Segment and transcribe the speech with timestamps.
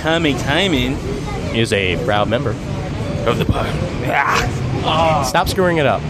[0.00, 0.92] Comic Timing
[1.56, 2.50] is a proud member
[3.26, 3.66] of the pod.
[4.04, 5.24] Ah.
[5.28, 6.00] Stop screwing it up.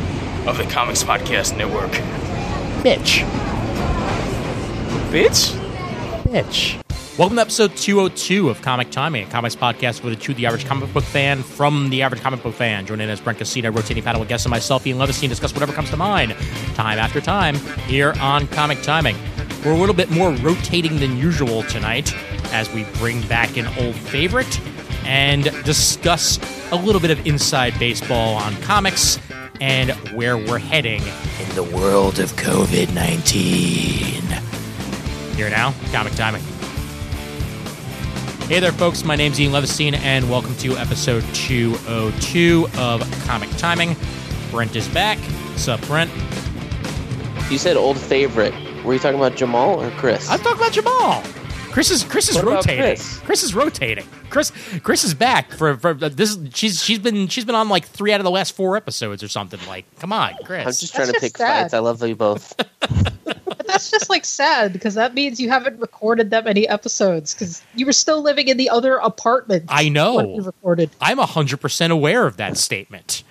[0.46, 1.90] Of the Comics Podcast Network.
[2.84, 3.24] Bitch.
[5.10, 5.56] Bitch?
[6.24, 6.82] Bitch.
[7.18, 10.66] Welcome to episode 202 of Comic Timing, a comics podcast for the to the average
[10.66, 12.84] comic book fan from the average comic book fan.
[12.84, 15.72] Joining in as Brent Casino, rotating panel with guests and myself, Ian Levestein, discuss whatever
[15.72, 16.32] comes to mind,
[16.74, 19.16] time after time, here on Comic Timing.
[19.64, 22.14] We're a little bit more rotating than usual tonight
[22.52, 24.60] as we bring back an old favorite
[25.04, 26.38] and discuss
[26.72, 29.18] a little bit of inside baseball on comics
[29.60, 34.22] and where we're heading in the world of COVID 19.
[35.36, 36.42] Here now, Comic Timing.
[38.48, 39.04] Hey there, folks.
[39.04, 43.94] My name's Ian Levestein, and welcome to episode 202 of Comic Timing.
[44.50, 45.18] Brent is back.
[45.18, 46.10] What's up, Brent?
[47.50, 48.54] You said old favorite.
[48.84, 50.30] Were you talking about Jamal or Chris?
[50.30, 51.22] I'm talking about Jamal.
[51.78, 52.82] Chris is Chris is What rotating.
[52.82, 53.18] Chris?
[53.20, 54.04] Chris is rotating.
[54.30, 54.50] Chris
[54.82, 56.36] Chris is back for, for uh, this.
[56.52, 59.28] She's she's been she's been on like three out of the last four episodes or
[59.28, 59.60] something.
[59.68, 60.66] Like, come on, Chris.
[60.66, 61.62] I'm just trying to That's pick sad.
[61.62, 61.74] fights.
[61.74, 62.52] I love you both.
[63.24, 67.62] But that's just like sad because that means you haven't recorded that many episodes because
[67.74, 69.64] you were still living in the other apartment.
[69.68, 70.16] I know.
[70.16, 70.90] when you recorded.
[71.00, 73.22] I'm hundred percent aware of that statement.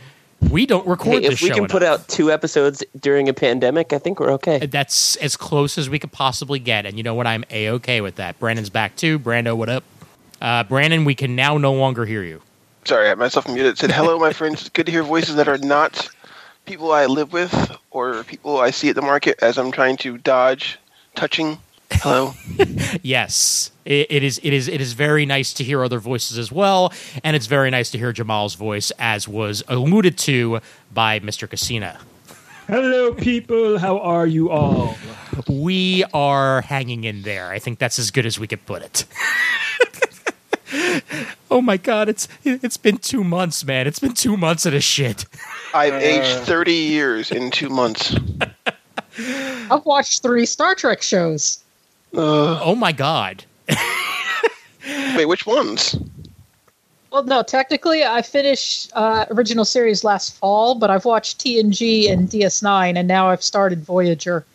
[0.42, 2.02] We don't record hey, the if we show can put enough.
[2.02, 4.66] out two episodes during a pandemic, I think we're okay.
[4.66, 7.26] That's as close as we could possibly get, and you know what?
[7.26, 8.40] I'm a okay with that.
[8.40, 9.18] Brandon's back too.
[9.18, 9.84] Brando, what up?
[10.40, 12.42] Uh, Brandon, we can now no longer hear you.
[12.86, 13.74] Sorry, I had myself muted.
[13.74, 14.62] It said, "Hello, my friends.
[14.62, 16.08] It's good to hear voices that are not
[16.66, 20.18] people I live with or people I see at the market as I'm trying to
[20.20, 20.78] dodge
[21.16, 21.58] touching."
[21.92, 22.34] Hello.
[23.04, 24.40] Yes, it, it is.
[24.44, 24.68] It is.
[24.68, 26.94] It is very nice to hear other voices as well,
[27.24, 30.60] and it's very nice to hear Jamal's voice, as was alluded to
[30.94, 31.50] by Mr.
[31.50, 32.00] Casina.
[32.68, 33.78] Hello, people.
[33.78, 34.98] How are you all?
[35.48, 37.50] We are hanging in there.
[37.50, 39.06] I think that's as good as we could put it.
[41.52, 43.88] oh my god, it's it's been two months, man.
[43.88, 45.26] It's been two months of this shit.
[45.74, 48.16] I've uh, aged 30 years in two months.
[49.70, 51.64] I've watched three Star Trek shows.
[52.18, 53.44] Uh, Oh my god.
[55.16, 55.96] wait, which ones?
[57.12, 62.28] Well, no, technically I finished uh, original series last fall, but I've watched TNG and
[62.28, 64.46] DS9, and now I've started Voyager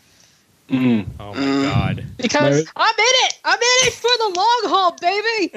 [0.68, 1.06] Mm.
[1.20, 2.04] Oh my god.
[2.16, 2.70] because No.
[2.76, 3.38] I'm in it.
[3.44, 5.54] I'm in it for the long haul, baby.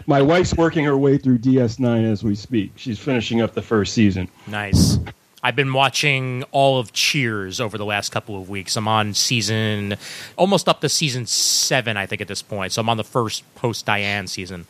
[0.06, 2.72] My wife's working her way through DS9 as we speak.
[2.76, 4.28] She's finishing up the first season.
[4.46, 4.98] Nice.
[5.44, 8.76] I've been watching all of Cheers over the last couple of weeks.
[8.76, 9.96] I'm on season,
[10.36, 12.72] almost up to season seven, I think, at this point.
[12.72, 14.66] So I'm on the first post Diane season.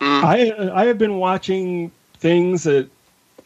[0.00, 2.88] I I have been watching things that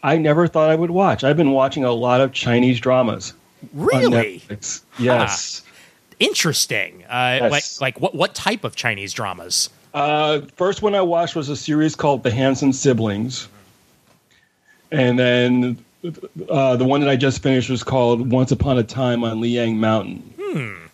[0.02, 1.22] I never thought I would watch.
[1.22, 3.34] I've been watching a lot of Chinese dramas.
[3.74, 4.42] Really.
[4.98, 5.62] Yes.
[6.18, 7.04] interesting.
[7.04, 7.80] Uh, Yes.
[7.80, 8.14] Like, like what?
[8.14, 9.68] What type of Chinese dramas?
[9.92, 13.48] Uh, first one I watched was a series called The Handsome Siblings,
[14.90, 15.84] and then
[16.48, 19.76] uh, the one that I just finished was called Once Upon a Time on Lingjian
[19.76, 20.34] Mountain.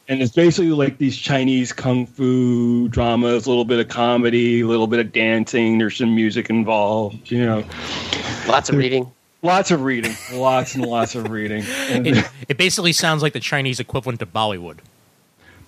[0.06, 4.66] And it's basically like these Chinese kung fu dramas, a little bit of comedy, a
[4.66, 5.78] little bit of dancing.
[5.78, 7.65] There's some music involved, you know.
[8.47, 9.10] Lots of reading.
[9.41, 11.65] Lots of reading, lots and lots of reading.
[11.91, 14.78] And It, it basically sounds like the Chinese equivalent to Bollywood.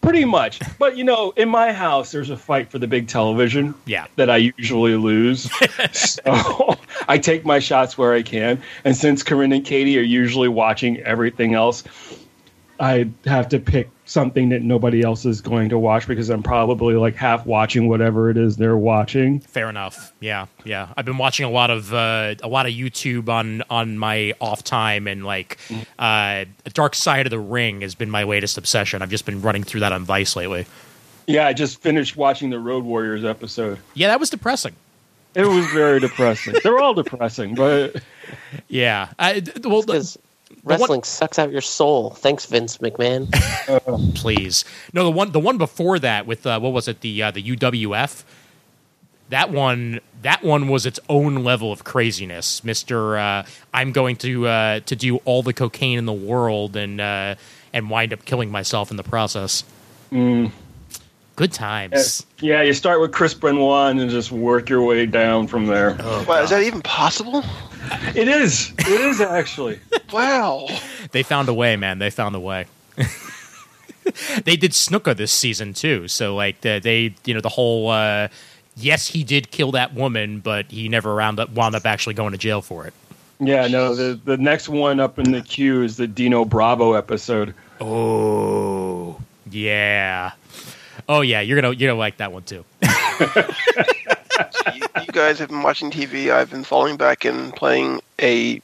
[0.07, 0.61] Pretty much.
[0.79, 3.75] But you know, in my house, there's a fight for the big television.
[3.87, 4.07] Yeah.
[4.17, 5.51] that I usually lose.
[5.93, 6.77] so
[7.09, 8.63] I take my shots where I can.
[8.85, 11.83] And since Corinne and Katie are usually watching everything else,
[12.79, 16.95] I have to pick something that nobody else is going to watch because I'm probably
[16.95, 19.41] like half watching whatever it is they're watching.
[19.41, 20.13] Fair enough.
[20.21, 20.89] Yeah, yeah.
[20.97, 24.63] I've been watching a lot of uh, a lot of YouTube on on my off
[24.63, 25.59] time, and like
[25.99, 26.45] uh,
[26.75, 29.03] Dark Side of the Ring has been my latest obsession.
[29.03, 30.67] I've just been running through that on Vice lately.
[31.27, 33.79] Yeah, I just finished watching the Road Warriors episode.
[33.95, 34.75] Yeah, that was depressing.
[35.35, 36.55] It was very depressing.
[36.63, 37.97] They're all depressing, but
[38.69, 39.09] Yeah.
[39.19, 39.83] I, d- well,
[40.67, 42.11] Because one- wrestling sucks out your soul.
[42.11, 43.31] Thanks, Vince McMahon.
[44.17, 44.65] please.
[44.93, 47.43] No, the one the one before that with uh, what was it the uh, the
[47.43, 48.25] UWF.
[49.29, 53.17] That one that one was its own level of craziness, Mister.
[53.17, 57.37] Uh, I'm going to uh, to do all the cocaine in the world and uh,
[57.73, 59.63] and wind up killing myself in the process.
[60.11, 62.25] Good times.
[62.41, 65.95] yeah, you start with Chris Benoit and then just work your way down from there.
[66.27, 67.45] wow, is that even possible?
[68.15, 68.73] It is.
[68.79, 69.79] It is actually.
[70.13, 70.69] Wow.
[71.11, 71.99] They found a way, man.
[71.99, 72.67] They found a way.
[74.45, 77.91] they did Snuka this season too, so like the, they, you know, the whole.
[77.91, 78.29] Uh,
[78.77, 82.33] yes, he did kill that woman, but he never wound up wound up actually going
[82.33, 82.95] to jail for it.
[83.39, 87.55] Yeah, no, the the next one up in the queue is the Dino Bravo episode.
[87.81, 90.33] Oh, yeah.
[91.09, 92.65] Oh yeah, you're gonna you're gonna like that one too.
[94.75, 96.31] you, you guys have been watching TV.
[96.33, 98.61] I've been falling back and playing a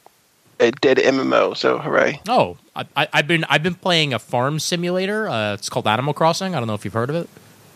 [0.60, 1.56] a dead MMO.
[1.56, 2.20] So hooray!
[2.28, 5.28] Oh, I, I, I've been I've been playing a farm simulator.
[5.28, 6.54] Uh, it's called Animal Crossing.
[6.54, 7.28] I don't know if you've heard of it.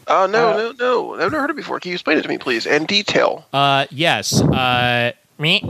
[0.09, 1.15] Oh no, Uh, no, no!
[1.15, 1.81] I've never heard it before.
[1.81, 3.47] Can you explain it to me, please, and detail?
[3.53, 4.41] Uh, yes.
[4.41, 5.61] Uh, there,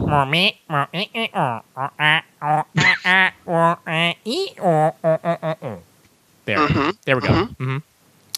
[6.58, 7.44] Mhm, there we go.
[7.46, 7.78] hmm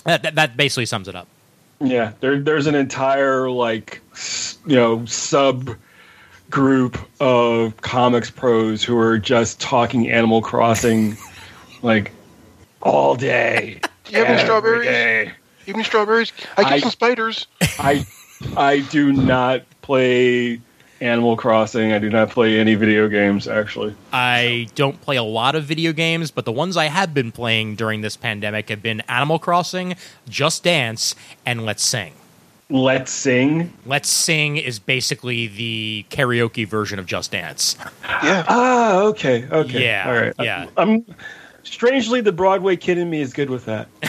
[0.05, 1.27] That, that that basically sums it up.
[1.81, 4.03] Yeah, there, there's an entire like
[4.67, 5.77] you know sub
[6.51, 11.17] group of comics pros who are just talking Animal Crossing
[11.83, 12.11] like
[12.83, 13.81] all day.
[14.05, 14.87] Do you have any strawberries?
[14.89, 15.25] day.
[15.67, 16.33] You have any strawberries?
[16.57, 17.47] I get I- some spiders.
[17.79, 18.07] I
[18.57, 20.61] I do not play
[21.01, 21.93] Animal Crossing.
[21.93, 23.95] I do not play any video games actually.
[24.13, 27.77] I don't play a lot of video games, but the ones I have been playing
[27.77, 29.97] during this pandemic have been Animal Crossing,
[30.29, 31.15] Just Dance,
[31.47, 32.15] and Let's Sing.
[32.71, 33.73] Let's sing.
[33.87, 37.77] Let's Sing is basically the karaoke version of Just Dance.
[38.23, 38.45] Yeah.
[38.47, 40.35] Ah, okay, okay, Yeah, all right.
[40.39, 40.67] yeah.
[40.77, 41.07] I'm
[41.63, 43.89] strangely the Broadway kid in me is good with that.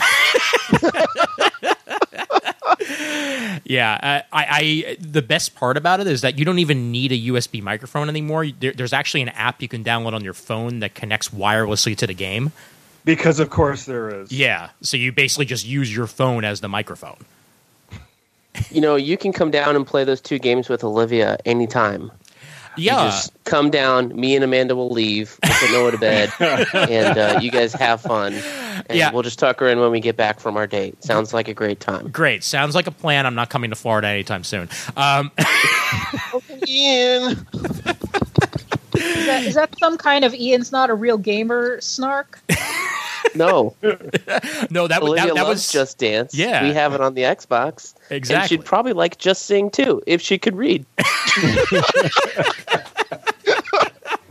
[3.64, 7.12] Yeah, uh, I, I the best part about it is that you don't even need
[7.12, 8.46] a USB microphone anymore.
[8.46, 12.06] There, there's actually an app you can download on your phone that connects wirelessly to
[12.06, 12.52] the game.
[13.04, 14.30] Because of course there is.
[14.30, 17.16] Yeah, so you basically just use your phone as the microphone.
[18.70, 22.10] You know, you can come down and play those two games with Olivia anytime.
[22.76, 24.14] You Yeah, just come down.
[24.18, 25.38] Me and Amanda will leave.
[25.42, 28.32] We'll put Noah to bed, and uh, you guys have fun.
[28.88, 29.10] And Yeah.
[29.12, 31.02] we'll just tuck her in when we get back from our date.
[31.04, 32.08] Sounds like a great time.
[32.10, 32.42] great.
[32.44, 33.26] Sounds like a plan.
[33.26, 34.68] I'm not coming to Florida anytime soon.
[34.96, 35.30] Um,
[36.68, 37.46] Ian.
[39.00, 42.40] Is that, is that some kind of Ian's not a real gamer snark?
[43.34, 43.76] No,
[44.70, 46.34] no, that, Olivia that, that loves was Just Dance.
[46.34, 46.64] Yeah.
[46.64, 47.94] we have it on the Xbox.
[48.08, 48.56] And exactly.
[48.56, 50.84] she'd probably like Just Sing too if she could read.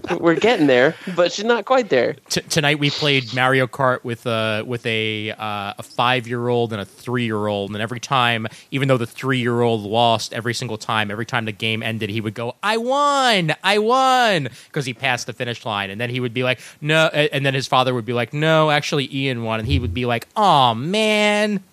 [0.19, 2.15] We're getting there, but she's not quite there.
[2.29, 6.73] T- tonight we played Mario Kart with a with a uh, a five year old
[6.73, 10.33] and a three year old, and every time, even though the three year old lost
[10.33, 14.49] every single time, every time the game ended, he would go, "I won, I won,"
[14.67, 17.53] because he passed the finish line, and then he would be like, "No," and then
[17.53, 20.73] his father would be like, "No, actually, Ian won," and he would be like, "Oh
[20.73, 21.63] man."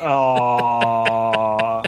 [0.00, 1.84] Aww.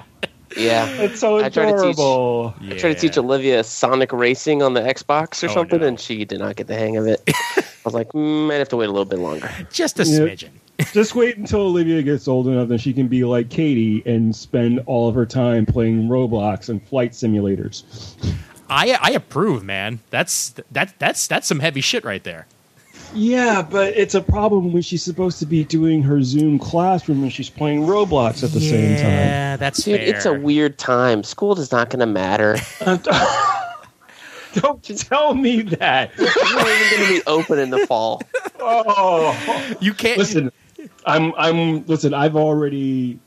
[0.57, 0.89] Yeah.
[1.03, 2.55] It's so I try to teach- adorable.
[2.63, 5.87] I tried to teach Olivia Sonic Racing on the Xbox or Oh, something, no.
[5.87, 7.23] and she did not get the hang of it.
[7.29, 9.51] I was like, mm, might have to wait a little bit longer.
[9.71, 10.19] just a Yeah.
[10.21, 10.51] smidgen.
[10.93, 14.79] Just wait until Olivia gets old enough and she can be like Katie and spend
[14.85, 17.83] all of her time playing Roblox and flight simulators.
[18.69, 20.01] I I approve, man.
[20.11, 22.47] That's that that's that's some heavy shit right there.
[23.15, 27.33] Yeah, but it's a problem when she's supposed to be doing her Zoom classroom and
[27.33, 29.11] she's playing Roblox at the same time.
[29.11, 30.15] Yeah, that's Dude, fair.
[30.15, 31.23] it's a weird time.
[31.23, 32.57] School is not going to matter.
[34.55, 36.13] Don't tell me that.
[36.17, 38.23] It's not even going to be open in the fall.
[38.61, 40.51] Oh, you can't listen,
[41.05, 42.15] I'm I'm listen.
[42.15, 43.19] I've already,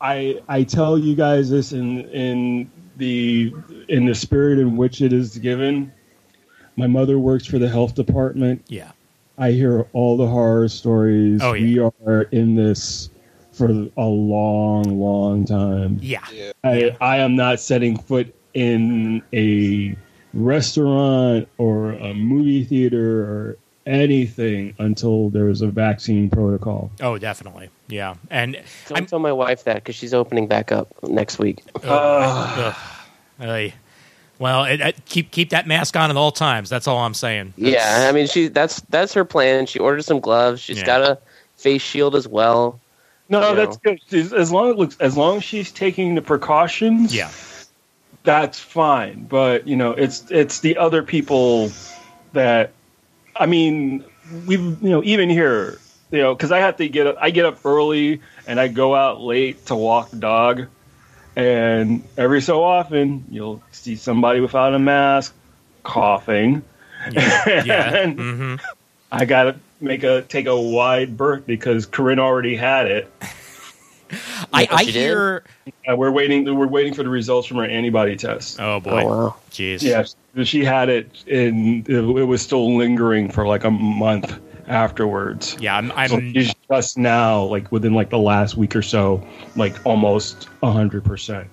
[0.00, 3.54] I I tell you guys this in in the
[3.88, 5.92] in the spirit in which it is given.
[6.76, 8.64] My mother works for the health department.
[8.68, 8.92] Yeah.
[9.38, 11.40] I hear all the horror stories.
[11.42, 11.64] Oh, yeah.
[11.64, 13.10] We are in this
[13.52, 15.98] for a long, long time.
[16.00, 16.24] Yeah.
[16.64, 19.96] I, I am not setting foot in a
[20.32, 26.90] restaurant or a movie theater or anything until there is a vaccine protocol.
[27.00, 27.70] Oh, definitely.
[27.88, 28.14] Yeah.
[28.30, 28.54] And
[28.88, 31.62] Don't I'm tell my wife that because she's opening back up next week.
[31.82, 32.74] Ugh.
[33.40, 33.74] Ay.
[34.40, 36.68] Well, it, it- keep keep that mask on at all times.
[36.68, 37.54] That's all I'm saying.
[37.56, 39.66] Yeah, I mean, she that's that's her plan.
[39.66, 40.60] She ordered some gloves.
[40.60, 40.86] She's Yeah.
[40.86, 41.18] got a
[41.56, 42.80] face shield as well.
[43.28, 44.00] No, You that's good.
[44.12, 47.30] As- As long looks as long as she's taking the precautions, Yeah.
[48.24, 49.24] that's fine.
[49.28, 51.70] But you know, it's it's the other people
[52.32, 52.72] that
[53.36, 54.04] I mean,
[54.46, 55.78] we've you know even here,
[56.10, 58.94] you know, because I have to get up, I get up early and I go
[58.96, 60.66] out late to walk the dog,
[61.36, 65.34] and every so often you'll see somebody without a mask
[65.82, 66.62] coughing.
[67.10, 67.62] Yeah.
[67.64, 67.96] yeah.
[68.02, 68.54] And hmm
[69.12, 73.12] I gotta make a take a wide berth because Corinne already had it.
[74.52, 75.44] I, I hear.
[75.88, 76.44] Uh, we're waiting.
[76.56, 78.60] We're waiting for the results from her antibody test.
[78.60, 79.02] Oh boy.
[79.02, 79.36] Oh wow!
[79.50, 79.82] Jeez.
[79.82, 80.04] Yeah,
[80.44, 84.38] she had it, and it, it was still lingering for like a month
[84.70, 85.56] afterwards.
[85.60, 85.76] Yeah.
[85.76, 85.88] I'm.
[86.08, 89.22] So I'm she's just now, like within like the last week or so,
[89.56, 91.48] like almost hundred percent.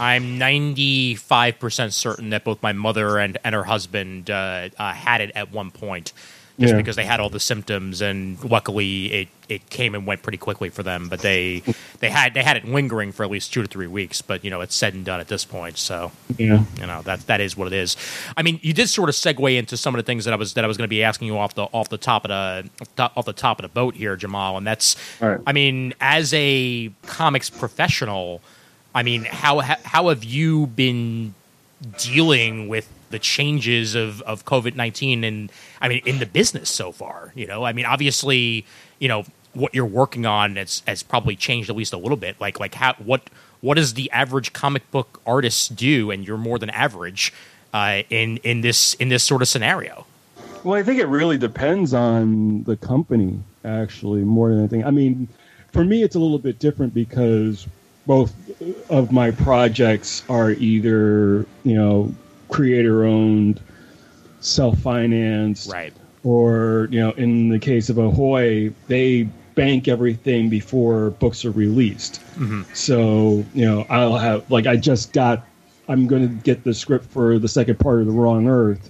[0.00, 5.30] I'm 95% certain that both my mother and, and her husband uh, uh, had it
[5.36, 6.12] at one point.
[6.60, 6.76] Just Yeah.
[6.76, 10.68] because they had all the symptoms, and luckily it, it came and went pretty quickly
[10.68, 11.08] for them.
[11.08, 11.62] But they
[12.00, 14.20] they had they had it lingering for at least two to three weeks.
[14.22, 15.78] But you know, it's said and done at this point.
[15.78, 16.64] So Yeah.
[16.78, 17.96] you know that that is what it is.
[18.36, 20.54] I mean, you did sort of segue into some of the things that I was
[20.54, 22.70] that I was going to be asking you off the off the top of the
[23.16, 25.40] off the top of the boat here, Jamal, and that's right.
[25.46, 28.40] I mean, as a comics professional,
[28.94, 31.34] I mean, how how have you been
[31.98, 36.90] dealing with the changes of, of COVID nineteen and I mean in the business so
[36.90, 37.32] far?
[37.36, 38.66] You know, I mean, obviously,
[38.98, 42.40] you know what you're working on has, has probably changed at least a little bit.
[42.40, 46.10] Like like how what what does the average comic book artist do?
[46.10, 47.32] And you're more than average
[47.72, 50.06] uh, in in this in this sort of scenario.
[50.64, 54.84] Well, I think it really depends on the company, actually, more than anything.
[54.84, 55.28] I mean,
[55.72, 57.66] for me, it's a little bit different because
[58.06, 58.32] both
[58.88, 62.14] of my projects are either, you know,
[62.52, 63.60] creator owned,
[64.40, 65.92] self financed, Right.
[66.24, 72.20] or, you know, in the case of Ahoy, they bank everything before books are released.
[72.74, 75.46] So, you know, I'll have, like, I just got,
[75.88, 78.88] I'm going to get the script for the second part of The Wrong Earth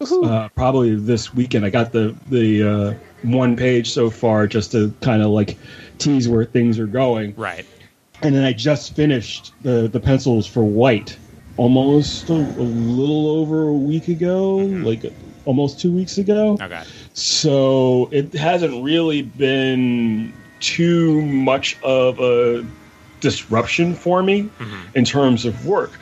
[0.00, 1.64] uh, probably this weekend.
[1.66, 5.58] I got the the uh, one page so far just to kind of like
[5.98, 7.66] tease where things are going, Right.
[8.22, 11.18] and then I just finished the the pencils for White
[11.60, 14.82] almost a, a little over a week ago, mm-hmm.
[14.82, 15.04] like
[15.44, 16.56] almost two weeks ago.
[16.58, 16.82] Okay.
[17.12, 22.66] So it hasn't really been too much of a
[23.20, 24.80] disruption for me mm-hmm.
[24.94, 25.92] in terms of work.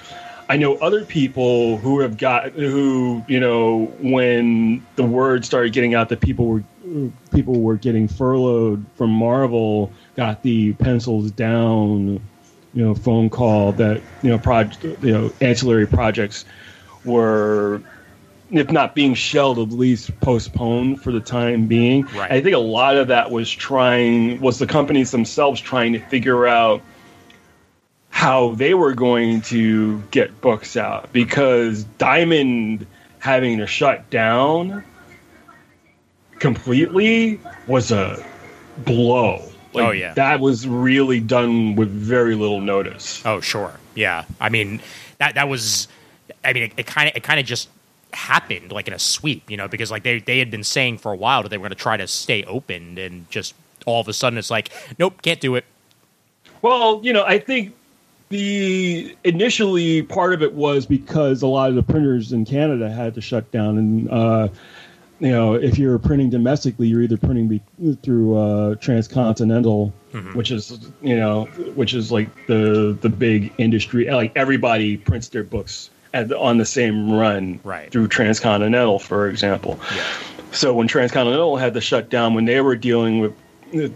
[0.49, 5.93] I know other people who have got who you know when the word started getting
[5.93, 6.65] out that people were
[7.35, 12.21] people were getting furloughed from Marvel got the pencils down
[12.79, 16.45] you know phone call that you know project you know ancillary projects
[17.05, 17.83] were
[18.53, 22.05] if not being shelled at least postponed for the time being.
[22.15, 22.31] Right.
[22.31, 26.47] i think a lot of that was trying was the companies themselves trying to figure
[26.47, 26.81] out
[28.11, 31.13] how they were going to get books out.
[31.13, 32.87] Because diamond
[33.19, 34.85] having to shut down
[36.39, 38.25] completely was a
[38.79, 39.48] blow
[39.79, 40.15] Like, Oh, yeah.
[40.15, 43.73] that was really done with very little notice Oh, sure.
[43.95, 44.25] Yeah.
[44.41, 44.81] I mean,
[45.19, 45.89] that that was.
[46.45, 47.69] I mean, it kind of it kind of just
[48.13, 51.13] happened like in a sweep, you know, because like they they had been saying for
[51.13, 53.55] a while that they were going to try to stay open, and just
[53.87, 55.65] all of a sudden it's like, nope, can't do it.
[56.63, 57.75] Well, you know, I think
[58.31, 63.15] the initially part of it was because a lot of the printers in Canada had
[63.15, 64.49] to shut down, and uh,
[65.21, 69.93] you know, if you're printing domestically, you're either printing be- through uh, transcontinental,
[70.35, 71.45] which is you know,
[71.75, 74.11] which is like the the big industry.
[74.11, 77.91] Like everybody prints their books at the, on the same run Right.
[77.91, 79.79] through transcontinental, for example.
[79.95, 80.05] Yeah.
[80.53, 83.35] So when Transcontinental had to shut down when they were dealing with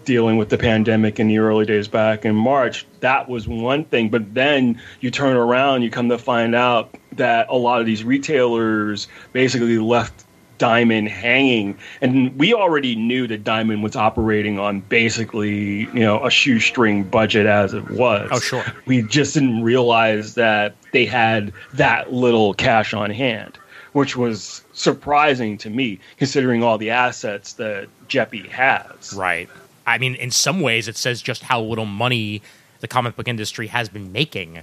[0.04, 4.10] dealing with the pandemic in the early days back in March, that was one thing.
[4.10, 8.04] But then you turn around, you come to find out that a lot of these
[8.04, 10.26] retailers basically left
[10.62, 16.30] Diamond hanging, and we already knew that Diamond was operating on basically you know a
[16.30, 18.28] shoestring budget as it was.
[18.30, 18.64] Oh, sure.
[18.86, 23.58] We just didn't realize that they had that little cash on hand,
[23.92, 29.14] which was surprising to me, considering all the assets that Geppi has.
[29.14, 29.48] Right.
[29.84, 32.40] I mean, in some ways, it says just how little money
[32.78, 34.62] the comic book industry has been making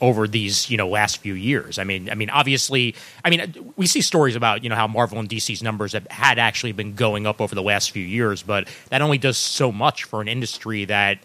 [0.00, 1.78] over these, you know, last few years.
[1.78, 5.18] I mean, I mean, obviously, I mean, we see stories about you know how Marvel
[5.18, 8.68] and DC's numbers have, had actually been going up over the last few years, but
[8.88, 11.18] that only does so much for an industry that,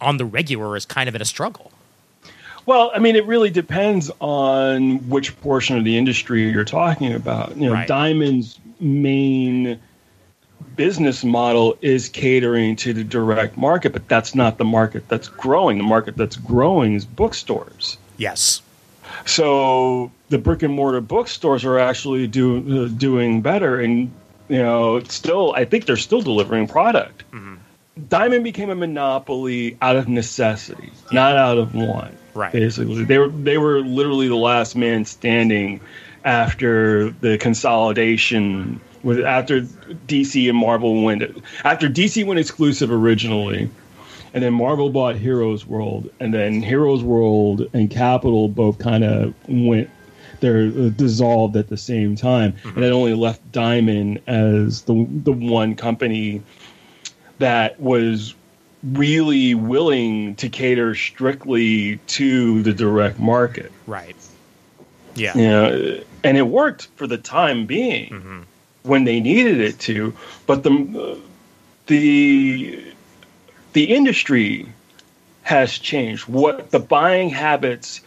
[0.00, 1.72] on the regular, is kind of in a struggle.
[2.66, 7.56] Well, I mean, it really depends on which portion of the industry you're talking about.
[7.56, 7.86] You know, Right.
[7.86, 9.78] Diamond's main
[10.76, 15.78] business model is catering to the direct market, but that's not the market that's growing.
[15.78, 17.98] The market that's growing is bookstores.
[18.18, 18.62] Yes.
[19.24, 24.12] So the brick and mortar bookstores are actually do, uh, doing better, and
[24.48, 27.24] you know, still I think they're still delivering product.
[28.08, 32.14] Diamond became a monopoly out of necessity, not out of want.
[32.34, 32.52] Right.
[32.52, 35.80] Basically, they were they were literally the last man standing
[36.22, 41.22] after the consolidation with after DC and Marvel went
[41.64, 43.70] after DC went exclusive originally,
[44.34, 49.32] and then Marvel bought Heroes World, and then Heroes World and Capital both kind of
[49.48, 49.88] went
[50.40, 52.70] they're dissolved at the same time, mm-hmm.
[52.70, 56.42] and it only left Diamond as the the one company
[57.38, 58.34] that was
[58.82, 63.70] really willing to cater strictly to the direct market.
[63.86, 64.16] Right.
[65.14, 65.36] Yeah.
[65.36, 68.10] You know, and it worked for the time being.
[68.10, 68.40] Mm-hmm.
[68.86, 70.14] When they needed it to,
[70.46, 71.18] but the
[71.86, 72.84] the
[73.72, 74.66] the industry
[75.42, 76.26] has changed.
[76.26, 78.00] What the buying habits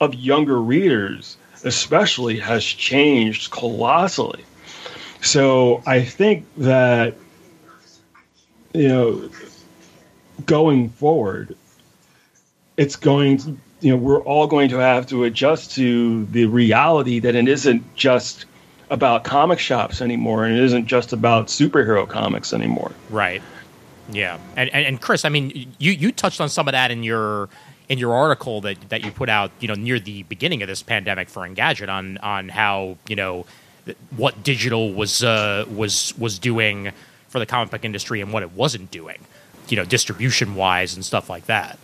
[0.00, 4.44] of younger readers, especially, has changed colossally.
[5.20, 7.14] So I think that
[8.76, 9.30] you know,
[10.44, 11.56] going forward,
[12.76, 17.18] it's going to, you know, we're all going to have to adjust to the reality
[17.20, 18.44] that it isn't just
[18.90, 22.92] about comic shops anymore and it isn't just about superhero comics anymore.
[23.10, 23.42] Right.
[24.10, 24.38] Yeah.
[24.56, 27.48] And, and and Chris, I mean, you you touched on some of that in your
[27.88, 30.82] in your article that that you put out, you know, near the beginning of this
[30.82, 33.46] pandemic for Engadget on on how, you know,
[34.16, 36.92] what digital was uh was was doing
[37.28, 39.18] for the comic book industry and what it wasn't doing,
[39.68, 41.78] you know, distribution wise and stuff like that.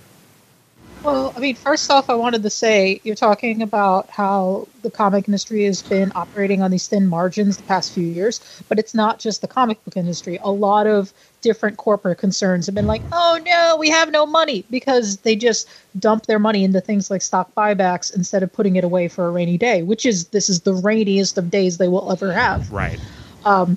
[1.04, 5.26] Well, I mean, first off, I wanted to say you're talking about how the comic
[5.26, 9.18] industry has been operating on these thin margins the past few years, but it's not
[9.18, 10.38] just the comic book industry.
[10.42, 14.64] A lot of different corporate concerns have been like, oh no, we have no money
[14.70, 15.68] because they just
[15.98, 19.30] dump their money into things like stock buybacks instead of putting it away for a
[19.32, 22.70] rainy day, which is this is the rainiest of days they will ever have.
[22.70, 23.00] Right.
[23.44, 23.76] Um,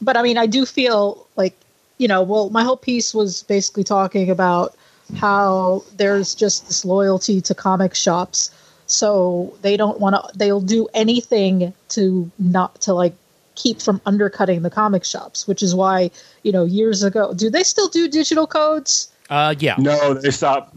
[0.00, 1.54] but I mean, I do feel like,
[1.98, 4.74] you know, well, my whole piece was basically talking about
[5.16, 8.50] how there's just this loyalty to comic shops.
[8.86, 13.14] So they don't want to, they'll do anything to not, to like
[13.54, 16.10] keep from undercutting the comic shops, which is why,
[16.42, 19.10] you know, years ago, do they still do digital codes?
[19.28, 19.74] Uh, yeah.
[19.78, 20.74] No, they stopped.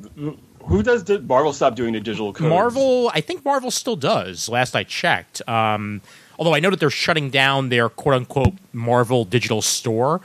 [0.66, 2.50] Who does the, Marvel stop doing the digital codes?
[2.50, 4.50] Marvel, I think Marvel still does.
[4.50, 5.48] Last I checked.
[5.48, 6.02] Um,
[6.38, 10.22] although I know that they're shutting down their quote unquote Marvel digital store,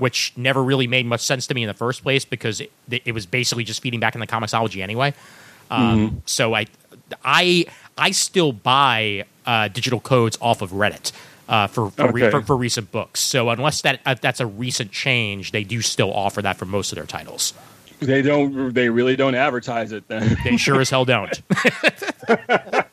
[0.00, 3.12] which never really made much sense to me in the first place because it, it
[3.12, 5.14] was basically just feeding back in the comiXology anyway.
[5.70, 6.16] Um, Mm-hmm.
[6.26, 6.66] So I,
[7.24, 7.66] I,
[7.96, 11.12] I still buy uh, digital codes off of Reddit.
[11.48, 14.92] Uh, for for, re- for for recent books, so unless that uh, that's a recent
[14.92, 17.54] change, they do still offer that for most of their titles.
[17.98, 18.72] They don't.
[18.72, 20.06] They really don't advertise it.
[20.06, 21.42] Then They sure as hell don't.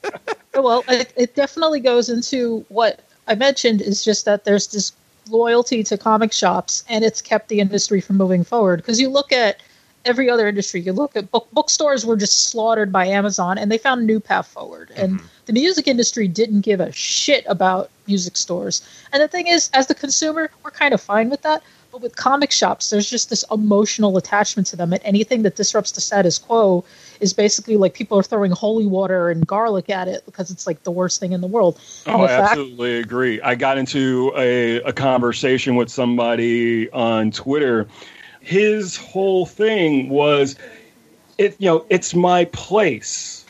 [0.58, 4.91] Well, it, it definitely goes into what I mentioned is just that there's this
[5.30, 8.78] loyalty to comic shops, and it's kept the industry from moving forward.
[8.78, 9.62] Because you look at
[10.06, 13.78] every other industry, you look at book bookstores were just slaughtered by Amazon, and they
[13.78, 14.92] found a new path forward.
[14.96, 15.28] And mm-hmm.
[15.46, 18.82] the music industry didn't give a shit about music stores.
[19.12, 21.62] And the thing is, as the consumer, we're kind of fine with that.
[21.92, 25.92] But with comic shops, there's just this emotional attachment to them, and anything that disrupts
[25.92, 26.84] the status quo
[27.19, 30.84] is basically like people are throwing holy water and garlic at it because it's like
[30.84, 31.80] the worst thing in the world.
[32.06, 33.41] Oh, the I fact- absolutely agree.
[33.41, 37.88] I got into a, a conversation with somebody on Twitter.
[38.41, 40.56] His whole thing was,
[41.38, 43.45] it you know, it's my place.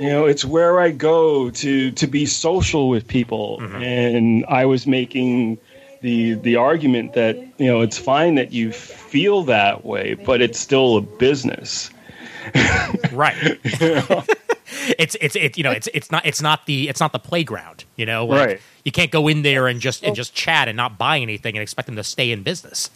[0.00, 3.82] You know, it's where I go to to be social with people, mm-hmm.
[3.82, 5.58] and I was making
[6.02, 10.58] the the argument that you know it's fine that you feel that way, but it's
[10.58, 11.90] still a business.
[13.12, 13.36] Right
[14.98, 17.84] it's it's it you know it's it's not it's not the it's not the playground
[17.96, 18.60] you know like, Right.
[18.84, 21.62] you can't go in there and just and just chat and not buy anything and
[21.62, 22.90] expect them to stay in business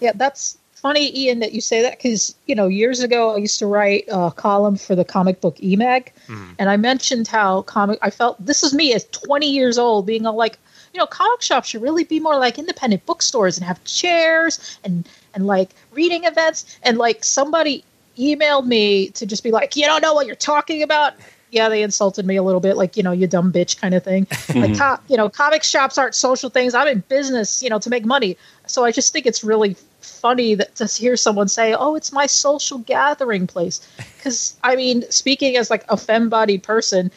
[0.00, 3.58] Yeah, that's funny, Ian, that you say that because you know years ago I used
[3.58, 6.54] to write a column for the comic book EMAG, mm.
[6.58, 7.98] and I mentioned how comic.
[8.02, 10.58] I felt this is me at 20 years old, being all like,
[10.94, 15.08] you know, comic shops should really be more like independent bookstores and have chairs and
[15.34, 16.78] and like reading events.
[16.82, 17.84] And like somebody
[18.18, 21.14] emailed me to just be like, you don't know what you're talking about.
[21.50, 24.04] Yeah, they insulted me a little bit, like you know, you dumb bitch kind of
[24.04, 24.26] thing.
[24.54, 26.74] Like, co- you know, comic shops aren't social things.
[26.74, 28.36] I'm in business, you know, to make money.
[28.66, 32.26] So I just think it's really funny that to hear someone say, "Oh, it's my
[32.26, 33.80] social gathering place,"
[34.16, 37.10] because I mean, speaking as like a femme-bodied person,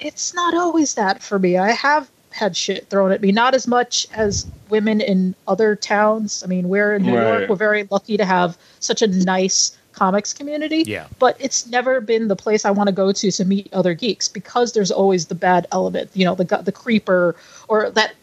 [0.00, 1.56] it's not always that for me.
[1.56, 6.42] I have had shit thrown at me, not as much as women in other towns.
[6.42, 7.48] I mean, we're in New York.
[7.48, 10.84] We're very lucky to have such a nice comics community.
[10.86, 11.06] Yeah.
[11.18, 14.28] But it's never been the place I want to go to to meet other geeks
[14.28, 16.10] because there's always the bad element.
[16.14, 17.34] You know, the the creeper
[17.68, 18.14] or that.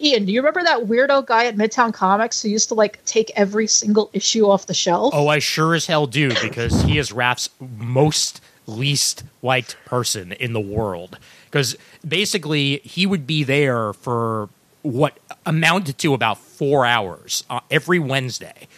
[0.00, 3.32] Ian, do you remember that weirdo guy at Midtown Comics who used to like take
[3.34, 5.12] every single issue off the shelf?
[5.16, 10.52] oh i sure as hell do because he is raf's most least liked person in
[10.52, 14.48] the world because basically he would be there for
[14.82, 18.68] what amounted to about four hours uh, every wednesday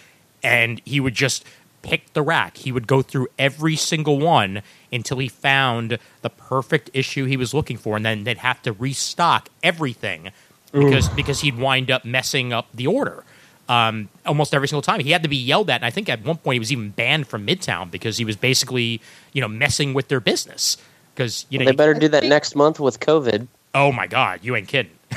[0.43, 1.45] and he would just
[1.83, 2.57] pick the rack.
[2.57, 7.53] He would go through every single one until he found the perfect issue he was
[7.53, 10.31] looking for, and then they'd have to restock everything
[10.73, 13.25] because because he'd wind up messing up the order.
[13.69, 16.25] Um, almost every single time he had to be yelled at, and I think at
[16.25, 19.01] one point he was even banned from Midtown because he was basically
[19.33, 20.77] you know messing with their business.
[21.15, 23.47] Because you know, They you- better do that next month with COVID.
[23.75, 24.93] oh my god, you ain't kidding.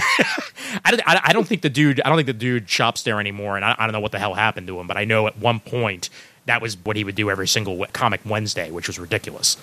[0.84, 2.02] I don't, I, I don't think the dude.
[2.04, 4.20] I don't think the dude shops there anymore, and I, I don't know what the
[4.20, 4.88] hell happened to him.
[4.88, 6.10] But I know at one point
[6.46, 9.58] that was what he would do every single comic Wednesday, which was ridiculous.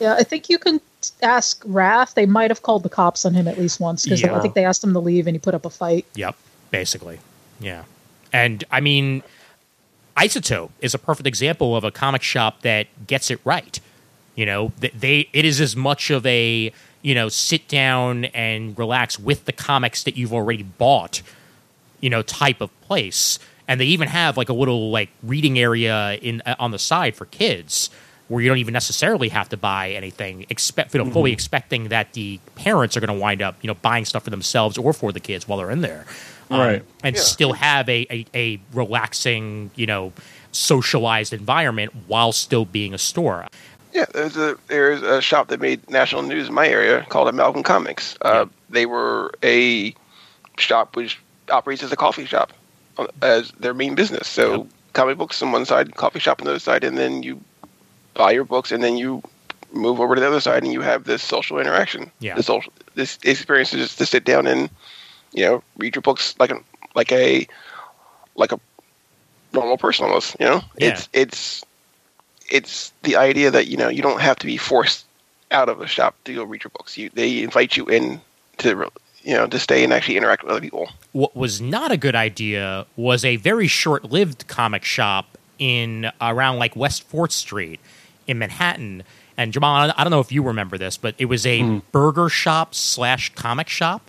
[0.00, 0.80] Yeah, I think you can
[1.22, 2.14] ask Wrath.
[2.14, 4.36] They might have called the cops on him at least once because Yeah.
[4.36, 6.04] I think they asked him to leave and he put up a fight.
[6.14, 6.36] Yep,
[6.70, 7.18] basically.
[7.60, 7.84] Yeah.
[8.32, 9.22] And I mean,
[10.16, 13.78] Isotope is a perfect example of a comic shop that gets it right.
[14.34, 18.78] You know, th- they it is as much of a, you know, sit down and
[18.78, 21.22] relax with the comics that you've already bought,
[22.00, 23.38] you know, type of place.
[23.68, 27.16] And they even have like a little like reading area in uh, on the side
[27.16, 27.90] for kids
[28.28, 32.12] where you don't even necessarily have to buy anything expect you know fully expecting that
[32.14, 35.12] the parents are going to wind up you know buying stuff for themselves or for
[35.12, 36.04] the kids while they're in there
[36.50, 36.82] um, Right.
[37.04, 37.22] and Yeah.
[37.22, 40.12] still have a, a, a relaxing you know
[40.52, 43.46] socialized environment while still being a store
[43.92, 47.62] Yeah, there's a there's a shop that made national news in my area called Amalgam
[47.62, 48.16] Comics.
[48.22, 49.94] Uh, They were a
[50.58, 52.52] shop which operates as a coffee shop
[53.22, 54.26] as their main business.
[54.28, 54.66] So Yep.
[54.92, 57.40] comic books on one side, coffee shop on the other side, and then you
[58.14, 59.22] buy your books, and then you
[59.72, 62.10] move over to the other side, and you have this social interaction.
[62.20, 62.34] Yeah.
[62.34, 64.70] the social this experience is just to sit down and
[65.32, 66.58] you know read your books like a
[66.94, 67.46] like a
[68.36, 68.60] like a
[69.52, 70.36] normal person almost.
[70.40, 70.88] You know, Yeah.
[70.88, 71.64] it's it's
[72.48, 75.04] it's the idea that you know you don't have to be forced
[75.50, 76.96] out of a shop to go read your books.
[76.96, 78.20] You they invite you in
[78.58, 78.90] to
[79.22, 80.88] you know to stay and actually interact with other people.
[81.16, 86.76] What was not a good idea was a very short-lived comic shop in around like
[86.76, 87.80] West Fourth Street
[88.26, 89.02] in Manhattan.
[89.38, 91.78] And Jamal, I don't know if you remember this, but it was a hmm.
[91.90, 94.02] burger shop slash comic shop.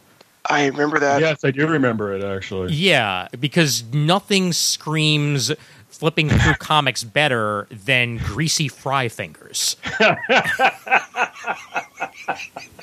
[0.50, 1.22] I remember that.
[1.22, 2.74] yes, I do remember it actually.
[2.74, 5.54] Yeah, because nothing screams
[5.88, 9.78] flipping through comics better than greasy fry fingers.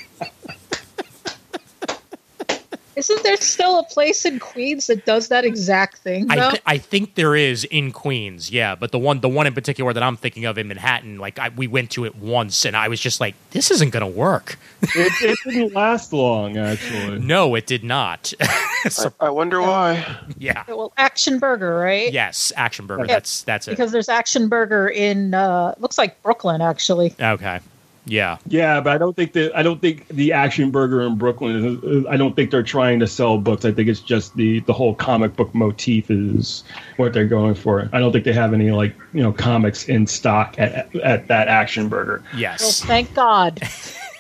[2.97, 6.31] Isn't there still a place in Queens that does that exact thing?
[6.31, 9.55] I, th- I think there is in Queens, yeah, but the one the one in
[9.55, 12.77] particular that I'm thinking of in Manhattan, like I, we went to it once, and
[12.77, 14.59] I was just like, this isn't going to work.
[14.83, 17.19] it, it didn't last long actually.
[17.19, 18.33] No, it did not.
[18.91, 20.05] So- I, I wonder why.
[20.37, 22.13] yeah, well, Action Burger, right?
[22.13, 23.05] yes, Action Burger.
[23.05, 23.71] Yeah, That's that's it.
[23.71, 27.15] Because there's Action Burger in uh looks like Brooklyn actually.
[27.19, 27.61] Okay,
[28.07, 31.81] yeah, Yeah, but I don't think that I don't think the Action Burger in Brooklyn.
[31.83, 33.64] Is, I don't think they're trying to sell books.
[33.64, 36.64] I think it's just the the whole comic book motif is
[36.97, 37.88] what they're going for.
[37.93, 41.49] I don't think they have any like you know comics in stock at at that
[41.49, 42.23] Action Burger.
[42.33, 43.62] Well, yes, thank God.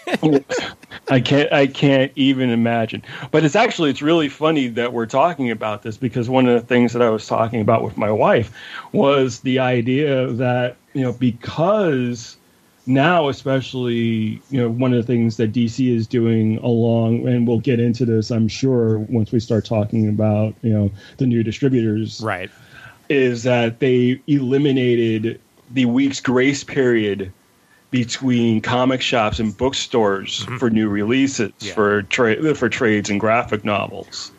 [1.10, 3.02] I can't I can't even imagine.
[3.30, 6.66] But it's actually it's really funny that we're talking about this because one of the
[6.66, 8.56] things that I was talking about with my wife
[8.92, 12.36] was the idea that, you know, because
[12.86, 17.60] now especially, you know, one of the things that DC is doing along and we'll
[17.60, 22.20] get into this I'm sure once we start talking about, you know, the new distributors
[22.22, 22.50] right,
[23.08, 27.32] is that they eliminated the week's grace period
[27.90, 30.56] between comic shops and bookstores mm-hmm.
[30.58, 31.74] for new releases Yeah.
[31.74, 34.30] for tra- for trades and graphic novels.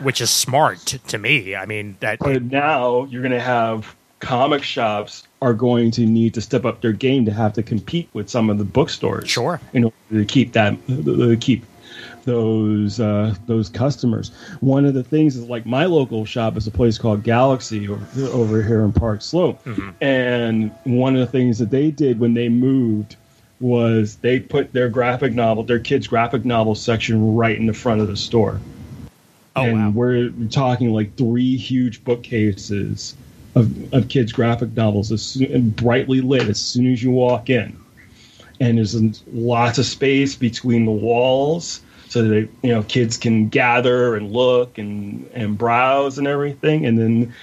[0.00, 1.54] which is smart to me.
[1.54, 6.34] I mean that But now you're going to have comic shops are going to need
[6.34, 9.28] to step up their game to have to compete with some of the bookstores.
[9.28, 9.60] Sure.
[9.72, 11.64] In order to keep that to keep
[12.24, 14.30] those uh, those customers.
[14.60, 18.06] One of the things is like my local shop is a place called Galaxy over,
[18.28, 19.66] over here in Park Slope,
[20.00, 23.16] and one of the things that they did when they moved
[23.60, 28.00] was they put their graphic novel, their kids' graphic novel section right in the front
[28.00, 28.60] of the store
[29.56, 33.16] oh and wow, we're talking like three huge bookcases
[33.54, 37.78] of, of kids' graphic novels, as soon, brightly lit as soon as you walk in.
[38.60, 38.94] And there's
[39.32, 44.76] lots of space between the walls so that you know kids can gather and look
[44.76, 46.84] and and browse and everything.
[46.84, 47.34] And then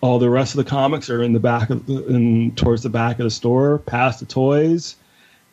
[0.00, 2.88] all the rest of the comics are in the back of the, in, towards the
[2.88, 4.96] back of the store, past the toys.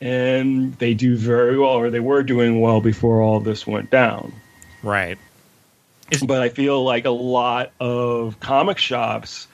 [0.02, 4.34] And they do very well, or they were doing well before all this went down
[4.84, 5.18] right,
[6.26, 9.48] but I feel like a lot of comic shops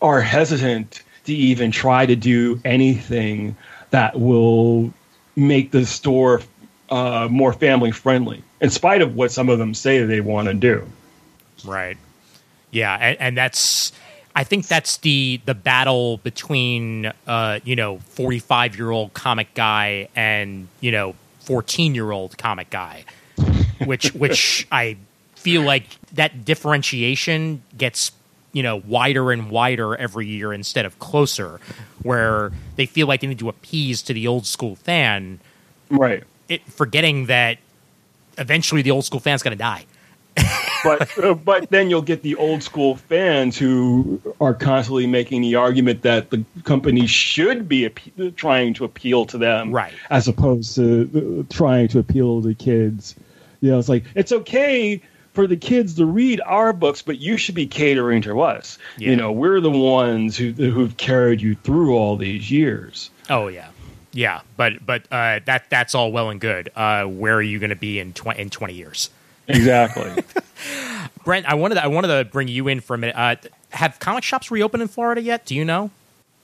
[0.00, 3.56] are hesitant to even try to do anything
[3.90, 4.92] that will
[5.36, 6.42] make the store
[6.90, 10.54] uh, more family friendly, in spite of what some of them say they want to
[10.54, 10.86] do.
[11.64, 11.98] right,
[12.70, 13.92] yeah, and, and that's.
[14.36, 19.52] I think that's the the battle between uh, you know forty five year old comic
[19.54, 23.04] guy and you know fourteen year old comic guy,
[23.84, 24.96] which which I
[25.34, 28.12] feel like that differentiation gets
[28.52, 31.60] you know wider and wider every year instead of closer,
[32.02, 35.40] where they feel like they need to appease to the old school fan,
[35.90, 36.24] Right.
[36.48, 37.58] it, forgetting that
[38.38, 39.84] eventually the old school fan's going to die.
[40.84, 45.56] but uh, but then you'll get the old school fans who are constantly making the
[45.56, 49.92] argument that the company should be appe- trying to appeal to them, Right.
[50.10, 53.16] As opposed to uh, trying to appeal to kids.
[53.60, 55.02] You know, it's like it's okay
[55.38, 58.76] for the kids to read our books, but you should be catering to us.
[58.96, 59.10] Yeah.
[59.10, 63.08] You know, we're the ones who who've carried you through all these years.
[63.30, 63.68] Oh yeah,
[64.12, 64.40] yeah.
[64.56, 66.72] But but uh, that that's all well and good.
[66.74, 69.10] Uh, where are you going to be in tw- in twenty years?
[69.46, 70.24] Exactly.
[71.24, 73.14] Brent, I wanted to, I wanted to bring you in for a minute.
[73.16, 73.36] Uh,
[73.70, 75.46] have comic shops reopened in Florida yet?
[75.46, 75.92] Do you know?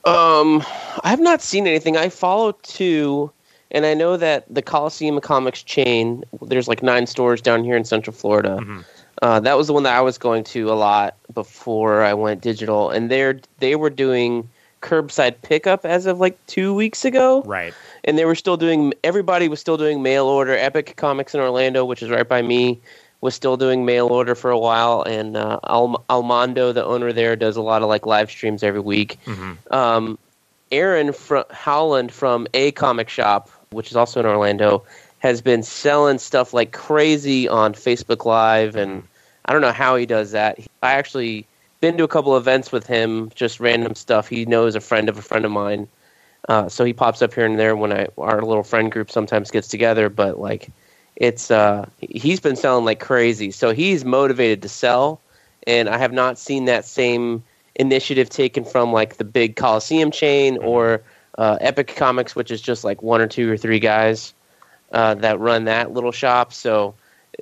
[0.05, 0.63] Um,
[1.03, 1.97] I have not seen anything.
[1.97, 3.29] I follow two,
[3.75, 6.23] and I know that the Coliseum Comics chain.
[6.41, 8.83] There's like nine stores down here in Central Florida.
[9.21, 12.41] Uh, that was the one that I was going to a lot before I went
[12.41, 14.49] digital, and they're they were doing
[14.81, 17.73] curbside pickup as of like two weeks ago, Right.
[18.03, 18.93] and they were still doing.
[19.03, 20.53] Everybody was still doing mail order.
[20.55, 22.79] Epic Comics in Orlando, which is right by me,
[23.21, 27.35] was still doing mail order for a while, and uh, Al- Almondo, the owner there,
[27.35, 29.17] does a lot of like live streams every week
[29.71, 30.17] um,
[30.71, 34.83] Aaron from Howland from A Comic Shop, which is also in Orlando,
[35.19, 39.03] has been selling stuff like crazy on Facebook Live, and
[39.45, 40.59] I don't know how he does that.
[40.81, 41.45] I actually
[41.81, 44.27] been to a couple events with him, just random stuff.
[44.27, 45.87] He knows a friend of a friend of mine,
[46.49, 49.51] uh, so he pops up here and there when I our little friend group sometimes
[49.51, 50.09] gets together.
[50.09, 50.71] But like,
[51.15, 55.19] it's uh, he's been selling like crazy, so he's motivated to sell,
[55.67, 57.43] and I have not seen that same
[57.75, 61.03] initiative taken from like the big Coliseum chain or
[61.37, 64.33] uh, Epic Comics, which is just like one or two or three guys
[64.91, 66.53] uh, that run that little shop.
[66.53, 66.95] So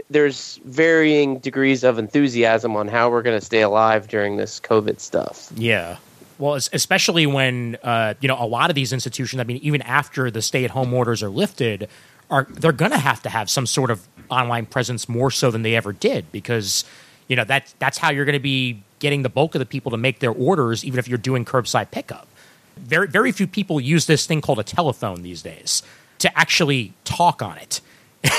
[0.09, 4.99] there's varying degrees of enthusiasm on how we're going to stay alive during this COVID
[4.99, 5.51] stuff.
[5.55, 5.97] Yeah.
[6.39, 9.39] Well, especially when uh, you know a lot of these institutions.
[9.39, 11.87] I mean, even after the stay-at-home orders are lifted,
[12.29, 15.61] are they're going to have to have some sort of online presence more so than
[15.61, 16.85] they ever did because
[17.27, 19.91] you know that that's how you're going to be getting the bulk of the people
[19.91, 22.27] to make their orders, even if you're doing curbside pickup.
[22.77, 25.83] Very very few people use this thing called a telephone these days
[26.19, 27.81] to actually talk on it.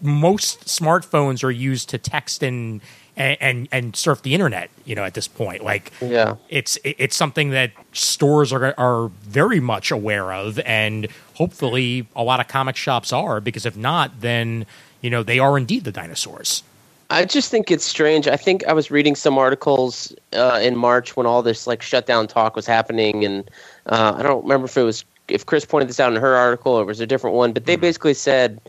[0.00, 2.80] most smartphones are used to text and
[3.16, 4.68] and and, surf the internet.
[4.84, 6.36] You know, at this point, like Yeah.
[6.50, 12.40] it's it's something that stores are are very much aware of, and hopefully a lot
[12.40, 14.66] of comic shops are because if not, then
[15.00, 16.62] you know they are indeed the dinosaurs.
[17.10, 18.26] I just think it's strange.
[18.26, 22.26] I think I was reading some articles uh, in March when all this like shutdown
[22.26, 23.48] talk was happening, and
[23.86, 26.72] uh, I don't remember if it was if Chris pointed this out in her article
[26.72, 28.60] or it was a different one, but they basically said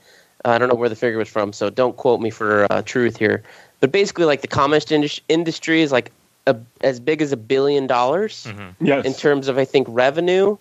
[0.45, 2.82] uh, I don't know where the figure was from, so don't quote me for uh,
[2.84, 3.43] truth here.
[3.80, 4.91] But basically, like the comics
[5.28, 6.12] industry is like
[6.45, 8.47] a, as big as a billion dollars
[8.80, 9.06] yes.
[9.06, 10.58] in terms of I think revenue.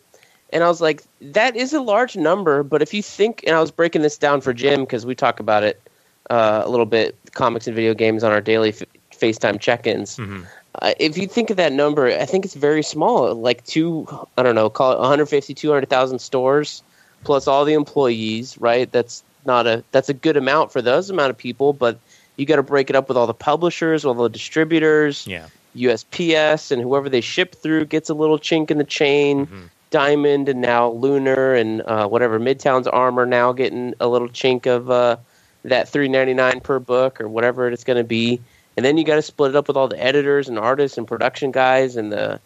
[0.52, 3.60] And I was like, that is a large number, but if you think, and I
[3.60, 5.82] was breaking this down for Jim because we talk about it
[6.30, 10.18] uh, a little bit, comics and video games on our daily f- FaceTime check-ins.
[10.18, 14.42] Uh, if you think of that number, I think it's very small, like two, I
[14.42, 16.82] don't know, call it 150, 200,000 stores
[17.24, 18.90] plus all the employees, right?
[18.92, 21.98] That's not a that's a good amount for those amount of people, but
[22.36, 26.70] you got to break it up with all the publishers, all the distributors, Yeah, USPS
[26.72, 29.70] and whoever they ship through gets a little chink in the chain.
[29.90, 34.90] Diamond and now Lunar and uh, whatever Midtown's Armor now getting a little chink of
[34.90, 35.16] uh,
[35.68, 38.40] that three ninety nine per book or whatever it's going to be.
[38.76, 41.09] And then you got to split it up with all the editors and artists and
[41.09, 42.40] production guys and the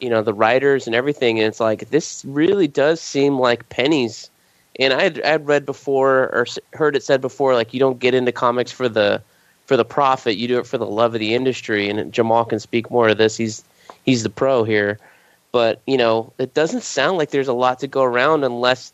[0.00, 1.38] you know the writers and everything.
[1.38, 4.30] And it's like this really does seem like pennies.
[4.78, 8.14] And I had, I read before or heard it said before like you don't get
[8.14, 9.22] into comics for the
[9.66, 10.36] for the profit.
[10.36, 11.88] You do it for the love of the industry.
[11.88, 13.36] And Jamal can speak more to this.
[13.36, 13.64] He's
[14.04, 14.98] he's the pro here.
[15.52, 18.92] But you know, it doesn't sound like there's a lot to go around unless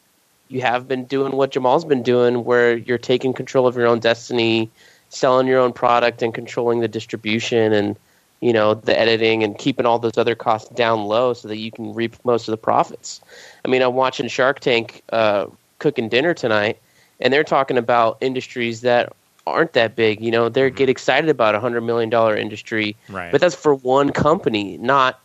[0.48, 3.98] you have been doing what Jamal's been doing, where you're taking control of your own
[4.00, 4.70] destiny,
[5.10, 7.96] selling your own product, and controlling the distribution and
[8.40, 11.70] you know the editing and keeping all those other costs down low so that you
[11.72, 13.20] can reap most of the profits.
[13.64, 15.46] I mean, I'm watching Shark Tank uh,
[15.78, 16.78] cooking dinner tonight,
[17.20, 19.12] and they're talking about industries that
[19.46, 20.20] aren't that big.
[20.20, 23.32] You know, they get excited about a hundred million dollar industry, Right.
[23.32, 25.20] but that's for one company, not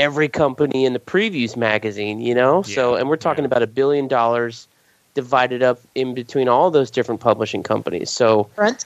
[0.00, 2.20] every company in the previews magazine.
[2.20, 3.48] You know, so and we're talking yeah.
[3.48, 4.66] about a billion dollars
[5.14, 8.10] divided up in between all those different publishing companies.
[8.10, 8.84] So Brent?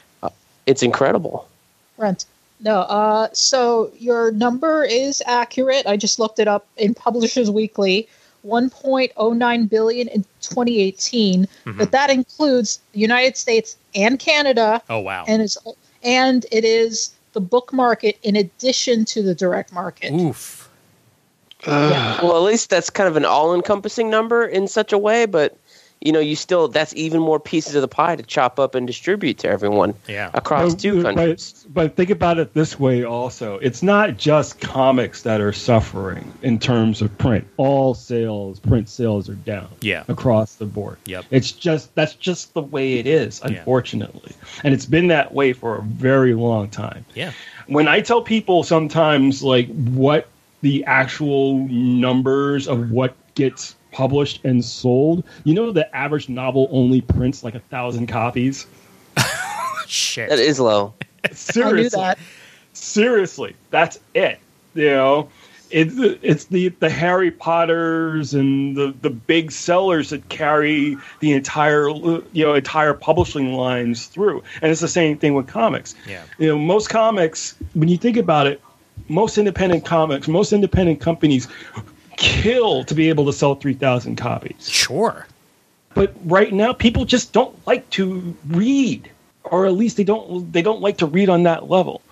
[0.67, 1.49] it's incredible.
[1.97, 2.27] Brent.
[2.61, 5.87] No, uh, so your number is accurate.
[5.87, 8.09] I just looked it up in Publishers Weekly.
[8.47, 11.49] 1.09 billion in 2018,
[11.79, 15.25] but that includes the United States and Canada, Oh wow.
[15.27, 15.57] and is
[16.03, 20.13] and it is the book market in addition to the direct market.
[20.13, 20.64] Oof.
[21.67, 25.27] Well, at least that's kind of an all-encompassing number in such a way.
[25.27, 25.57] But
[26.01, 28.87] you know, you still that's even more pieces of the pie to chop up and
[28.87, 30.29] distribute to everyone Yeah.
[30.35, 31.65] across But- two countries.
[31.73, 33.59] But, think about it this way also.
[33.63, 37.47] It's not just comics that are suffering in terms of print.
[37.57, 39.69] All sales, print sales are down.
[39.81, 40.03] Yeah.
[40.09, 40.99] Across the board.
[41.07, 41.25] Yep.
[41.31, 43.53] It's just that's just the way it is, Yeah.
[43.61, 44.33] unfortunately.
[44.63, 47.07] And it's been that way for a very long time.
[47.15, 47.31] Yeah.
[47.67, 50.27] when I tell people sometimes like what
[50.65, 57.03] the actual numbers of what gets published and sold, you know, the average novel only
[57.03, 58.67] prints like a thousand copies.
[59.87, 60.31] Shit.
[60.31, 60.95] That is low.
[61.33, 62.19] Seriously, I knew that.
[62.73, 64.39] seriously, that's it.
[64.75, 65.29] You know,
[65.71, 71.91] it's it's the the Harry Potters and the the big sellers that carry the entire
[71.91, 75.95] you know entire publishing lines through, and it's the same thing with comics.
[76.09, 76.23] Yeah.
[76.39, 78.63] You know, most comics, when you think about it,
[79.09, 81.49] most independent comics, most independent companies
[82.17, 84.69] kill to be able to sell three thousand copies.
[84.69, 85.27] Sure.
[85.95, 89.11] But right now, people just don't like to read,
[89.45, 92.03] or at least they don't they don't like to read on that level.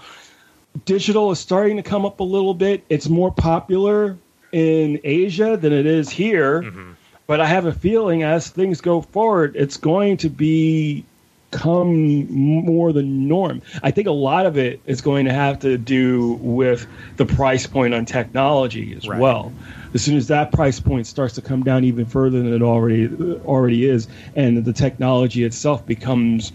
[0.85, 2.85] Digital is starting to come up a little bit.
[2.89, 4.17] It's more popular
[4.53, 6.63] in Asia than it is here.
[6.63, 6.93] Mm-hmm.
[7.27, 11.05] But I have a feeling as things go forward, it's going to be
[11.53, 13.63] come more the norm.
[13.83, 16.87] I think a lot of it is going to have to do with
[17.19, 19.21] the price point on technology as Right.
[19.21, 19.53] well.
[19.95, 23.09] As soon as that price point starts to come down even further than it already
[23.45, 26.53] already is, and the technology itself becomes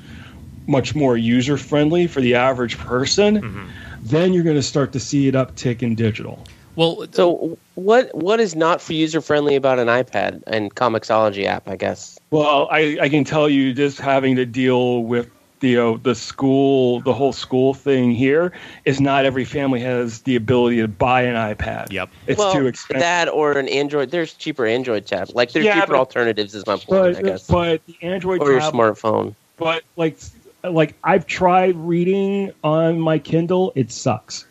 [0.66, 3.66] much more user friendly for the average person, mm-hmm.
[4.02, 6.44] then you're going to start to see it uptick in digital.
[6.78, 11.68] Well, So what what is not for user friendly about an iPad and Comixology app?
[11.68, 12.18] I guess.
[12.30, 16.14] Well, I, I can tell you just having to deal with the you know, the
[16.14, 18.52] school, the whole school thing here
[18.86, 21.92] is not every family has the ability to buy an iPad.
[21.92, 22.10] Yep.
[22.28, 23.02] it's well, too expensive.
[23.02, 24.12] That or an Android.
[24.12, 25.34] There's cheaper Android tabs.
[25.34, 26.54] Like there's Yeah, cheaper but- alternatives.
[26.54, 27.18] Is my point.
[27.18, 27.48] I but guess.
[27.48, 29.34] but the Android or your tab- smartphone.
[29.58, 30.20] but like
[30.64, 34.46] like I've tried reading on my Kindle, it sucks.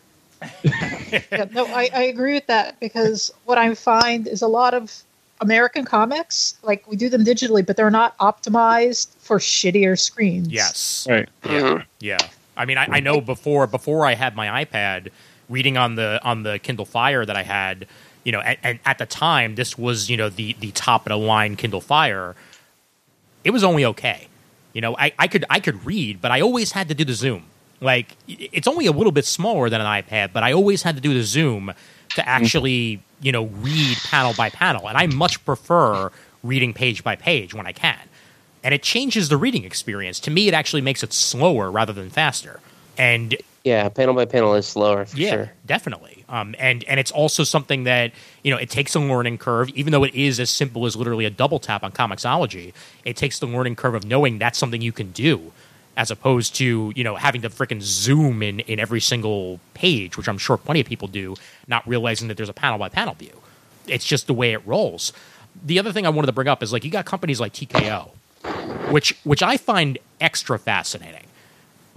[0.63, 5.03] Yeah, no, I, I agree with that because what I find is a lot of
[5.39, 10.49] American comics, like we do them digitally, but they're not optimized for shittier screens.
[10.49, 11.07] yes.
[11.09, 11.29] Right.
[11.43, 11.85] Mhm.
[11.99, 12.17] Yeah.
[12.55, 15.09] I mean, I, I know before before I had my iPad,
[15.47, 17.87] reading on the on the Kindle Fire that I had,
[18.23, 21.11] you know, and, and at the time this was you know the the top of
[21.11, 22.35] the line Kindle Fire.
[23.43, 24.27] It was only okay.
[24.73, 27.13] You know, I, I could I could read, but I always had to do the
[27.13, 27.43] zoom.
[27.79, 31.01] Like it's only a little bit smaller than an iPad, but I always had to
[31.01, 31.73] do the zoom
[32.15, 36.11] to actually you know read panel by panel, and I much prefer
[36.43, 37.99] reading page by page when I can
[38.63, 40.19] and it changes the reading experience.
[40.21, 42.59] To me, it actually makes it slower rather than faster.
[42.97, 45.51] And Yeah, panel by panel is slower for yeah, sure.
[45.65, 46.25] definitely.
[46.27, 48.11] Um, and and it's also something that
[48.43, 51.23] you know it takes a learning curve, even though it is as simple as literally
[51.23, 52.73] a double tap on Comixology.
[53.05, 55.53] It takes the learning curve of knowing that's something you can do,
[55.97, 60.29] as opposed to you know having to freaking zoom in in every single page, which
[60.29, 61.35] I'm sure plenty of people do,
[61.67, 63.41] not realizing that there's a panel by panel view.
[63.87, 65.11] It's just the way it rolls.
[65.65, 68.11] The other thing I wanted to bring up is like you got companies like TKO,
[68.91, 71.25] which which I find extra fascinating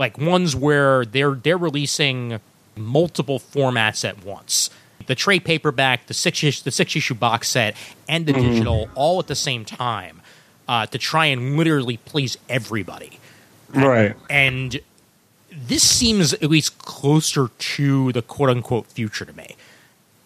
[0.00, 2.40] like ones where they're they're releasing
[2.76, 4.70] multiple formats at once.
[5.06, 7.76] The trade paperback, the six issue, the six issue box set,
[8.08, 10.22] and the digital all at the same time
[10.66, 13.19] uh, to try and literally please everybody.
[13.74, 14.16] Uh, right.
[14.28, 14.80] And
[15.52, 19.56] this seems at least closer to the quote unquote future to me.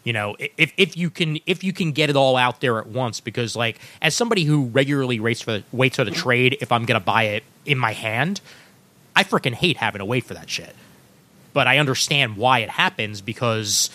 [0.05, 2.87] You know, if if you can if you can get it all out there at
[2.87, 6.71] once, because like as somebody who regularly waits for the, waits for the trade, if
[6.71, 8.43] I'm gonna buy it in my hand,
[9.17, 10.77] I freaking hate having to wait for that shit.
[11.55, 13.89] But I understand why it happens because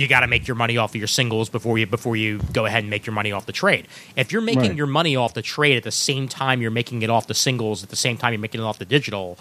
[0.00, 2.64] you got to make your money off of your singles before you before you go
[2.64, 3.86] ahead and make your money off the trade.
[4.16, 4.74] If you're making Right.
[4.76, 7.82] your money off the trade at the same time you're making it off the singles,
[7.82, 9.38] at the same time you're making it off the digital,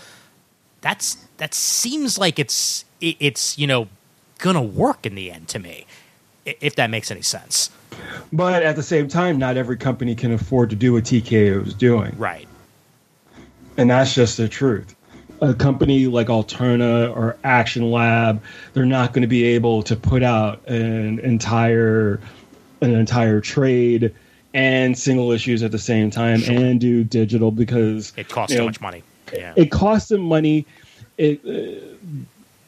[0.81, 3.87] that's that seems like it's it, it's you know
[4.39, 5.85] gonna work in the end to me,
[6.45, 7.69] if that makes any sense.
[8.33, 11.73] But at the same time, not every company can afford to do what TKO is
[11.73, 12.13] doing.
[12.17, 12.47] Right.
[13.77, 14.93] And that's just the truth.
[15.41, 18.41] A company like Alterna or Action Lab,
[18.73, 22.19] they're not going to be able to put out an entire
[22.81, 24.13] an entire trade
[24.53, 28.65] and single issues at the same time and do digital because It costs too know,
[28.65, 29.03] much money.
[29.33, 29.53] Yeah.
[29.55, 30.65] it costs them money.
[31.17, 32.15] It, uh,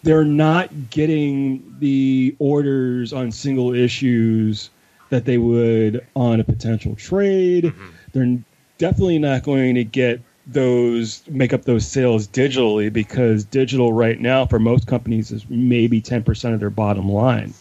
[0.04, 4.70] they're not getting the orders on single issues
[5.10, 7.74] that they would on a potential trade.
[8.14, 8.38] They're
[8.78, 10.22] definitely not going to get
[10.54, 16.02] those make up those sales digitally because digital right now for most companies is maybe
[16.02, 17.54] 10% of their bottom line.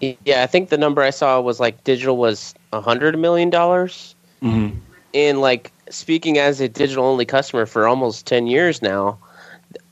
[0.00, 4.14] Yeah, I think the number I saw was like digital was a hundred million dollars.
[4.42, 4.78] Mm-hmm.
[5.12, 9.18] and like speaking as a digital only customer for almost 10 years now,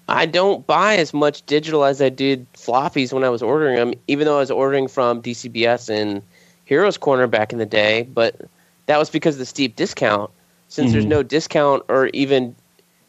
[0.09, 3.93] I don't buy as much digital as I did floppies when I was ordering them,
[4.07, 6.23] even though I was ordering from DCBS and
[6.65, 8.09] Heroes Corner back in the day.
[8.15, 8.41] But
[8.87, 10.31] that was because of the steep discount.
[10.69, 11.09] Since there's Mhm.
[11.09, 12.55] no discount or even,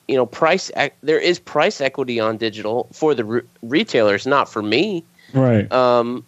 [0.07, 0.71] you know, price,
[1.03, 5.03] there is price equity on digital for the re- retailers, not for me.
[5.33, 5.71] Right.
[5.71, 6.25] Um,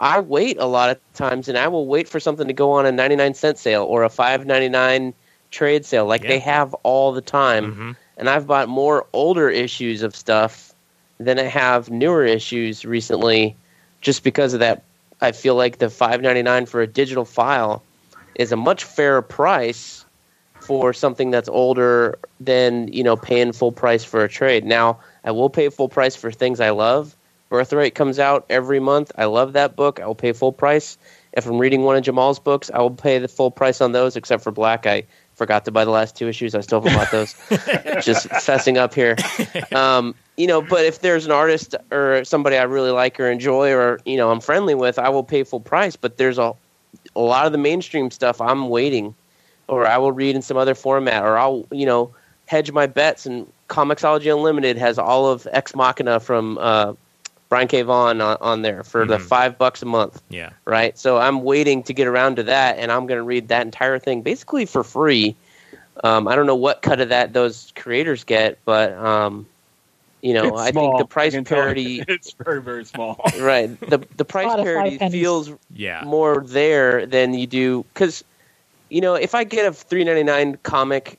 [0.00, 2.86] I wait a lot of times, and I will wait for something to go on
[2.86, 5.12] a 99 cent sale or a 5.99
[5.50, 6.28] trade sale, like Yeah.
[6.28, 7.96] they have all the time Mhm.
[8.16, 10.72] and I've bought more older issues of stuff
[11.18, 13.56] than I have newer issues recently,
[14.00, 14.82] just because of that.
[15.20, 17.82] I feel like the five ninety nine for a digital file
[18.36, 20.04] is a much fairer price
[20.68, 24.66] for something that's older than you know paying full price for a trade.
[24.66, 27.16] Now I will pay full price for things I love.
[27.48, 29.10] Birthright comes out every month.
[29.16, 29.98] I love that book.
[29.98, 30.98] I will pay full price.
[31.32, 34.14] If I'm reading one of Jamal's books, I will pay the full price on those,
[34.14, 34.84] except for Black.
[34.84, 35.04] I
[35.36, 36.54] forgot to buy the last two issues.
[36.54, 37.34] I still haven't bought those.
[38.04, 39.16] Just fessing up here.
[39.74, 43.72] Um, you know, but if there's an artist or somebody I really like or enjoy
[43.72, 45.96] or, you know, I'm friendly with, I will pay full price.
[45.96, 46.52] But there's a,
[47.16, 49.14] a lot of the mainstream stuff I'm waiting
[49.68, 52.14] or I will read in some other format or I'll, you know,
[52.46, 56.94] hedge my bets and Comixology Unlimited has all of Ex Machina from uh,
[57.50, 57.82] Brian K.
[57.82, 59.22] Vaughan on, on there for the Mhm.
[59.22, 60.50] five bucks a month Yeah.
[60.64, 60.96] right?
[60.98, 63.98] So I'm waiting to get around to that, and I'm going to read that entire
[63.98, 65.34] thing basically for free.
[66.02, 69.46] Um, I don't know what cut of that those creators get, but um,
[70.22, 71.58] you know, It's I think the price I can tell.
[71.58, 73.22] parity, It's very very small.
[73.38, 73.68] right?
[73.90, 76.04] The the price Lot of five parity feels Yeah.
[76.04, 78.24] more there than you do because
[78.90, 81.18] you know if I get a three ninety nine comic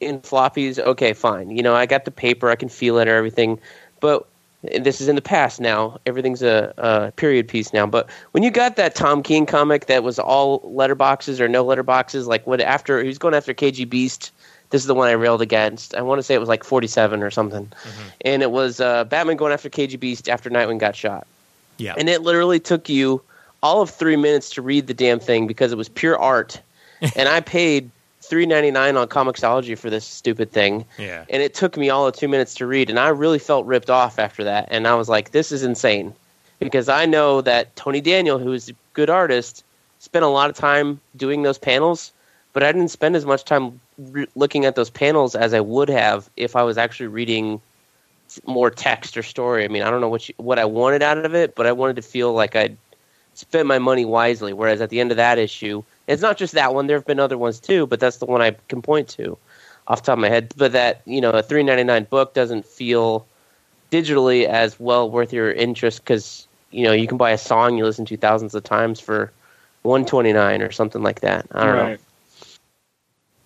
[0.00, 1.50] in floppies, okay, fine.
[1.50, 3.58] You know, I got the paper, I can feel it or everything,
[4.00, 4.26] but
[4.62, 5.98] this is in the past now.
[6.06, 7.86] Everything's a, a period piece now.
[7.86, 12.26] But when you got that Tom King comic that was all letterboxes or no letterboxes,
[12.26, 14.32] like what after he was going after KG Beast.
[14.70, 15.94] This is the one I railed against.
[15.94, 17.72] I want to say it was like 47 or something.
[18.20, 21.26] And it was uh, Batman going after KG Beast after Nightwing got shot
[21.78, 21.94] Yeah.
[21.96, 23.22] and it literally took you
[23.62, 26.60] all of three minutes to read the damn thing because it was pure art.
[27.16, 27.90] and I paid
[28.20, 31.24] three ninety nine on Comixology for this stupid thing, yeah.
[31.30, 33.90] and it took me all of two minutes to read, and I really felt ripped
[33.90, 34.68] off after that.
[34.70, 36.14] And I was like, "This is insane,"
[36.58, 39.64] because I know that Tony Daniel, who is a good artist,
[40.00, 42.12] spent a lot of time doing those panels,
[42.52, 45.88] but I didn't spend as much time re- looking at those panels as I would
[45.88, 47.60] have if I was actually reading
[48.44, 49.64] more text or story.
[49.64, 51.72] I mean, I don't know what you, what I wanted out of it, but I
[51.72, 52.76] wanted to feel like I'd
[53.38, 54.52] spent my money wisely.
[54.52, 56.86] Whereas at the end of that issue, it's not just that one.
[56.86, 59.38] There have been other ones too, but that's the one I can point to
[59.86, 60.52] off top of my head.
[60.56, 63.26] But that you know, a three ninety nine book doesn't feel
[63.92, 67.84] digitally as well worth your interest because you know you can buy a song you
[67.84, 69.32] listen to thousands of times for
[69.82, 71.46] one twenty nine or something like that.
[71.52, 71.96] I don't know.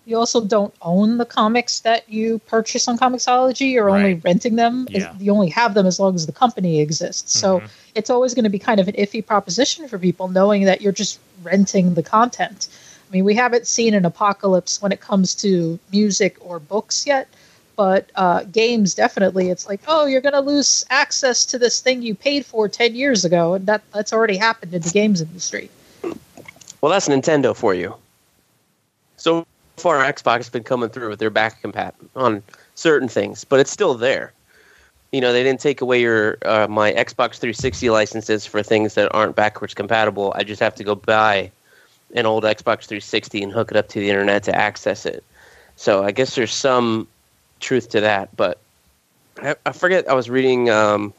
[0.05, 0.09] Right.
[0.11, 3.71] You also don't own the comics that you purchase on Comixology.
[3.71, 4.87] You're only renting them.
[4.89, 5.13] Yeah.
[5.19, 7.37] You only have them as long as the company exists.
[7.39, 7.69] So Mhm.
[7.95, 10.91] it's always going to be kind of an iffy proposition for people knowing that you're
[10.91, 12.67] just renting the content.
[13.09, 17.27] I mean, we haven't seen an apocalypse when it comes to music or books yet,
[17.75, 19.49] but uh, games definitely.
[19.49, 22.95] It's like, oh, you're going to lose access to this thing you paid for 10
[22.95, 23.53] years ago.
[23.53, 25.69] And that, that's already happened in the games industry.
[26.81, 27.95] Well, that's Nintendo for you.
[29.15, 29.45] So
[29.77, 32.43] far, Xbox has been coming through with their back compat on
[32.75, 34.31] certain things, but it's still there.
[35.11, 39.13] You know, they didn't take away your uh, my Xbox 360 licenses for things that
[39.13, 40.33] aren't backwards compatible.
[40.35, 41.51] I just have to go buy
[42.15, 45.23] an old Xbox 360 and hook it up to the internet to access it.
[45.75, 47.07] So I guess there's some
[47.59, 48.59] truth to that, but
[49.41, 50.09] I, I forget.
[50.09, 50.69] I was reading.
[50.69, 51.13] Um,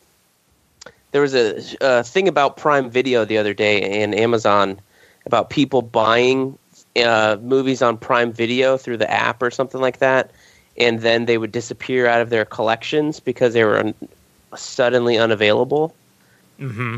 [1.13, 4.81] there was a, a thing about Prime Video the other day and Amazon
[5.27, 6.59] about people buying
[6.97, 10.31] uh, movies on Prime Video through the app or something like that,
[10.77, 13.95] and then they would disappear out of their collections because they were un-
[14.57, 15.95] suddenly unavailable.
[16.61, 16.97] Mm-hmm.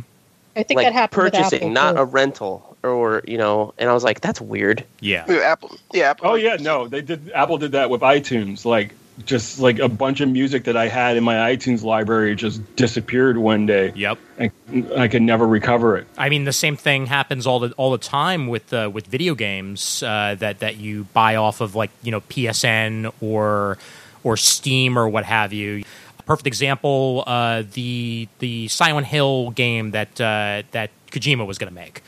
[0.57, 1.99] I think like that happened with purchasing, Apple, not too.
[1.99, 3.74] a rental, or you know.
[3.78, 4.84] And I was like, that's weird.
[5.01, 5.24] Yeah.
[5.28, 5.76] Yeah, Apple.
[5.92, 6.30] Yeah, Apple.
[6.30, 7.30] Oh yeah, no, they did.
[7.32, 8.64] Apple did that with iTunes.
[8.64, 8.94] Like
[9.24, 13.38] just like a bunch of music that I had in my iTunes library just disappeared
[13.38, 14.18] one day, Yep.
[14.38, 14.52] and
[14.96, 16.06] I could never recover it.
[16.18, 19.34] I mean, the same thing happens all the all the time with uh, with video
[19.34, 23.78] games uh, that that you buy off of like you know PSN or
[24.22, 25.82] or Steam or what have you.
[26.18, 31.68] A perfect example: uh, the the Silent Hill game that uh, that Kojima was going
[31.70, 32.02] to make.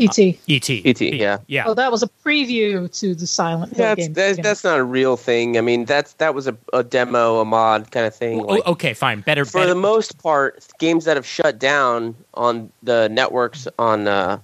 [0.00, 0.38] E.T.
[0.48, 0.70] ET.
[0.70, 1.38] ET, E yeah.
[1.46, 1.64] Yeah.
[1.66, 4.12] Oh, that was a preview to the Silent Hill That's game.
[4.14, 4.42] that's, Yeah.
[4.42, 5.58] that's not a real thing.
[5.58, 8.40] I mean, that's that was a, a demo, a mod kind of thing.
[8.40, 9.20] Oh, Like, okay, fine.
[9.20, 9.44] Better.
[9.44, 14.38] for better- the most part, games that have shut down on the networks on uh,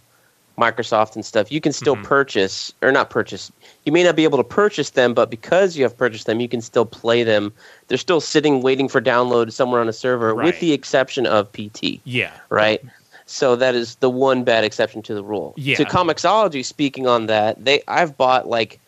[0.58, 2.04] Microsoft and stuff, you can still Mhm.
[2.04, 3.52] purchase or not purchase.
[3.84, 6.48] You may not be able to purchase them, but because you have purchased them, you
[6.48, 7.52] can still play them.
[7.88, 10.46] They're still sitting waiting for download somewhere on a server, Right.
[10.46, 12.30] with the exception of PT Yeah.
[12.48, 12.80] right?
[13.26, 15.52] So that is the one bad exception to the rule.
[15.56, 15.76] Yeah.
[15.76, 18.78] To Comixology, speaking on that, they I've bought like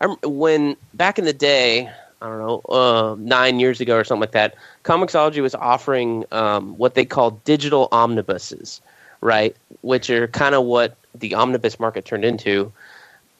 [0.00, 1.90] I rem- when back in the day,
[2.20, 4.54] I don't know, uh, nine years ago or something like that.
[4.84, 8.82] Comixology was offering um, what they call digital omnibuses,
[9.22, 9.56] right?
[9.80, 12.70] Which are kind of what the omnibus market turned into.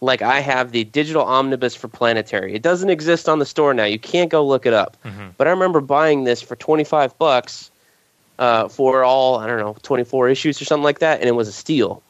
[0.00, 2.54] Like I have the digital omnibus for Planetary.
[2.54, 3.84] It doesn't exist on the store now.
[3.84, 4.96] You can't go look it up.
[5.04, 5.32] Mhm.
[5.36, 7.70] But I remember buying this for twenty five bucks
[8.38, 11.34] uh, for all I don't know twenty four issues or something like that, and it
[11.34, 12.02] was a steal.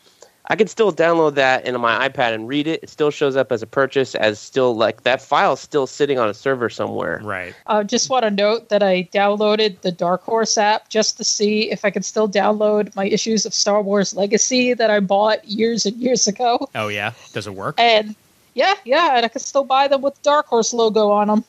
[0.49, 2.85] I could still download that into my iPad and read it.
[2.85, 6.19] It still shows up as a purchase, as still like that file is still sitting
[6.19, 7.21] on a server somewhere.
[7.23, 7.53] Right.
[7.67, 11.71] I just want to note that I downloaded the Dark Horse app just to see
[11.71, 15.85] if I could still download my issues of Star Wars Legacy that I bought years
[15.85, 16.69] and years ago.
[16.77, 17.13] Oh yeah.
[17.33, 17.75] Does it work?
[17.81, 18.15] And
[18.55, 21.45] yeah, yeah, and I can still buy them with Dark Horse logo on them.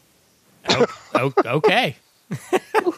[1.16, 1.96] oh, okay.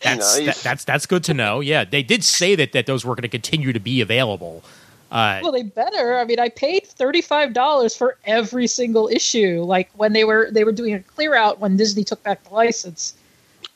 [0.00, 0.46] That's Nice.
[0.46, 1.60] that, that's that's good to know.
[1.60, 4.62] Yeah, they did say that that those were going to continue to be available.
[5.10, 6.16] Uh, Well, they better.
[6.18, 9.62] I mean, I paid thirty five dollars for every single issue.
[9.64, 12.54] Like when they were they were doing a clear out when Disney took back the
[12.54, 13.14] license.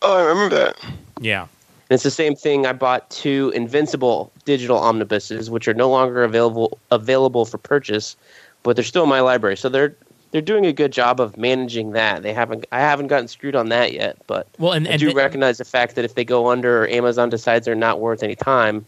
[0.02, 0.76] Oh, I remember that.
[1.20, 1.42] yeah.
[1.42, 2.64] And it's the same thing.
[2.66, 8.16] I bought two Invincible digital omnibuses, which are no longer available available for purchase,
[8.62, 9.56] but they're still in my library.
[9.56, 9.94] So they're
[10.32, 12.22] they're doing a good job of managing that.
[12.22, 15.12] They haven't I haven't gotten screwed on that yet, but Well, and I and do
[15.12, 18.34] recognize the fact that if they go under or Amazon decides they're not worth any
[18.34, 18.84] time,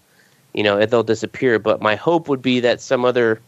[0.54, 1.58] you know, they'll disappear.
[1.58, 3.40] But my hope would be that some other,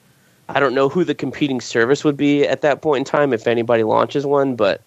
[0.48, 3.46] I don't know who the competing service would be at that point in time if
[3.46, 4.82] anybody launches one, but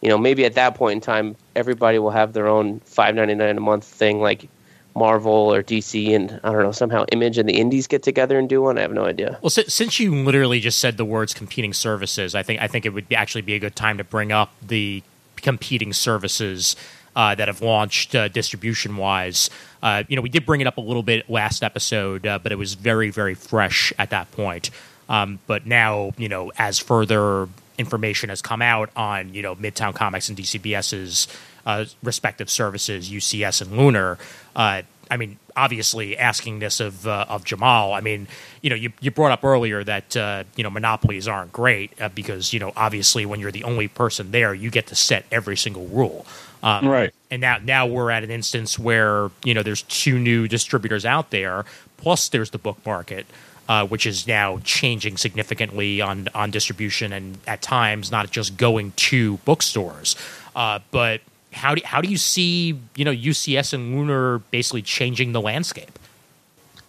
[0.00, 3.34] you know, maybe at that point in time, everybody will have their own five ninety
[3.34, 4.48] nine a month thing like
[4.94, 8.48] Marvel or DC, and I don't know somehow Image and the Indies get together and
[8.48, 8.78] do one.
[8.78, 9.38] I have no idea.
[9.42, 12.86] Well, si- since you literally just said the words competing services, I think I think
[12.86, 15.02] it would actually be a good time to bring up the
[15.36, 16.76] competing services
[17.16, 19.50] uh, that have launched uh, distribution wise.
[19.82, 22.52] Uh, you know, we did bring it up a little bit last episode, uh, but
[22.52, 24.70] it was very very fresh at that point.
[25.08, 29.94] Um, but now, you know, as further information has come out on you know Midtown
[29.94, 31.28] Comics and DCBS's
[31.66, 34.18] uh, respective services, UCS and Lunar.
[34.54, 37.92] Uh, I mean, obviously, asking this of uh, of Jamal.
[37.92, 38.26] I mean,
[38.62, 42.08] you know, you, you brought up earlier that uh, you know monopolies aren't great uh,
[42.08, 45.56] because you know obviously when you're the only person there, you get to set every
[45.56, 46.26] single rule.
[46.62, 47.14] Um, Right.
[47.30, 51.30] And now now we're at an instance where you know there's two new distributors out
[51.30, 51.64] there,
[51.96, 53.26] plus there's the book market.
[53.66, 58.92] Uh, which is now changing significantly on on distribution and at times not just going
[58.92, 60.16] to bookstores,
[60.54, 61.22] uh, but
[61.54, 65.98] how do how do you see you know UCS and Lunar basically changing the landscape?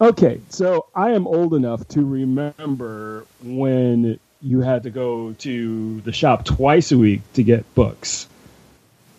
[0.02, 6.12] Okay, so I am old enough to remember when you had to go to the
[6.12, 8.28] shop twice a week to get books.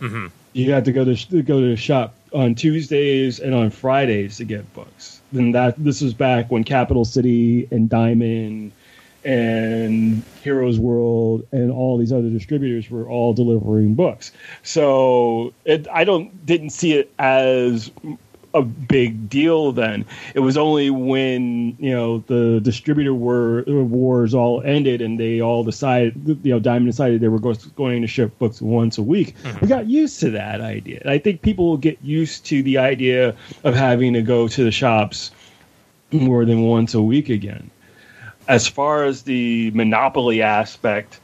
[0.01, 0.31] Mhm.
[0.53, 4.37] You had to go to, to go to the shop on Tuesdays and on Fridays
[4.37, 5.21] to get books.
[5.33, 8.73] Then that this was back when Capital City and Diamond
[9.27, 14.31] and Heroes World and all these other distributors were all delivering books.
[14.63, 17.91] So it, I don't didn't see it as
[18.55, 20.07] a big deal then.
[20.35, 25.65] It was only when you know the distributor war, wars all ended and they all
[25.65, 26.15] decided,
[26.45, 29.35] you know, Diamond decided they were going to ship books once a week.
[29.43, 29.59] Mm-hmm.
[29.61, 31.03] We got used to that idea.
[31.05, 34.71] I think people will get used to the idea of having to go to the
[34.71, 35.33] shops
[36.13, 37.73] more than once a week again.
[38.49, 41.19] As far as the monopoly aspect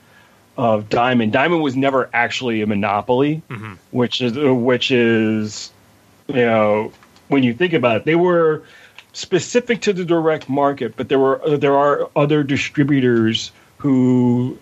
[0.57, 3.77] of Diamond, Diamond was never actually a monopoly, Mhm.
[3.91, 5.71] which is which is
[6.29, 6.93] you know
[7.29, 8.63] when you think about it, they were
[9.13, 14.59] specific to the direct market, but there were there are other distributors who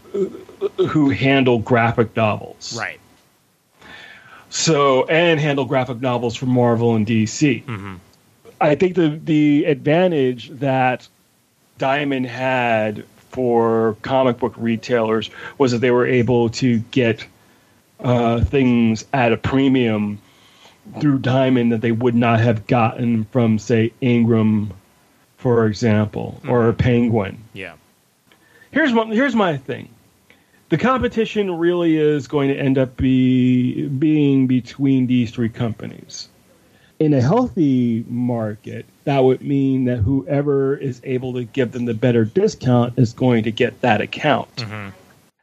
[0.76, 2.98] who handle graphic novels, Right.
[4.50, 7.62] So and handle graphic novels for Marvel and DC.
[7.64, 7.94] hmm
[8.61, 11.08] I think the the advantage that
[11.81, 17.26] Diamond had for comic book retailers was that they were able to get
[17.99, 20.20] uh, things at a premium
[21.01, 24.74] through Diamond that they would not have gotten from, say, Ingram,
[25.39, 27.43] for example, or Penguin.
[27.55, 27.74] Yeah.
[28.72, 29.89] Here's my here's my thing.
[30.68, 36.28] The competition really is going to end up be being between these three companies.
[37.01, 41.94] In a healthy market, that would mean that whoever is able to give them the
[41.94, 44.61] better discount is going to get that account.
[44.61, 44.90] hmm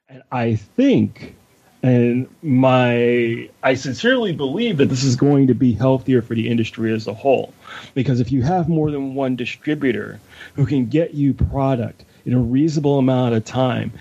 [0.07, 1.35] And I think
[1.83, 6.91] And my, I sincerely believe that this is going to be healthier for the industry
[6.91, 7.53] as a whole,
[7.93, 10.19] because if you have more than one distributor
[10.55, 13.93] who can get you product in a reasonable amount of time,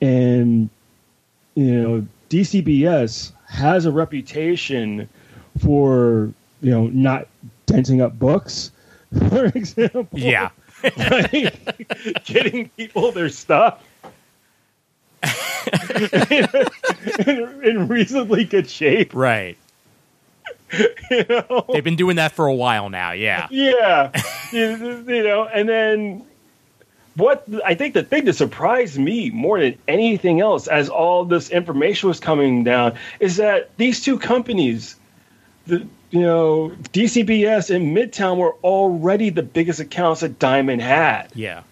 [0.00, 0.70] and
[1.54, 5.08] you know, DCBS has a reputation
[5.58, 6.32] for
[6.64, 7.28] you know not
[7.66, 8.72] denting up books,
[9.30, 10.08] for example.
[10.12, 10.50] Yeah.
[10.96, 13.82] like getting people their stuff
[16.30, 16.48] in,
[17.26, 19.14] in, in reasonably good shape.
[19.14, 19.56] Right.
[21.10, 21.64] You know?
[21.72, 23.12] They've been doing that for a while now.
[23.12, 23.46] Yeah.
[23.50, 24.10] Yeah,
[24.52, 26.26] you, you know, and then
[27.16, 31.48] what I think the thing that surprised me more than anything else, as all this
[31.50, 34.96] information was coming down, is that these two companies,
[35.66, 41.26] the you know DCBS and Midtown, were already the biggest accounts that Diamond had.
[41.34, 41.64] Yeah.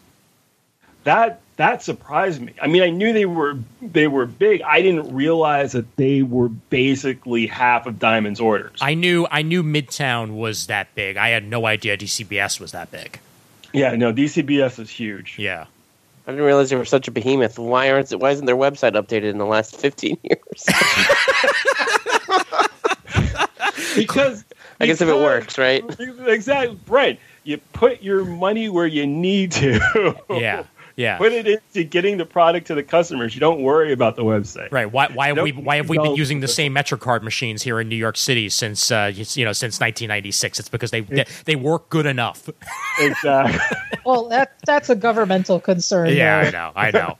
[1.04, 2.52] That that surprised me.
[2.60, 4.60] I mean, I knew they were they were big.
[4.62, 8.78] I didn't realize that they were basically half of Diamond's orders.
[8.80, 11.16] I knew I knew Midtown was that big.
[11.16, 13.20] I had no idea DCBS was that big.
[13.72, 15.36] yeah, no, DCBS is huge.
[15.38, 15.66] Yeah.
[16.26, 17.60] I didn't realize they were such a behemoth.
[17.60, 20.66] Why aren't why isn't their website updated in the last fifteen years?
[23.96, 24.44] because
[24.80, 25.84] I guess if it works, right?
[26.26, 27.18] exactly right.
[27.44, 30.14] You put your money where you need to.
[30.30, 30.64] Yeah.
[30.96, 31.16] Yeah.
[31.16, 33.34] Put it into getting the product to the customers.
[33.34, 34.70] You don't worry about the website.
[34.70, 34.90] Right.
[34.92, 37.88] Why, why have we why have we been using the same MetroCard machines here in
[37.88, 40.60] New York City since uh, you you know since 1996?
[40.60, 42.48] It's because they they, they work good enough.
[42.98, 43.58] Exactly.
[44.04, 46.08] Well, that that's a governmental concern.
[46.08, 46.72] yeah, I know.
[46.74, 47.16] I know.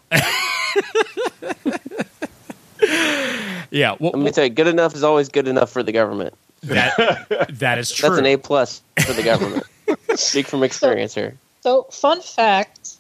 [3.71, 3.97] Yeah.
[3.99, 6.35] Well, Let me tell you, good enough is always good enough for the government.
[6.65, 8.09] that that is true.
[8.09, 9.65] That's an A plus for the government.
[10.15, 11.35] Speak from experience here.
[11.63, 12.97] So, fun fact: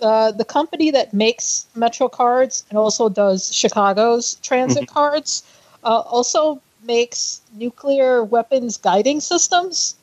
[0.00, 4.94] uh, the company that makes Metro cards and also does Chicago's transit Mm-hmm.
[4.94, 5.42] cards
[5.84, 9.94] uh, also makes nuclear weapons guiding systems.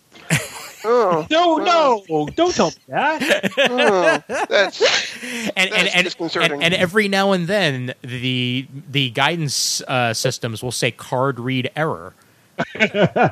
[0.86, 3.52] Oh, no, no, don't tell me that.
[3.70, 4.82] oh, that's
[5.24, 6.52] and and, That's and, disconcerting.
[6.54, 11.70] and and every now and then the the guidance uh, systems will say card read
[11.76, 12.14] error.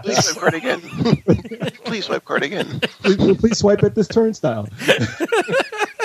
[0.04, 0.82] please swipe card again.
[1.86, 2.80] please swipe card again.
[3.02, 4.68] please, please swipe at this turnstile.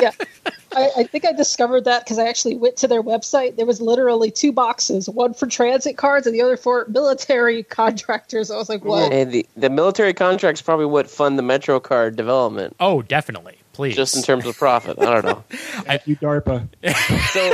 [0.01, 0.11] Yeah.
[0.75, 3.57] I, I think I discovered that because I actually went to their website.
[3.57, 8.51] There was literally two boxes, one for transit cards and the other for military contractors.
[8.51, 9.13] I was like, what?
[9.13, 13.59] And the, the military contracts probably what fund the Metro card development, Oh, definitely.
[13.75, 13.97] Please.
[13.97, 14.99] just in terms of profit.
[15.01, 15.45] I don't know.
[15.51, 16.69] Thank you, DARPA.
[17.31, 17.51] So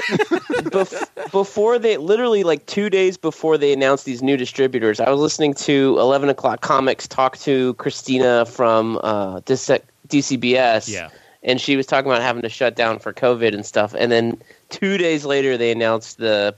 [0.65, 5.21] bef- before they, literally like two days before they announced these new distributors, I was
[5.21, 10.89] listening to Eleven O'clock Comics talk to Christina from uh, DC- DCBS.
[10.93, 11.11] Yeah.
[11.43, 13.95] And she was talking about having to shut down for COVID and stuff.
[13.97, 16.55] And then two days later, they announced the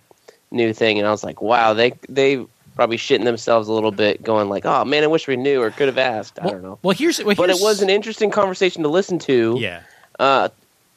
[0.50, 2.44] new thing, and I was like, wow, they they
[2.76, 5.70] probably shitting themselves a little bit, going like, oh man, I wish we knew or
[5.70, 6.38] could have asked.
[6.38, 6.78] I well, don't know.
[6.82, 9.56] Well, here's well, But it was an interesting conversation to listen to.
[9.58, 9.82] yeah.
[10.18, 10.48] Uh,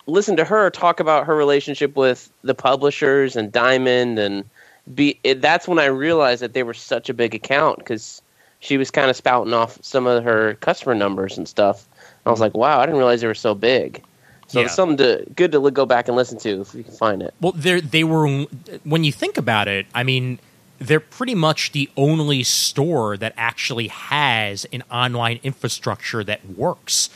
[0.06, 4.46] listen to her talk about her relationship with the publishers and Diamond, and
[4.94, 5.20] be.
[5.24, 8.22] It, that's when I realized that they were such a big account because
[8.60, 11.88] she was kind of spouting off some of her customer numbers and stuff.
[12.26, 14.02] I was like, wow, I didn't realize they were so big.
[14.48, 14.66] So Yeah.
[14.66, 17.34] it's something to good to go back and listen to if you can find it.
[17.42, 18.46] Well, they they were
[18.84, 19.86] when you think about it.
[19.96, 20.40] I mean,
[20.80, 27.10] they're pretty much the only store that actually has an online infrastructure that works.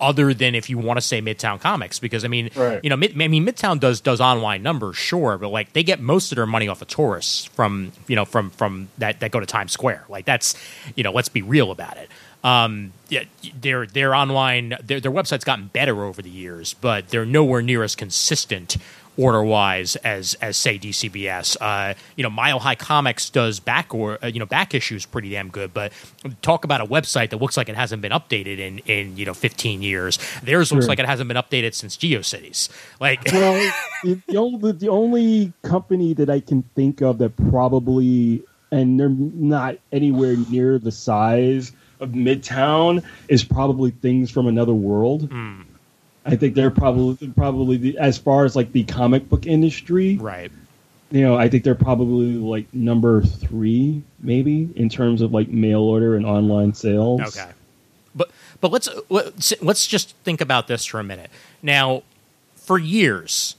[0.00, 2.80] Other than if you want to say Midtown Comics, because I mean, Right.
[2.82, 6.00] you know, Mid, I mean, Midtown does does online numbers, sure, but like they get
[6.00, 9.38] most of their money off of tourists from you know from from that that go
[9.38, 10.02] to Times Square.
[10.08, 10.56] Like that's
[10.96, 12.08] you know, let's be real about it.
[12.44, 13.24] Um, yeah,
[13.60, 17.82] their their online their their website's gotten better over the years, but they're nowhere near
[17.82, 18.76] as consistent
[19.16, 21.56] order wise as as say DCBS.
[21.60, 25.30] Uh, you know, Mile High Comics does back or uh, you know back issues pretty
[25.30, 25.92] damn good, but
[26.40, 29.34] talk about a website that looks like it hasn't been updated in in you know
[29.34, 30.18] 15 years.
[30.42, 32.68] Theirs looks like it hasn't been updated since GeoCities.
[33.00, 33.72] Like well,
[34.04, 39.10] the, the only the only company that I can think of that probably and they're
[39.10, 41.72] not anywhere near the size
[42.02, 45.30] of Midtown is probably things from another world.
[45.30, 45.62] Hmm.
[46.26, 50.16] I think they're probably probably the, as far as like the comic book industry.
[50.16, 50.52] right.
[51.10, 55.80] You know, I think they're probably like number three, maybe in terms of like mail
[55.80, 57.20] order and online sales.
[57.20, 57.50] Okay.
[58.14, 58.30] But
[58.60, 61.30] but let's let's let's just think about this for a minute.
[61.62, 62.02] Now,
[62.54, 63.56] for years,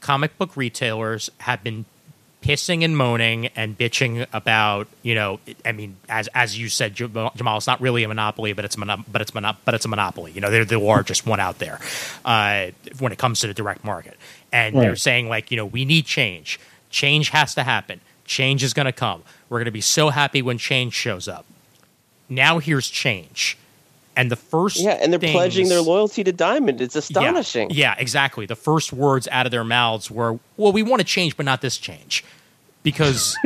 [0.00, 1.86] comic book retailers have been
[2.42, 7.30] pissing and moaning and bitching about you know I mean as as you said Jamal
[7.56, 9.88] it's not really a monopoly but it's a mono- but it's mono- but it's a
[9.88, 11.78] monopoly you know they're the largest one out there
[12.24, 12.66] uh,
[12.98, 14.16] when it comes to the direct market
[14.52, 18.72] and they're saying like you know we need change change has to happen Change is
[18.72, 19.24] going to come.
[19.48, 21.44] We're going to be so happy when change shows up.
[22.28, 23.58] Now here's change.
[24.14, 26.80] And the first Yeah, and they're things- pledging their loyalty to Diamond.
[26.82, 27.70] It's astonishing.
[27.70, 28.44] Yeah, yeah, exactly.
[28.46, 31.60] The first words out of their mouths were, "Well, we want to change, but not
[31.62, 32.22] this change."
[32.82, 33.36] Because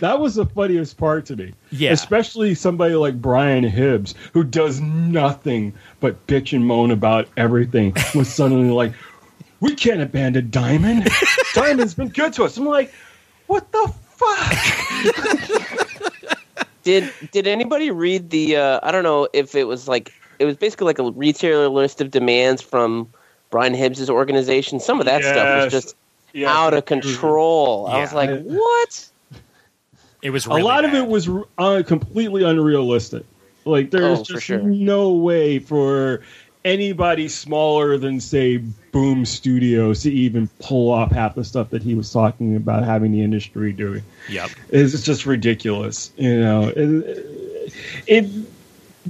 [0.00, 1.54] That was the funniest part to me.
[1.72, 1.92] Yeah.
[1.92, 8.28] Especially somebody like Brian Hibbs, who does nothing but bitch and moan about everything, was
[8.32, 8.92] suddenly like,
[9.60, 11.08] we can't abandon Diamond.
[11.54, 12.58] Diamond's been good to us.
[12.58, 12.92] I'm like,
[13.46, 15.83] what the fuck?
[16.84, 18.56] Did Did anybody read the?
[18.56, 22.00] Uh, I don't know if it was like it was basically like a retailer list
[22.00, 23.08] of demands from
[23.50, 24.80] Brian Hibbs' organization.
[24.80, 25.96] Some of that stuff was just
[26.32, 26.52] Yeah.
[26.52, 27.86] out of control.
[27.86, 29.08] I was like, what?
[30.22, 31.28] it was a really lot of it was
[31.58, 33.24] uh, completely unrealistic.
[33.66, 34.58] Like there's Oh, just sure.
[34.60, 36.20] no way for
[36.64, 38.58] anybody smaller than say
[38.92, 43.12] Boom Studios to even pull off half the stuff that he was talking about having
[43.12, 44.02] the industry doing.
[44.28, 44.50] Yep.
[44.70, 46.12] It's just ridiculous.
[46.16, 47.72] You know, it,
[48.06, 48.30] it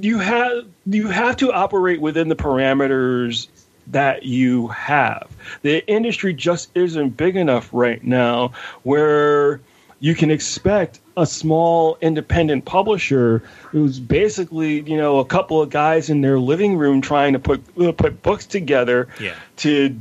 [0.00, 3.48] you have you have to operate within the parameters
[3.88, 5.28] that you have.
[5.62, 8.52] The industry just isn't big enough right now
[8.82, 9.60] where
[10.04, 13.38] you can expect a small independent publisher
[13.72, 17.60] who's basically you know a couple of guys in their living room trying to put
[17.80, 19.34] uh, put books together Yeah.
[19.64, 19.96] to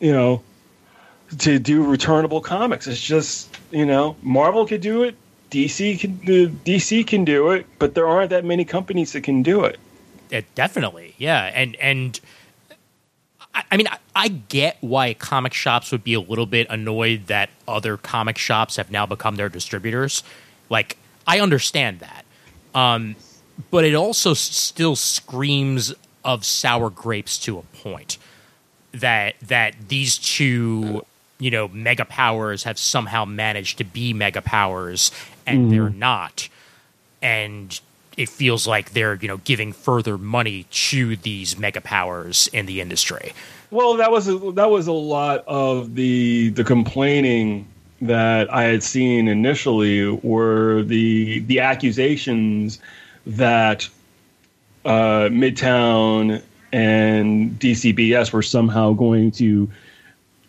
[0.00, 0.42] you know
[1.38, 2.86] to do returnable comics.
[2.88, 5.14] It's just you know Marvel could do it,
[5.52, 9.42] DC can uh, DC can do it, but there aren't that many companies that can
[9.44, 9.78] do it.
[10.30, 12.18] It, definitely, yeah, and and
[13.54, 17.26] I, I mean, I, I get why comic shops would be a little bit annoyed
[17.28, 20.22] that other comic shops have now become their distributors.
[20.70, 20.96] Like,
[21.26, 22.24] I understand that,
[22.74, 23.16] um,
[23.70, 25.94] but it also s- still screams
[26.24, 28.18] of sour grapes to a point
[28.92, 31.04] that that these two
[31.38, 35.10] you know mega powers have somehow managed to be mega powers
[35.46, 36.48] and they're not.
[37.20, 37.78] And
[38.16, 42.80] it feels like they're you know giving further money to these mega powers in the
[42.80, 43.32] industry.
[43.70, 47.66] Well, that was a, that was a lot of the the complaining
[48.02, 52.78] that I had seen initially were the the accusations
[53.26, 53.88] that
[54.84, 56.42] uh, Midtown
[56.72, 59.70] and DCBS were somehow going to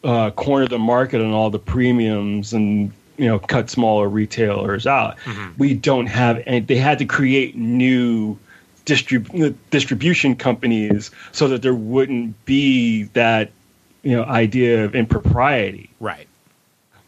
[0.04, 5.18] uh, corner the market on all the premiums and you know cut smaller retailers out.
[5.20, 5.52] Mm-hmm.
[5.58, 6.60] We don't have any.
[6.62, 8.38] They had to create new
[8.86, 13.52] distrib- distribution companies so that there wouldn't be that
[14.04, 15.90] you know idea of impropriety.
[16.00, 16.28] right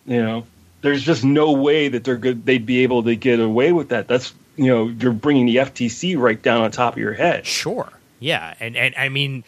[0.06, 0.48] You know,
[0.82, 2.46] there's just no way that they're good.
[2.46, 4.08] They'd be able to get away with that.
[4.08, 7.46] That's you know, you're bringing the FTC right down on top of your head.
[7.46, 7.90] sure
[8.20, 9.44] yeah and and i mean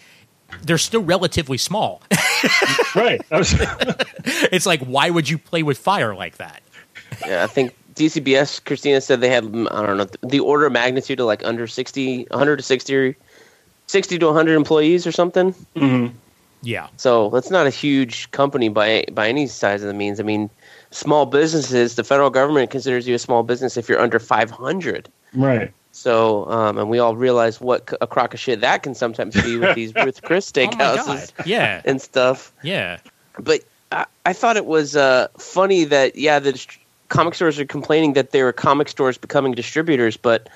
[0.63, 2.01] they're still relatively small
[2.95, 3.21] right.
[3.31, 3.53] Was-
[4.51, 6.61] it's like why would you play with fire like that
[7.25, 8.63] Yeah, I think DCBS.
[8.63, 12.23] Christina said they had I don't know the order of magnitude of like under 60,
[12.29, 13.15] 100 to 60,
[13.87, 15.53] 60 to 100 employees or something.
[15.75, 16.13] Mhm.
[16.61, 20.19] yeah So that's not a huge company by by any size of the means.
[20.19, 20.49] I mean,
[20.91, 21.95] small businesses.
[21.95, 25.09] The federal government considers you a small business if you're under five hundred.
[25.33, 25.73] Right.
[25.91, 29.57] So, um, and we all realize what a crock of shit that can sometimes be
[29.57, 32.53] with these Ruth Chris oh my steakhouses god yeah and stuff.
[32.63, 32.99] yeah
[33.39, 33.61] But
[33.91, 36.77] I, I thought it was uh, funny that yeah, the dist-
[37.09, 40.15] comic stores are complaining that there are comic stores becoming distributors.
[40.15, 40.47] But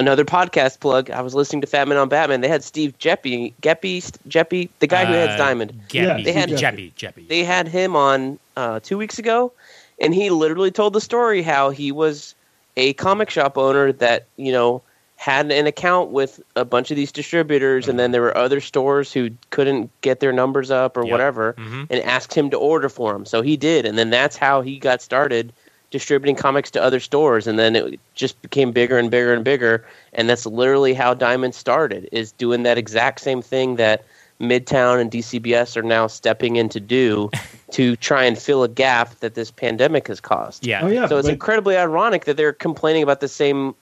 [0.00, 2.40] another podcast plug, I was listening to Fat Man on Batman.
[2.40, 5.78] They had Steve Geppi, Geppi, Geppi, the guy who Uh, heads Diamond.
[5.90, 7.28] Yeah, Geppi, they had- Geppi, Geppi.
[7.28, 9.52] They had him on uh, two weeks ago,
[10.00, 12.34] and he literally told the story how he was
[12.76, 14.82] a comic shop owner that you know
[15.16, 19.12] had an account with a bunch of these distributors, and then there were other stores
[19.12, 21.10] who couldn't get their numbers up or Yep.
[21.12, 21.86] whatever, Mhm.
[21.88, 23.24] and asked him to order for him.
[23.24, 25.52] So he did, and then that's how he got started
[25.92, 29.84] distributing comics to other stores, and then it just became bigger and bigger and bigger,
[30.12, 34.04] and that's literally how Diamond started, is doing that exact same thing that
[34.40, 37.30] Midtown and DCBS are now stepping in to do
[37.74, 40.66] to try and fill a gap that this pandemic has caused.
[40.66, 41.06] yeah Oh yeah.
[41.08, 43.74] So it's but- incredibly ironic that they're complaining about the same.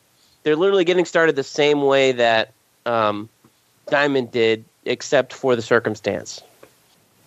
[0.44, 2.52] They're literally getting started the same way that
[2.86, 3.28] um,
[3.90, 6.40] Diamond did, except for the circumstance.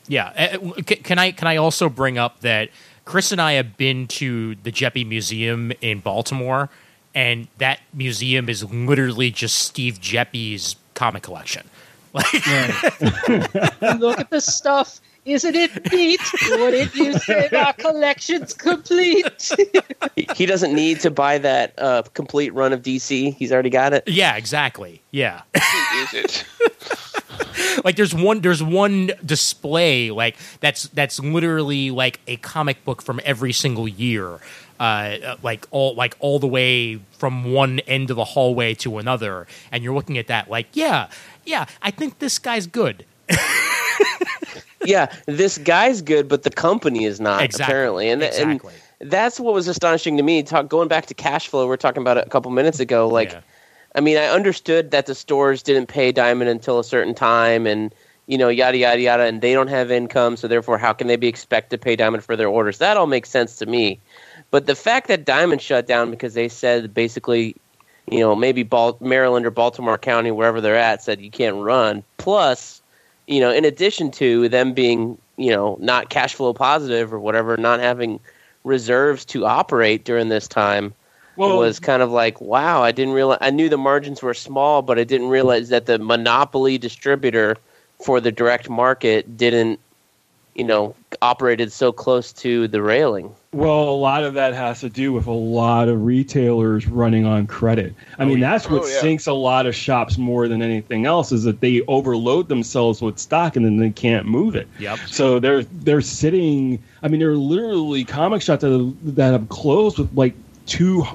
[0.08, 0.58] Yeah.
[0.64, 2.70] Uh, Can I can I also bring up that
[3.06, 6.70] Chris and I have been to the Geppi Museum in Baltimore,
[7.14, 11.70] and that museum is literally just Steve Geppi's comic collection.
[12.16, 12.32] Like,
[14.00, 15.02] Look at this stuff.
[15.26, 16.22] Isn't it neat?
[16.52, 19.52] Wouldn't you say our collection's complete?
[20.16, 23.36] He- he doesn't need to buy that uh, complete run of DC.
[23.36, 24.04] He's already got it.
[24.08, 25.02] yeah, exactly.
[25.12, 25.42] Yeah.
[25.56, 26.46] Is it?
[27.84, 33.20] like there's one there's one display like that's that's literally like a comic book from
[33.26, 34.40] every single year
[34.80, 39.48] uh, like all like all the way from one end of the hallway to another
[39.72, 41.08] and you're looking at that like yeah
[41.46, 43.06] yeah i think this guy's good
[44.86, 47.64] yeah, this guy's good, but the company is not Exactly.
[47.74, 48.74] apparently, and Exactly.
[49.02, 50.44] and that's what was astonishing to me.
[50.44, 53.08] Talk going back to cash flow, we are talking about it a couple minutes ago.
[53.08, 53.42] Like, Yeah.
[53.96, 57.94] I mean, I understood that the stores didn't pay Diamond until a certain time, and
[58.28, 61.16] you know, yada yada yada, and they don't have income, so therefore, how can they
[61.16, 62.80] be expected to pay Diamond for their orders?
[62.80, 64.00] That all makes sense to me.
[64.52, 67.56] But the fact that Diamond shut down because they said basically,
[68.10, 72.04] you know, maybe Bal- Maryland or Baltimore County, wherever they're at, said you can't run.
[72.18, 72.82] Plus,
[73.28, 77.58] you know, in addition to them being, you know, not cash flow positive or whatever,
[77.58, 78.20] not having
[78.64, 80.94] reserves to operate during this time
[81.36, 83.40] Well, was kind of like, wow, I didn't realize.
[83.42, 87.58] I knew the margins were small, but I didn't realize that the monopoly distributor
[88.04, 89.80] for the direct market didn't,
[90.56, 93.34] you know, operated so close to the railing.
[93.56, 97.48] Well, a lot of that has to do with a lot of retailers running on
[97.48, 97.96] credit.
[98.20, 99.00] I oh, mean, that's what Oh, yeah.
[99.00, 103.18] sinks a lot of shops more than anything else is that they overload themselves with
[103.18, 104.68] stock and then they can't move it.
[104.80, 105.00] Yep.
[105.08, 106.84] So they're they're sitting.
[107.02, 110.36] I mean, there are literally comic shops that have, that have closed with like
[110.66, 111.06] two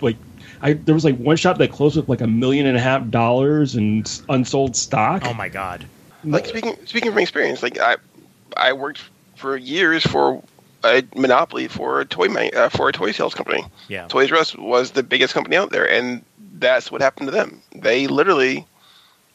[0.00, 0.16] like.
[0.62, 3.08] I, there was like one shop that closed with like a million and a half
[3.08, 5.22] dollars in unsold stock.
[5.24, 5.86] oh my god
[6.24, 7.96] like speaking speaking from experience, like I
[8.56, 9.02] I worked
[9.36, 10.42] for years for
[10.84, 13.64] a monopoly for a toy man, uh, for a toy sales company.
[13.88, 16.24] yeah Toys R Us was the biggest company out there, and
[16.58, 17.62] that's what happened to them.
[17.74, 18.66] They literally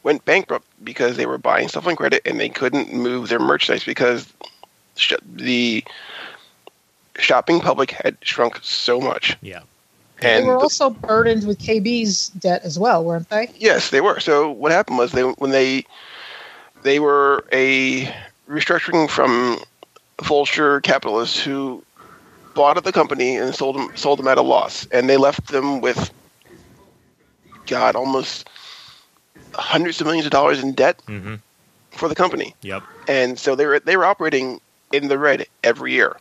[0.02, 3.84] went bankrupt because they were buying stuff on credit and they couldn't move their merchandise
[3.84, 4.32] because
[4.96, 5.82] sh- the
[7.18, 9.36] shopping public had shrunk so much.
[9.40, 9.60] yeah
[10.20, 13.50] And They And were the- also burdened with KB's debt as well, weren't they?
[13.56, 14.20] Yes, they were.
[14.20, 15.84] So what happened was they when they
[16.82, 18.04] they were a
[18.48, 19.58] restructuring from
[20.22, 21.82] vulture capitalists who
[22.54, 25.48] bought up the company and sold them sold them at a loss, and they left
[25.48, 26.10] them with
[27.66, 28.48] God almost
[29.54, 31.36] hundreds of millions of dollars in debt mm-hmm.
[31.90, 34.60] for the company yep and so they were they were operating
[34.92, 36.16] in the red every year,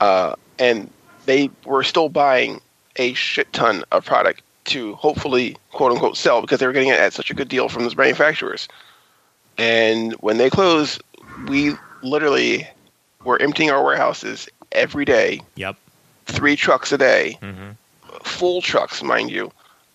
[0.00, 0.90] uh, and
[1.24, 2.60] they were still buying
[2.96, 6.98] a shit ton of product to hopefully quote unquote sell because they were getting it
[6.98, 8.68] at such a good deal from those manufacturers.
[9.58, 11.02] And when they closed,
[11.48, 12.68] we literally
[13.26, 15.76] were emptying our warehouses every day, yep
[16.26, 17.70] three trucks a day, mm-hmm.
[18.22, 19.50] full trucks, mind you,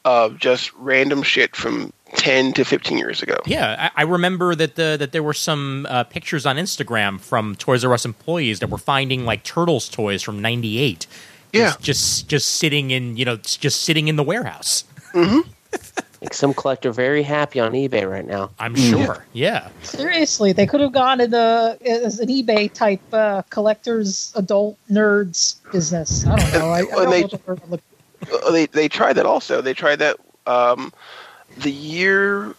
[0.05, 3.38] of just random shit from ten to fifteen years ago.
[3.45, 7.55] Yeah, I, I remember that the that there were some uh, pictures on Instagram from
[7.55, 11.05] Toys R Us employees that were finding like Turtles toys from '98.
[11.53, 11.73] Yeah.
[11.82, 14.86] just just sitting in you know just sitting in the warehouse.
[16.22, 18.51] Like some collector very happy on eBay right now.
[18.59, 19.26] I'm sure.
[19.34, 24.78] Yeah, Seriously, they could have gone in the as an eBay type uh, collectors, adult
[24.91, 26.26] nerds business.
[26.28, 26.69] I don't know.
[26.69, 29.61] I, I don't they- know the word would look- they they tried that also.
[29.61, 30.93] They tried that um,
[31.57, 32.53] the year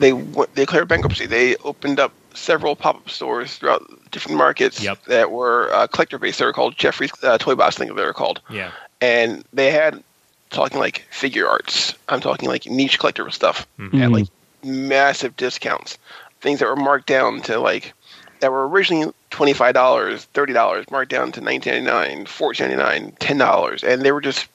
[0.00, 1.26] they went, they declared bankruptcy.
[1.26, 5.04] They opened up several pop up stores throughout different markets Yep.
[5.04, 6.40] that were uh, collector based.
[6.40, 7.76] They were called Jeffrey's uh, Toy Box.
[7.76, 10.02] I think they were called, yeah, and they had
[10.50, 11.94] talking like Figuarts.
[12.08, 14.02] I'm talking like niche collector stuff Mhm.
[14.02, 14.26] at like
[14.64, 15.98] massive discounts.
[16.40, 17.92] Things that were marked down to like
[18.40, 22.68] that were originally twenty five dollars, thirty dollars, marked down to nineteen ninety nine, fourteen
[22.68, 24.46] ninety nine, ten dollars, and they were just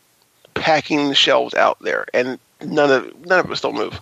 [0.53, 3.99] packing the shelves out there, and none of none of it still move.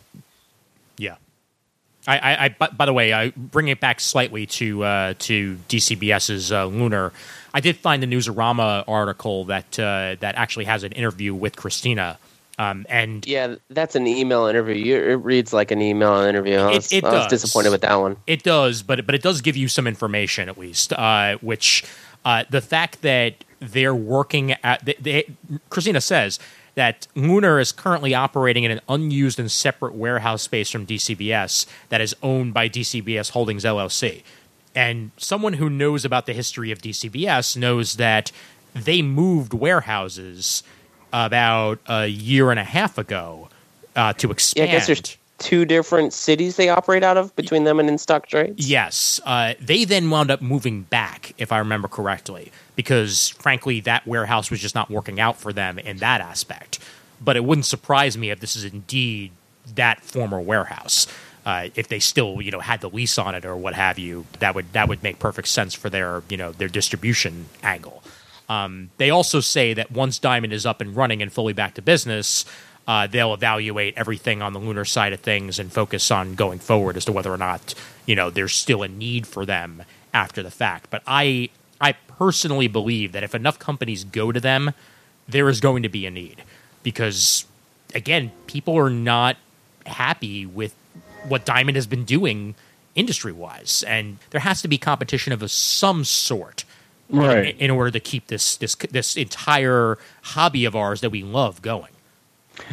[2.10, 6.51] I, I, I by, the way, I bring it back slightly to uh, to DCBS's
[6.51, 7.14] uh, Lunar.
[7.53, 12.18] I did find the Newsarama article that uh, that actually has an interview with Christina,
[12.57, 14.95] um, and Yeah, that's an email interview.
[14.95, 16.57] It reads like an email interview.
[16.57, 18.18] I It- was, it I was disappointed with that one.
[18.26, 20.91] It does, but but it does give you some information at least.
[20.93, 21.84] Uh, which
[22.26, 25.26] uh, the fact that they're working at they, they,
[25.70, 26.39] Christina says
[26.80, 31.99] that Lunar is currently operating in an unused and separate warehouse space from DCBS that
[31.99, 34.23] is owned by DCBS Holdings LLC.
[34.73, 38.32] And someone who knows about the history of DCBS knows that
[38.73, 40.63] they moved warehouses
[41.11, 43.49] about a year and a half ago
[43.97, 44.69] uh, to Yeah, expand.
[44.69, 48.28] I guess there's two different cities they operate out of between them and in stock
[48.28, 48.70] trades.
[48.70, 49.20] Yes.
[49.26, 54.52] Uh, they then wound up moving back, if I remember correctly, because frankly, that warehouse
[54.52, 56.80] was just not working out for them in that aspect.
[57.22, 59.32] But it wouldn't surprise me if this is indeed
[59.76, 61.08] that former warehouse.
[61.46, 64.26] Uh, if they still, you know, had the lease on it or what have you,
[64.40, 68.04] that would that would make perfect sense for their, you know, their distribution angle.
[68.50, 71.82] Um, they also say that once Diamond is up and running and fully back to
[71.82, 72.46] business,
[72.90, 76.98] uh, they'll evaluate everything on the lunar side of things and focus on going forward
[76.98, 77.76] as to whether or not
[78.06, 79.84] you know there's still a need for them
[80.14, 80.90] after the fact.
[80.90, 84.72] But I I personally believe that if enough companies go to them,
[85.28, 86.44] there is going to be a need
[86.84, 87.46] because
[87.96, 89.38] again, people are not
[89.86, 90.74] happy with
[91.28, 92.56] what Diamond has been doing
[92.96, 96.64] industry wise, and there has to be competition of a, some sort.
[97.12, 99.98] in- In, order to keep this this this entire
[100.34, 101.94] hobby of ours that we love going.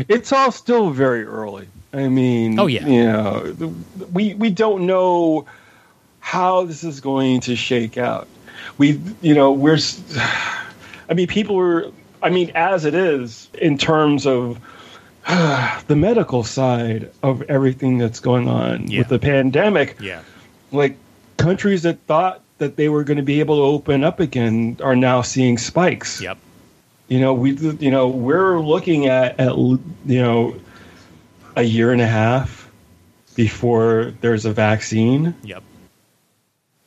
[0.09, 1.69] It's all still very early.
[1.93, 2.87] I mean, Oh, yeah.
[2.87, 3.75] you know,
[4.13, 5.47] we we don't know
[6.21, 8.29] how this is going to shake out.
[8.79, 9.79] We, you know, we're.
[11.09, 11.91] I mean, people are.
[12.23, 14.59] I mean, as it is in terms of
[15.29, 19.01] the medical side of everything that's going on Yeah.
[19.01, 20.21] with the pandemic, Yeah.
[20.73, 20.97] like
[21.37, 24.97] countries that thought that they were going to be able to open up again are
[24.97, 26.21] now seeing spikes.
[26.21, 26.39] Yep.
[27.09, 30.57] You know, we you know we're looking at at you know
[31.55, 32.71] a year and a half
[33.35, 35.35] before there's a vaccine.
[35.43, 35.63] Yep.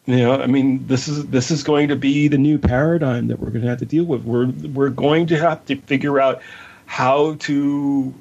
[0.06, 3.40] You know, I mean, this is this is going to be the new paradigm that
[3.40, 4.24] we're going to have to deal with.
[4.24, 6.42] We're we're going to have to figure out
[6.86, 8.14] how to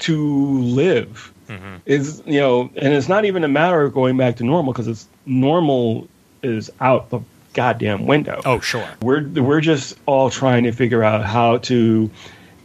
[0.00, 1.32] to live.
[1.48, 1.76] Mm-hmm.
[1.86, 4.86] Is you know, and it's not even a matter of going back to normal because
[4.86, 6.06] it's normal
[6.42, 7.20] is out the
[7.52, 8.40] goddamn window.
[8.44, 8.88] Oh, sure.
[9.02, 12.10] We're we're just all trying to figure out how to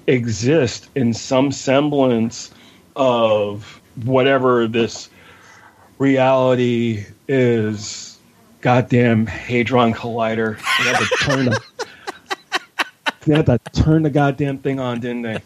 [0.07, 2.51] exist in some semblance
[2.95, 5.09] of whatever this
[5.97, 8.19] reality is.
[8.61, 10.57] Goddamn hadron collider!
[10.57, 11.61] They had to turn the,
[13.25, 15.41] they had to turn the goddamn thing on, didn't they?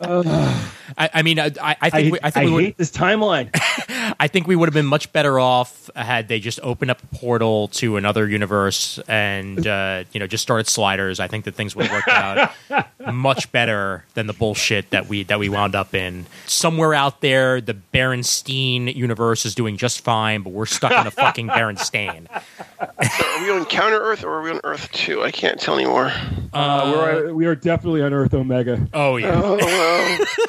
[0.00, 2.90] I, I mean, I, I I I, think we, I think we would, hate this
[2.90, 3.50] timeline.
[4.20, 7.16] I think we would have been much better off had they just opened up a
[7.16, 11.20] portal to another universe and uh, you know just started sliders.
[11.20, 15.22] I think that things would have worked out much better than the bullshit that we
[15.24, 16.26] that we wound up in.
[16.46, 21.12] Somewhere out there, the Berenstein universe is doing just fine, but we're stuck in a
[21.12, 22.26] fucking Berenstain.
[22.28, 25.22] So are we on Counter Earth or are we on Earth 2?
[25.22, 26.12] I can't tell anymore.
[26.52, 28.88] Uh, we're, we are definitely on Earth Omega.
[28.92, 29.40] Oh yeah.
[29.42, 29.56] Oh,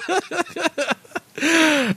[0.10, 0.96] well.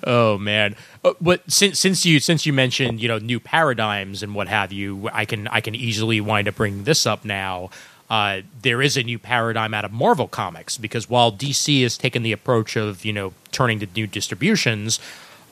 [0.04, 4.34] Oh man, Uh, but since since you since you mentioned you know new paradigms and
[4.34, 7.70] what have you, I can I can easily wind up bringing this up now.
[8.10, 12.22] Uh, there is a new paradigm out of Marvel Comics because while DC has taken
[12.22, 15.00] the approach of you know turning to new distributions,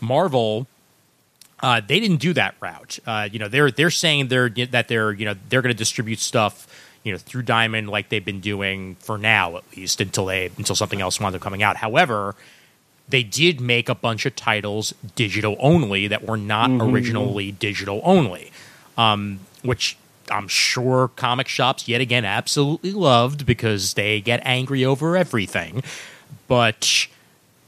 [0.00, 0.66] Marvel
[1.62, 2.98] uh, they didn't do that route.
[3.06, 6.18] Uh, you know, they're they're saying they're that they're you know they're going to distribute
[6.18, 6.66] stuff
[7.02, 10.74] you know through Diamond like they've been doing for now at least until they until
[10.74, 11.76] something else winds up coming out.
[11.76, 12.34] However,
[13.10, 18.52] they did make a bunch of titles digital only that were not originally digital only,
[18.96, 19.96] um, which
[20.30, 25.82] I'm sure comic shops yet again absolutely loved because they get angry over everything.
[26.46, 27.08] But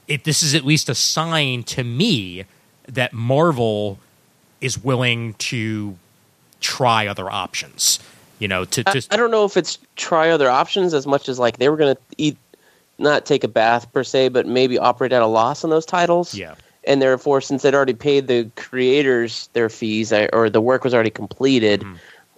[0.09, 2.45] it, this is at least a sign to me
[2.87, 3.99] that Marvel
[4.61, 5.97] is willing to
[6.61, 7.99] try other options.
[8.39, 11.29] You know, to, I, to I don't know if it's try other options as much
[11.29, 12.37] as like they were going to eat,
[12.99, 16.35] not take a bath per se, but maybe operate at a loss on those titles.
[16.35, 20.95] yeah, And therefore, since they'd already paid the creators their fees or the work was
[20.95, 21.95] already completed, Mm-hmm.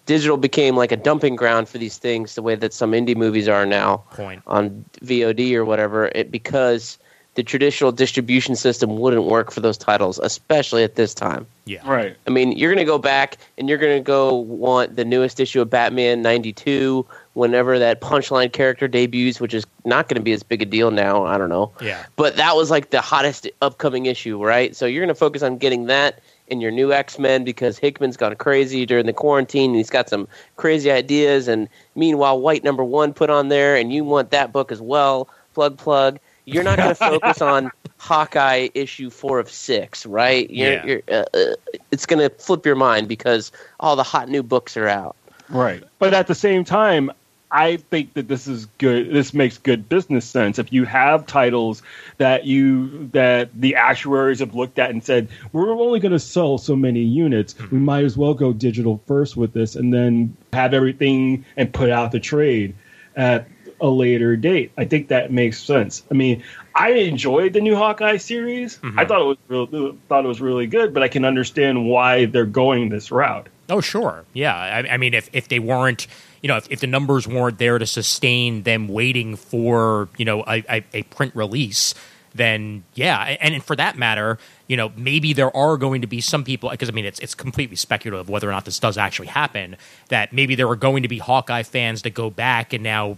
[0.06, 3.48] digital became like a dumping ground for these things, the way that some indie movies
[3.48, 4.42] are now point.
[4.46, 6.98] on VOD or whatever, it, because
[7.36, 11.46] the traditional distribution system wouldn't work for those titles, especially at this time.
[11.64, 12.16] Yeah, Right.
[12.26, 15.40] I mean, you're going to go back and you're going to go want the newest
[15.40, 17.04] issue of Batman 92
[17.34, 20.90] whenever that punchline character debuts, which is not going to be as big a deal
[20.90, 21.24] now.
[21.24, 21.72] I don't know.
[21.80, 22.04] Yeah.
[22.16, 24.74] But that was like the hottest upcoming issue, right?
[24.74, 28.16] So you're going to focus on getting that in your new X Men because Hickman's
[28.16, 31.48] gone crazy during the quarantine and he's got some crazy ideas.
[31.48, 35.28] And meanwhile, White number one put on there, and you want that book as well.
[35.54, 36.18] Plug, plug.
[36.46, 40.48] You're not going to focus on Hawkeye issue four of six, right?
[40.50, 40.84] You're, Yeah.
[40.86, 41.54] you're, uh, uh,
[41.90, 45.16] it's going to flip your mind because all the hot new books are out.
[45.48, 45.82] Right.
[45.98, 47.10] But at the same time,
[47.54, 49.12] I think that this is good.
[49.12, 50.58] This makes good business sense.
[50.58, 51.82] If you have titles
[52.18, 56.58] that you that the actuaries have looked at and said, we're only going to sell
[56.58, 57.68] so many units, hmm.
[57.70, 61.90] we might as well go digital first with this, and then have everything and put
[61.90, 62.74] out the trade
[63.14, 63.46] at
[63.80, 64.72] a later date.
[64.76, 66.02] I think that makes sense.
[66.10, 66.42] I mean,
[66.74, 68.78] I enjoyed the new Hawkeye series.
[68.78, 68.98] Mm-hmm.
[68.98, 72.24] I thought it was real, thought it was really good, but I can understand why
[72.24, 73.48] they're going this route.
[73.68, 74.24] Oh, sure.
[74.32, 74.56] Yeah.
[74.56, 76.08] I, I mean, if, if they weren't,
[76.44, 80.42] you know, if, if the numbers weren't there to sustain them waiting for, you know,
[80.42, 81.94] a, a, a print release,
[82.34, 83.38] then yeah.
[83.40, 86.68] And, and for that matter, you know, maybe there are going to be some people,
[86.68, 89.76] because I mean, it's, it's completely speculative whether or not this does actually happen,
[90.08, 93.16] that maybe there are going to be Hawkeye fans that go back and now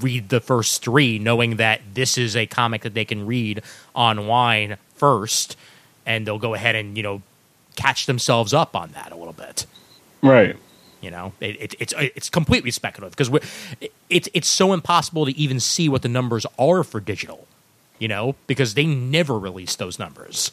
[0.00, 3.64] read the first three, knowing that this is a comic that they can read
[3.94, 5.56] online first,
[6.06, 7.20] and they'll go ahead and you know
[7.74, 9.66] catch themselves up on that a little bit.
[10.22, 10.56] Right.
[11.00, 13.48] You know, it, it, it's it's completely speculative because
[14.10, 17.46] it's it's so impossible to even see what the numbers are for digital.
[17.98, 20.52] You know, because they never release those numbers,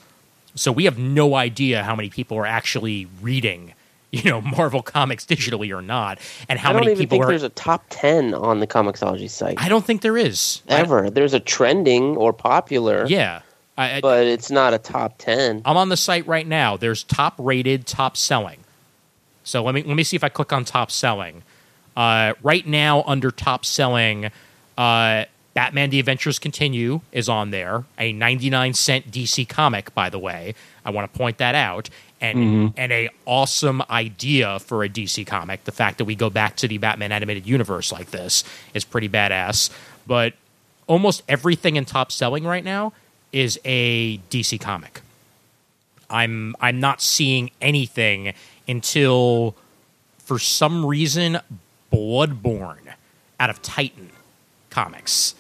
[0.56, 3.74] so we have no idea how many people are actually reading.
[4.12, 7.26] You know, Marvel comics digitally or not, and how I don't many even people think
[7.26, 7.30] are.
[7.30, 11.10] there's a top ten on the comiXology site I don't think there is ever.
[11.10, 13.41] There's a trending or popular, yeah,
[13.78, 15.62] I, I, but it's not a top ten.
[15.66, 16.78] I'm on the site right now.
[16.78, 18.60] There's top rated, top selling.
[19.48, 21.41] So let me let me see if I click on top selling.
[21.95, 24.26] Uh, right now, under top selling,
[24.78, 25.24] uh,
[25.54, 27.86] Batman: The Adventures Continue is on there.
[27.98, 30.54] A 99 cent DC comic, by the way.
[30.84, 31.89] I want to point that out.
[32.20, 35.64] And and a awesome idea for a DC comic.
[35.64, 38.43] The fact that we go back to the Batman animated universe like this
[38.74, 39.70] is pretty badass.
[40.06, 40.34] But
[40.88, 42.91] almost everything in top selling right now
[43.32, 45.02] is a DC comic.
[46.10, 48.34] I'm I'm not seeing anything
[48.68, 49.55] until
[50.18, 51.39] for some reason
[51.91, 52.93] Bloodborne
[53.39, 54.09] out of Titan
[54.70, 55.36] Comics.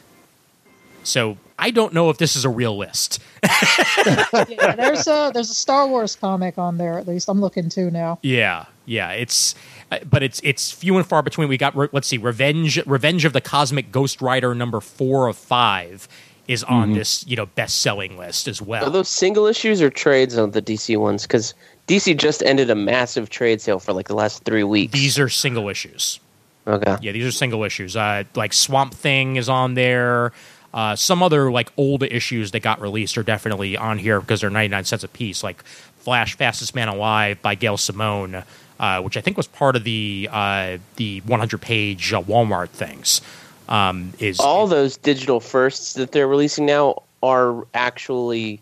[1.03, 3.21] So I don't know if this is a real list.
[3.43, 6.97] yeah, there's a there's a Star Wars comic on there.
[6.97, 8.19] At least I'm looking too now.
[8.21, 9.55] Yeah, yeah, it's
[9.91, 11.47] uh, but it's it's few and far between.
[11.47, 15.37] We got re- let's see, Revenge Revenge of the Cosmic Ghost Rider number four of
[15.37, 16.07] five
[16.47, 18.85] is on this you know best selling list as well.
[18.85, 21.23] Are those single issues or trades on the DC ones?
[21.23, 21.53] Because
[21.87, 24.93] DC just ended a massive trade sale for like the last three weeks.
[24.93, 26.19] These are single issues.
[26.67, 26.97] okay.
[27.01, 27.95] Yeah, these are single issues.
[27.95, 30.33] Uh, like Swamp Thing is on there.
[30.73, 34.49] Uh, some other like old issues that got released are definitely on here because they're
[34.49, 35.43] 99 cents a piece.
[35.43, 35.63] Like
[35.99, 38.43] Flash Fastest Man Alive by Gail Simone,
[38.79, 43.21] uh, which I think was part of the uh, the 100 page uh, Walmart things.
[43.69, 48.61] Um, is All those digital firsts that they're releasing now are actually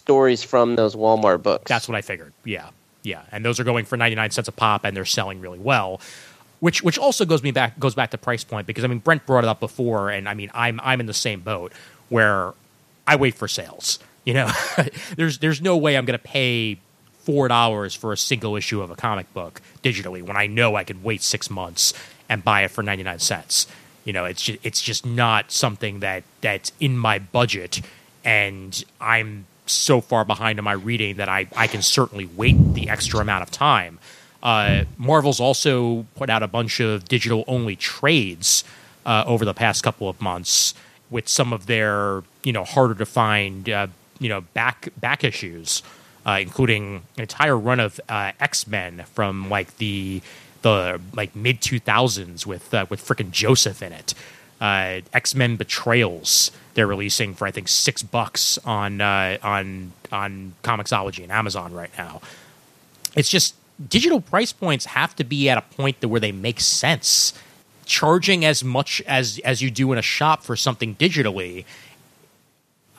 [0.00, 1.68] stories from those Walmart books.
[1.68, 2.32] That's what I figured.
[2.44, 2.70] Yeah,
[3.02, 5.58] yeah, and those are going for ninety nine cents a pop, and they're selling really
[5.58, 6.00] well.
[6.60, 9.26] Which which also goes me back goes back to price point because I mean Brent
[9.26, 11.72] brought it up before, and I mean I'm I'm in the same boat
[12.08, 12.54] where
[13.06, 13.98] I wait for sales.
[14.24, 14.50] You know,
[15.16, 16.78] there's there's no way I'm going to pay
[17.20, 20.84] four dollars for a single issue of a comic book digitally when I know I
[20.84, 21.94] could wait six months
[22.28, 23.66] and buy it for ninety nine cents.
[24.04, 27.80] You know, it's just, it's just not something that that's in my budget,
[28.24, 32.88] and I'm so far behind in my reading that I, I can certainly wait the
[32.88, 33.98] extra amount of time.
[34.42, 38.64] Uh, Marvel's also put out a bunch of digital only trades
[39.04, 40.74] uh, over the past couple of months
[41.10, 43.86] with some of their you know harder to find uh,
[44.18, 45.82] you know back back issues,
[46.26, 50.22] uh, including an entire run of uh, X Men from like the
[50.62, 54.14] the like mid two thousands with uh, with frickin' Joseph in it.
[54.60, 60.54] Uh, X Men Betrayals they're releasing for I think six bucks on uh, on on
[60.62, 62.20] comiXology and Amazon right now.
[63.16, 63.54] It's just
[63.88, 67.32] digital price points have to be at a point to where they make sense.
[67.86, 71.64] Charging as much as as you do in a shop for something digitally,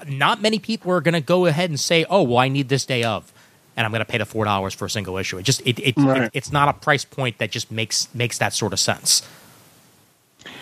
[0.08, 2.86] not many people are going to go ahead and say, "Oh, well, I need this
[2.86, 3.32] day of."
[3.78, 5.38] And I'm going to pay the four dollars for a single issue.
[5.38, 6.24] It just it, it, Right.
[6.24, 9.22] it it's not a price point that just makes makes that sort of sense.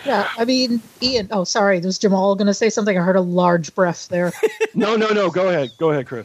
[0.06, 1.28] Yeah, I mean, Ian.
[1.30, 1.78] Oh, sorry.
[1.80, 2.96] Was Jamal going to say something?
[2.98, 4.32] I heard a large breath there.
[4.72, 5.30] No, no, no.
[5.30, 5.72] Go ahead.
[5.78, 6.24] Go ahead, Chris.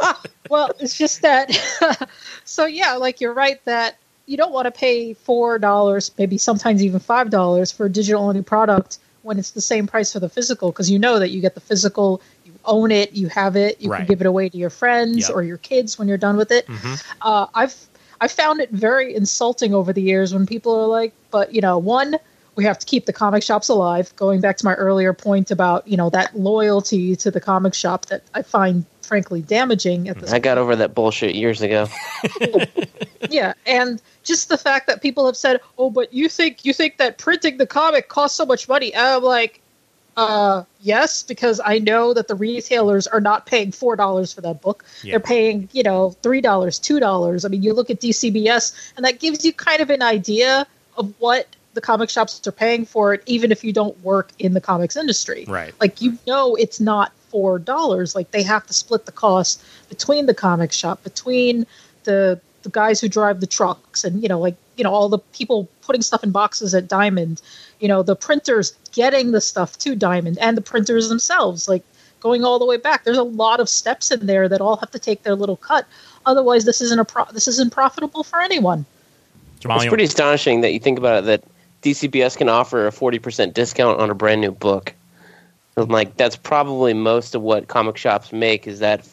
[0.51, 1.51] well, it's just that.
[2.45, 3.97] so yeah, like you're right that
[4.27, 8.23] you don't want to pay four dollars, maybe sometimes even five dollars for a digital
[8.23, 11.41] only product when it's the same price for the physical because you know that you
[11.41, 13.97] get the physical, you own it, you have it, you Right.
[13.97, 15.31] can give it away to your friends Yep.
[15.35, 16.67] or your kids when you're done with it.
[17.23, 17.75] Uh, I've
[18.21, 21.79] I found it very insulting over the years when people are like, but you know,
[21.79, 22.15] one,
[22.55, 24.15] we have to keep the comic shops alive.
[24.15, 28.07] Going back to my earlier point about you know that loyalty to the comic shop
[28.07, 30.31] that I find frankly damaging at this.
[30.31, 31.87] I got over that bullshit years ago.
[33.29, 36.97] yeah, and just the fact that people have said, "Oh, but you think you think
[36.97, 39.61] that printing the comic costs so much money?" And I'm like,
[40.17, 44.61] uh, yes, because I know that the retailers are not paying four dollars for that
[44.61, 44.85] book.
[45.03, 45.11] Yeah.
[45.11, 47.45] They're paying, you know, three dollars, two dollars.
[47.45, 50.65] I mean, you look at DCBS, and that gives you kind of an idea
[50.97, 54.53] of what the comic shops are paying for it, even if you don't work in
[54.53, 55.45] the comics industry.
[55.47, 55.73] Right.
[55.79, 58.15] Like you know, it's not four dollars.
[58.15, 61.67] Like they have to split the cost between the comic shop, between
[62.05, 65.19] the the guys who drive the trucks, and you know, like you know, all the
[65.33, 67.41] people putting stuff in boxes at Diamond.
[67.79, 71.67] You know, the printers getting the stuff to Diamond, and the printers themselves.
[71.67, 71.83] Like
[72.21, 73.03] going all the way back.
[73.03, 75.85] There's a lot of steps in there that all have to take their little cut.
[76.25, 78.85] Otherwise, this isn't a pro- this isn't profitable for anyone.
[79.59, 81.43] Jamal, It's pretty astonishing that you think about it that
[81.85, 84.95] DCBS can offer a 40% discount on a brand new book.
[85.77, 89.07] I'm like, that's probably most of what comic shops make is that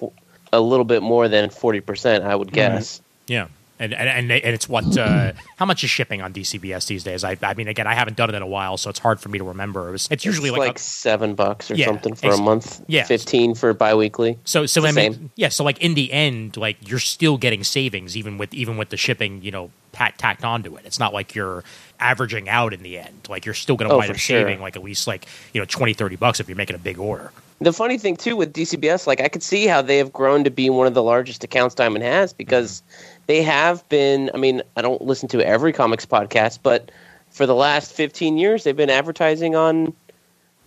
[0.55, 3.03] a little bit more than 40%, I would guess.
[3.27, 3.49] Yeah.
[3.78, 7.24] And, and, and, and it's what uh, how much is shipping on DCBS these days?
[7.24, 9.28] I, I mean, again, I haven't done it in a while, so it's hard for
[9.28, 9.89] me to remember.
[9.89, 12.36] It was, it's usually It's like, like, a- seven bucks or Yeah, something for a
[12.39, 12.82] month.
[12.86, 13.05] yeah.
[13.05, 14.39] 15 for biweekly.
[14.44, 15.31] So so the I mean, same.
[15.36, 15.49] yeah.
[15.49, 18.97] So like in the end, like you're still getting savings even with even with the
[18.97, 20.85] shipping, you know, pat, tacked onto it.
[20.85, 21.65] It's not like you're
[21.99, 23.27] averaging out in the end.
[23.28, 24.40] Like you're still going to Oh, wind up sure.
[24.40, 26.99] saving like at least like you know 20, 30 bucks if you're making a big
[26.99, 27.32] order.
[27.61, 30.51] The funny thing too with DCBS, like I could see how they have grown to
[30.51, 32.82] be one of the largest accounts Diamond has because
[33.27, 34.31] they have been.
[34.35, 36.90] I mean, I don't listen to every comics podcast, but
[37.31, 39.93] for the last fifteen years, they've been advertising on,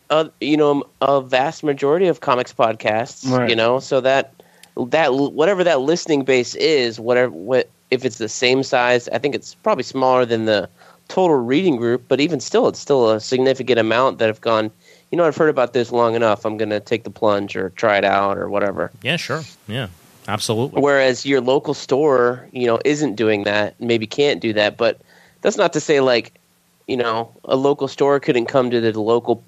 [0.10, 3.30] uh, you know, a vast majority of comics podcasts.
[3.30, 3.50] Right.
[3.50, 4.34] You know, so that
[4.88, 9.36] that whatever that listening base is, whatever what if it's the same size, I think
[9.36, 10.70] it's probably smaller than the
[11.08, 14.72] total reading group, but even still, it's still a significant amount that have gone.
[15.12, 16.46] You know, I've heard about this long enough.
[16.46, 18.92] I'm going to take the plunge or try it out or whatever.
[19.04, 19.44] Yeah, sure.
[19.68, 19.88] Yeah,
[20.28, 20.82] absolutely.
[20.82, 24.78] Whereas your local store, you know, isn't doing that, maybe can't do that.
[24.78, 25.00] But
[25.42, 26.34] that's not to say like,
[26.88, 29.44] you know, a local store couldn't come to the local,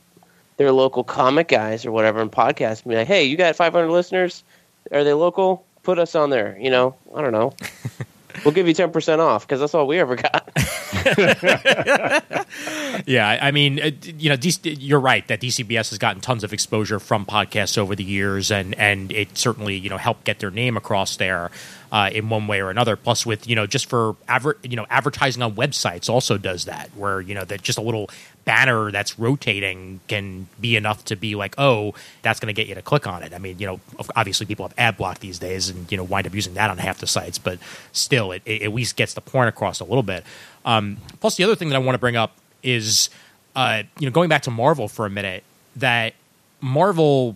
[0.57, 3.89] their local comic guys or whatever and podcast and be like, hey, you got 500
[3.89, 4.43] listeners?
[4.91, 5.65] Are they local?
[5.83, 6.57] Put us on there.
[6.59, 7.53] You know, I don't know.
[8.43, 10.49] we'll give you 10% off because that's all we ever got.
[13.05, 16.99] Yeah, I mean, uh, you know, you're right that DCBS has gotten tons of exposure
[16.99, 20.77] from podcasts over the years, and and it certainly you know helped get their name
[20.77, 21.51] across there
[21.91, 22.95] uh, in one way or another.
[22.95, 26.89] Plus, with you know, just for adver- you know advertising on websites also does that,
[26.95, 28.09] where you know that just a little
[28.47, 32.75] banner that's rotating can be enough to be like, oh, that's going to get you
[32.75, 33.33] to click on it.
[33.33, 33.81] I mean, you know,
[34.15, 36.77] obviously people have ad block these days, and you know, wind up using that on
[36.77, 37.59] half the sites, but
[37.91, 40.23] still, it, it at least gets the point across a little bit.
[40.63, 42.31] Um, plus, the other thing that I want to bring up
[42.63, 43.09] is,
[43.53, 45.43] uh, you know, going back to Marvel for a minute,
[45.75, 46.13] that
[46.61, 47.35] Marvel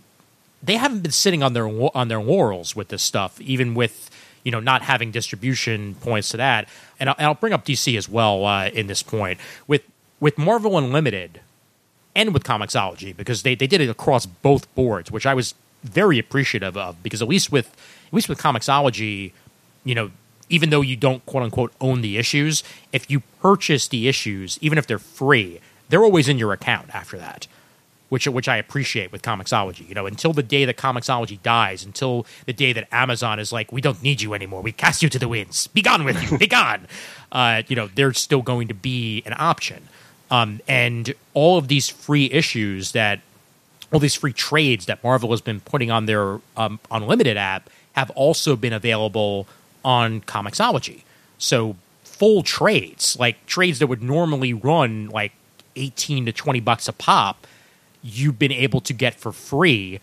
[0.64, 4.10] they haven't been sitting on their on their laurels with this stuff, even with
[4.44, 6.70] you know not having distribution points to that.
[7.00, 9.82] And I'll, bring up DC as well uh, in this point with
[10.22, 11.42] with Marvel Unlimited
[12.16, 16.20] and with comiXology because they, they did it across both boards, which I was very
[16.20, 17.68] appreciative of because at least with
[18.08, 19.32] at least with comiXology,
[19.84, 20.12] you know,
[20.48, 24.78] even though you don't quote unquote own the issues, if you purchase the issues, even
[24.78, 27.48] if they're free, they're always in your account after that.
[28.10, 29.88] Which, which I appreciate with comiXology.
[29.88, 33.72] You know, until the day that comiXology dies, until the day that Amazon is like,
[33.72, 36.38] we don't need you anymore, we cast you to the winds, be gone with you,
[36.38, 36.88] be gone.
[37.32, 39.88] Uh, you know, they're still going to be an option.
[40.32, 43.20] Um, and all of these free issues that
[43.94, 48.10] all these free trades that Marvel has been putting on their um, Unlimited app have
[48.12, 49.48] also been available
[49.84, 51.04] on comiXology.
[51.38, 55.34] So full trades, like trades that would normally run like
[55.76, 57.46] 18 to 20 bucks a pop,
[58.02, 60.00] you've been able to get for free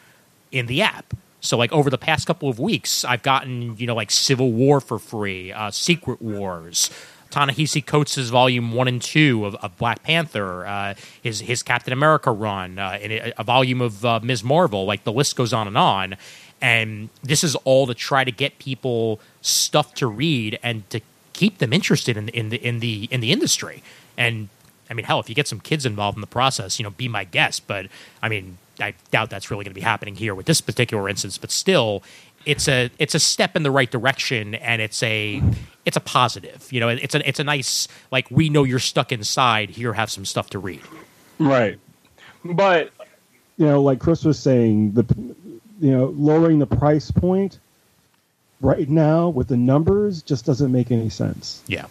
[0.53, 1.15] in the app.
[1.41, 4.81] So like over the past couple of weeks, I've gotten, you know, like Civil War
[4.81, 6.91] for free, uh, Secret Wars,
[7.31, 12.31] Ta-Nehisi Coates' volume one and two of, of Black Panther, uh, his his Captain America
[12.31, 14.43] run, uh, and a, volume of uh, Ms.
[14.43, 14.85] Marvel.
[14.85, 16.17] Like the list goes on and on.
[16.61, 21.01] And this is all to try to get people stuff to read and to
[21.33, 23.83] keep them interested in, in the in the in the industry.
[24.17, 24.49] And
[24.91, 27.09] I mean, hell, if you get some kids involved in the process, you know, be
[27.09, 27.67] my guest.
[27.67, 27.87] But
[28.23, 31.39] I mean, I doubt that's really going to be happening here with this particular instance.
[31.39, 32.03] But still,
[32.49, 35.43] it's a it's a step in the right direction, and it's a
[35.85, 36.67] it's a positive.
[36.73, 39.69] You know, it's a it's a nice like we know you're stuck inside.
[39.69, 40.81] Here, have some stuff to read.
[41.39, 41.79] Right.
[42.45, 42.91] But
[43.59, 45.05] you know, like Chris was saying, the
[45.79, 47.59] you know lowering the price point
[48.63, 51.63] right now with the numbers just doesn't make any sense.
[51.67, 51.85] Yeah.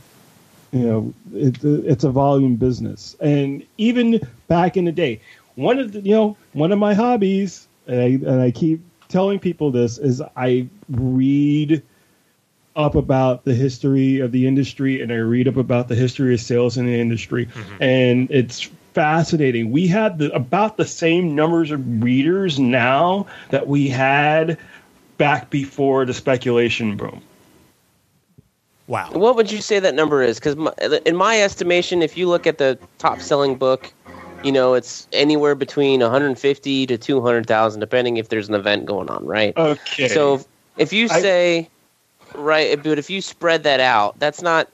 [0.71, 5.21] You know, it, it's a volume business, and even back in the day,
[5.53, 9.39] one of the you know one of my hobbies, and I, and I keep telling
[9.39, 11.81] people this is I read
[12.75, 16.39] up about the history of the industry and I read up about the history of
[16.39, 17.47] sales in the industry.
[17.47, 17.84] Mm-hmm.
[17.84, 19.71] And it's fascinating.
[19.71, 24.57] We had the, about the same numbers of readers now that we had
[25.17, 27.21] back before the speculation boom.
[28.88, 29.11] Wow.
[29.11, 30.39] What would you say that number is?
[30.39, 30.55] Because
[31.05, 33.91] in my estimation, if you look at the top selling book,
[34.43, 39.26] you know it's anywhere between 150 to 200,000, depending if there's an event going on,
[39.26, 39.55] right?
[39.57, 40.07] Okay.
[40.07, 40.41] So
[40.77, 41.69] if, you I- say,
[42.35, 44.69] right, but if you spread that out, that's not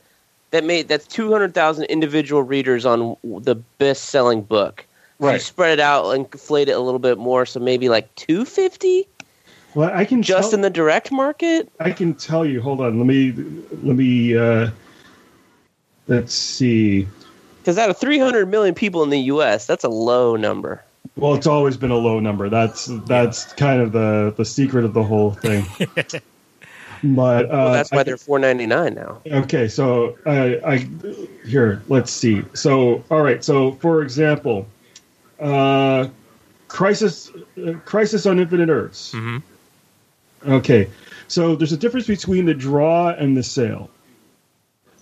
[0.52, 4.86] that made that's 200,000 individual readers on the best selling book.
[5.20, 5.42] If You Right.
[5.42, 9.08] spread it out and inflate it a little bit more, so maybe like 250
[9.76, 11.68] well, I can just tell- in the direct market.
[11.80, 12.62] I can tell you.
[12.62, 13.00] Hold on.
[13.00, 13.32] Let me
[13.82, 14.70] let me uh,
[16.08, 17.08] let's see.
[17.64, 20.84] Because out of 300 million people in the U.S., that's a low number.
[21.16, 22.50] Well, it's always been a low number.
[22.50, 25.66] That's that's kind of the the secret of the whole thing.
[27.04, 29.22] but uh, Well, that's why I- they're 4.99 now.
[29.44, 30.88] Okay, so I, I
[31.48, 32.44] here let's see.
[32.54, 34.68] So all right, so for example,
[35.40, 36.08] uh,
[36.68, 37.32] Crisis,
[37.66, 39.14] uh, Crisis on Infinite Earths.
[39.14, 39.42] Mhm.
[40.48, 40.90] Okay,
[41.30, 43.90] so there's a difference between the draw and the sale.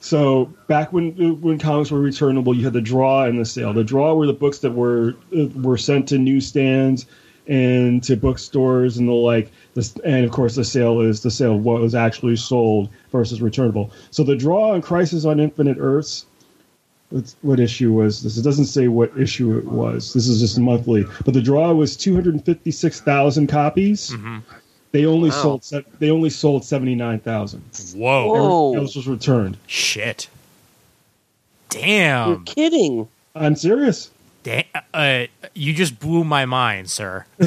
[0.02, 3.72] So back when when comics were returnable, you had the draw and the sale.
[3.72, 5.16] The draw were the books that were
[5.56, 7.06] were sent to newsstands
[7.48, 9.52] and to bookstores and the like.
[10.04, 13.92] And of course, the sale is the sale of what was actually sold versus returnable.
[14.10, 16.26] So the draw on Crisis on Infinite Earths.
[17.42, 18.38] What issue was this?
[18.38, 20.14] It doesn't say what issue it was.
[20.14, 24.12] This is just monthly, but the draw was two hundred fifty six thousand copies.
[24.12, 24.40] Mm-hmm.
[24.92, 25.42] They only Wow.
[25.42, 27.62] sold se- they only sold seventy nine thousand.
[27.96, 28.28] Whoa.
[28.28, 28.70] Whoa.
[28.74, 29.58] Everything else was returned.
[29.68, 30.28] Shit.
[31.70, 32.30] Damn!
[32.30, 33.08] You're kidding.
[33.34, 34.12] I'm serious.
[34.44, 37.26] Da- uh, you just blew my mind, sir.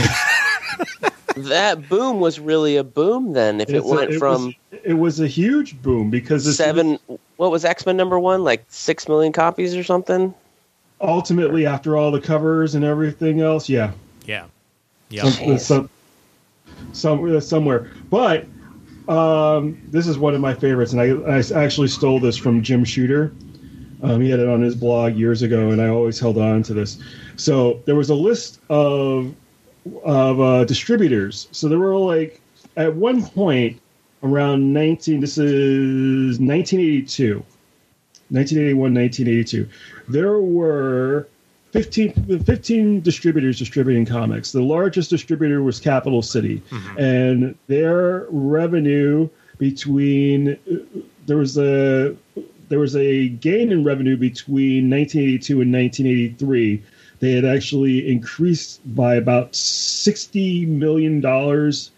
[1.37, 3.61] That boom was really a boom then.
[3.61, 6.57] If it It's a- went it from was, it was a huge boom because this
[6.57, 6.97] seven,
[7.39, 8.45] what was X Men number one?
[8.45, 10.33] Like six million copies or something?
[11.01, 13.91] ultimately after all the covers and everything else, yeah,
[14.25, 14.45] Yeah.
[15.11, 15.29] Yeah.
[15.29, 15.91] some, some,
[16.95, 17.91] some, somewhere.
[18.11, 18.47] But
[19.09, 22.85] um, this is one of my favorites, and I, I actually stole this from Jim
[22.85, 23.35] Shooter.
[24.03, 26.75] Um, he had it on his blog years ago, and I always held on to
[26.75, 26.99] this.
[27.37, 29.35] So there was a list of
[30.03, 31.49] of uh, distributors.
[31.53, 32.41] So there were like
[32.77, 33.81] at one point
[34.23, 35.21] around 19.
[35.21, 37.45] This is 1982.
[38.31, 39.69] 1981, 1982.
[40.09, 41.29] There were
[41.75, 44.53] 15, 15 distributors distributing comics.
[44.53, 46.99] The largest distributor was Capital City, mm-hmm.
[47.01, 49.29] and their revenue
[49.59, 50.57] between
[51.27, 52.15] there was a
[52.69, 56.83] there was a gain in revenue between 1982 and 1983.
[57.19, 61.91] They had actually increased by about 60 million dollars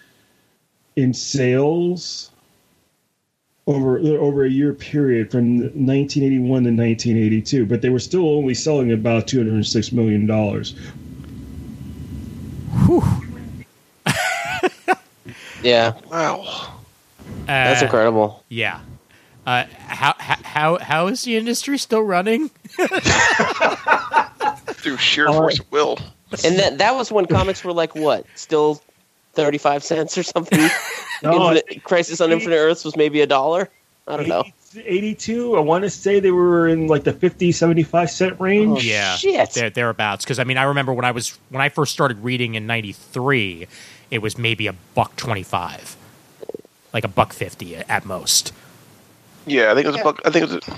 [0.97, 2.31] in sales
[3.67, 8.93] over over a year period from 1981 to 1982, but they were still only selling
[8.93, 10.75] about 206 million dollars.
[15.63, 16.75] Yeah, Wow.
[17.47, 18.45] that's Uh, incredible.
[18.49, 18.81] Yeah.
[19.47, 22.51] Uh, how, how how how is the industry still running?
[24.75, 25.99] Through sheer force of will.
[26.45, 28.27] And that that was when comics were like what?
[28.37, 28.81] Still
[29.37, 30.69] thirty five cents or something.
[31.23, 33.71] No, Infinite, Crisis on Infinite Earths was maybe a dollar.
[34.07, 34.45] I don't know.
[34.77, 38.79] 82, I want to say they were in like the 50, 75 cent range.
[38.79, 39.51] Oh, Yeah, shit.
[39.53, 40.27] there, thereabouts.
[40.27, 43.67] Because I mean, I remember when I was when I first started reading in '93,
[44.11, 45.97] it was maybe a buck twenty-five,
[46.93, 48.53] like a buck fifty at most.
[49.47, 50.21] Yeah, I think it was a buck.
[50.27, 50.69] I think it was.
[50.69, 50.71] A,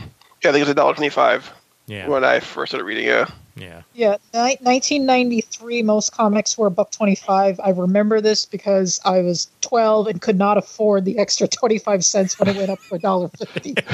[0.43, 1.51] yeah, I think it was a dollar twenty-five
[1.87, 3.07] Yeah, when I first started reading.
[3.07, 3.27] Yeah.
[3.61, 3.83] Yeah.
[3.95, 5.83] Yeah, ni- 1993.
[5.83, 7.61] Most comics were a buck 25.
[7.61, 12.39] I remember this because I was 12 and could not afford the extra 25 cents
[12.39, 13.75] when it went up for a dollar fifty.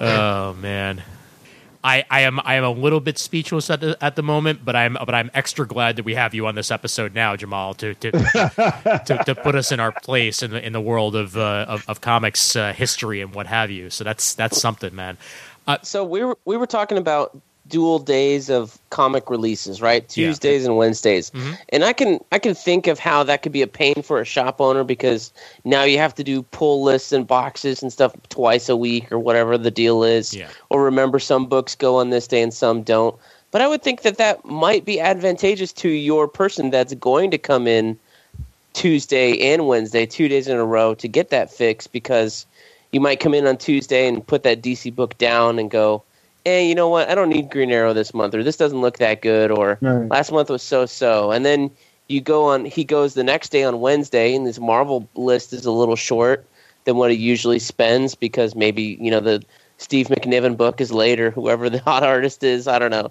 [0.00, 1.02] Oh man.
[1.84, 4.74] I, I am I am a little bit speechless at the at the moment, but
[4.74, 7.94] I'm but I'm extra glad that we have you on this episode now, Jamal, to
[7.94, 11.66] to to, to put us in our place in the in the world of uh,
[11.68, 13.90] of, of comics uh, history and what have you.
[13.90, 15.18] So that's that's something, man.
[15.82, 17.36] So we were we were talking about
[17.66, 20.02] dual days of comic releases, right?
[20.02, 20.26] Yeah.
[20.26, 21.30] Tuesdays and Wednesdays.
[21.30, 21.58] Mhm.
[21.70, 24.24] And I can I can think of how that could be a pain for a
[24.24, 25.32] shop owner because
[25.64, 29.18] now you have to do pull lists and boxes and stuff twice a week or
[29.18, 30.34] whatever the deal is.
[30.34, 30.48] Yeah.
[30.68, 33.16] Or remember some books go on this day and some don't.
[33.50, 37.38] But I would think that that might be advantageous to your person that's going to
[37.38, 37.96] come in
[38.72, 42.44] Tuesday and Wednesday, two days in a row, to get that fix because
[42.94, 46.04] you might come in on Tuesday and put that DC book down and go,
[46.44, 47.10] hey, you know what?
[47.10, 50.08] I don't need Green Arrow this month, or this doesn't look that good, or Right.
[50.08, 51.32] last month was so so.
[51.32, 51.72] And then
[52.06, 55.66] you go on, he goes the next day on Wednesday, and this Marvel list is
[55.66, 56.46] a little short
[56.84, 59.42] than what he usually spends because maybe, you know, the
[59.78, 63.10] Steve McNiven book is later, whoever the hot artist is, I don't know.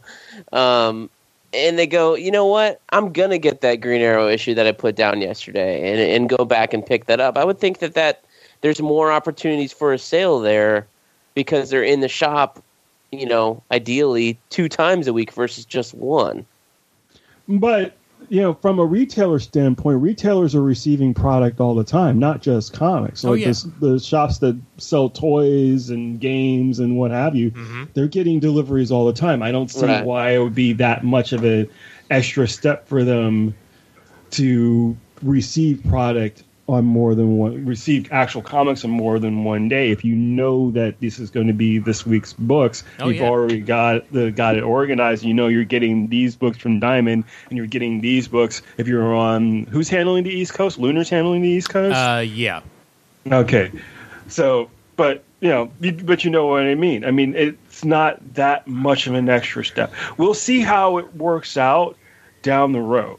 [0.57, 1.09] Um,
[1.53, 2.79] and they go, you know what?
[2.91, 6.45] I'm gonna get that Green Arrow issue that I put down yesterday, and and go
[6.45, 7.37] back and pick that up.
[7.37, 8.23] I would think that that
[8.63, 10.87] there's more opportunities for a sale there
[11.35, 12.63] because they're in the shop,
[13.11, 16.45] you know, ideally two times a week versus just one.
[17.47, 17.97] But
[18.29, 22.71] you know, from a retailer standpoint, retailers are receiving product all the time, not just
[22.71, 23.25] comics.
[23.25, 23.47] Oh, Like yeah.
[23.47, 27.89] this, the shops that sell toys and games and what have you, Mhm.
[27.93, 29.43] they're getting deliveries all the time.
[29.43, 30.05] I don't see Right.
[30.05, 31.67] why it would be that much of an
[32.09, 33.53] extra step for them
[34.31, 39.91] to receive product on more than one receive actual comics on more than one day
[39.91, 43.27] if you know that this is going to be this week's books Oh, you've yeah.
[43.27, 47.57] already got the got it organized you know you're getting these books from diamond and
[47.57, 51.49] you're getting these books if you're on who's handling the east coast lunar's handling the
[51.49, 52.61] east coast Uh, yeah.
[53.29, 53.71] Okay,
[54.27, 57.03] so but you know, you- but you know what I mean.
[57.03, 59.91] I mean, it's not that much of an extra step.
[60.17, 61.97] We'll see how it works out
[62.41, 63.17] down the road,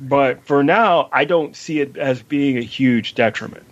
[0.00, 3.71] but for now, I don't see it as being a huge detriment.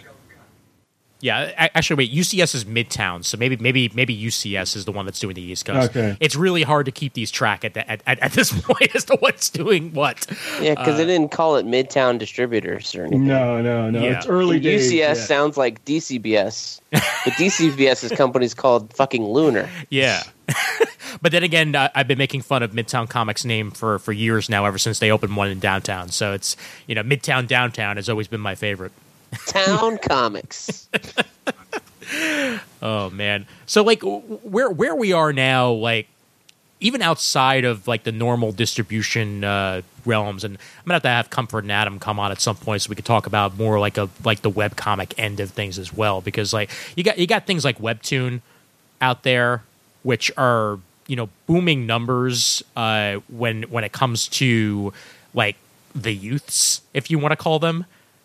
[1.23, 2.13] Yeah, actually, wait.
[2.13, 5.67] UCS is Midtown, so maybe maybe maybe UCS is the one that's doing the East
[5.67, 5.91] Coast.
[5.91, 6.17] Okay.
[6.19, 9.05] It's really hard to keep these track at, the, at, at at this point as
[9.05, 10.27] to what's doing what.
[10.61, 13.27] Yeah, because Uh, they didn't call it Midtown Distributors or anything.
[13.27, 14.01] No, no, no.
[14.03, 14.17] Yeah.
[14.17, 14.91] It's early And days.
[14.91, 15.15] UCS yet.
[15.17, 17.01] sounds like DCBS, but
[17.35, 19.69] DCBS's company's called fucking Lunar.
[19.91, 20.23] Yeah.
[21.23, 24.49] but then again, uh, I've been making fun of Midtown Comics' name for for years
[24.49, 26.09] now, ever since they opened one in downtown.
[26.09, 26.57] So it's
[26.87, 28.93] you know Midtown downtown has always been my favorite.
[29.47, 30.89] Town Comics.
[32.83, 33.47] Oh man.
[33.67, 36.09] So like where where we are now, like
[36.81, 41.31] even outside of like the normal distribution uh, realms, and I'm gonna have to have
[41.31, 43.99] Comfort and Adam come on at some point so we could talk about more like
[43.99, 47.47] a like the webcomic end of things as well, because like you got you got
[47.47, 48.41] things like Webtoon
[49.01, 49.63] out there,
[50.03, 54.93] which are you know booming numbers uh, when when it comes to
[55.35, 55.57] like
[55.95, 57.85] the youths, if you want to call them.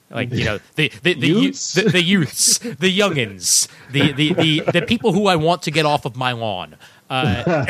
[0.09, 1.73] Like you know the the the Youths?
[1.73, 5.85] the, the youths, the youngins, the, the the the people who I want to get
[5.85, 6.75] off of my lawn.
[7.09, 7.65] Uh,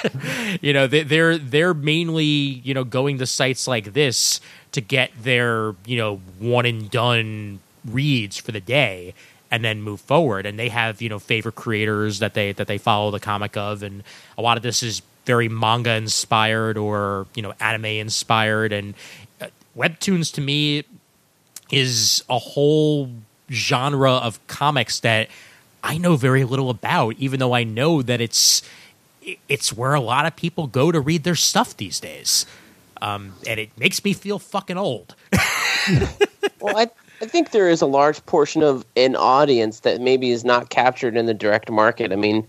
[0.60, 4.40] you know, they, they're they're mainly you know going to sites like this
[4.72, 9.14] to get their you know one and done reads for the day
[9.50, 10.46] and then move forward.
[10.46, 13.82] And they have you know favorite creators that they that they follow the comic of,
[13.82, 14.02] and
[14.36, 18.72] a lot of this is very manga inspired or you know anime inspired.
[18.72, 18.94] And
[19.40, 19.46] uh,
[19.76, 20.84] webtoons to me
[21.70, 23.10] is a whole
[23.50, 25.28] genre of comics that
[25.82, 28.62] I know very little about, even though I know that it's
[29.46, 32.46] it's where a lot of people go to read their stuff these days.
[33.00, 35.14] Um, and it makes me feel fucking old.
[36.60, 36.88] Well, I,
[37.20, 41.16] I think there is a large portion of an audience that maybe is not captured
[41.16, 42.12] in the direct market.
[42.12, 42.46] I mean,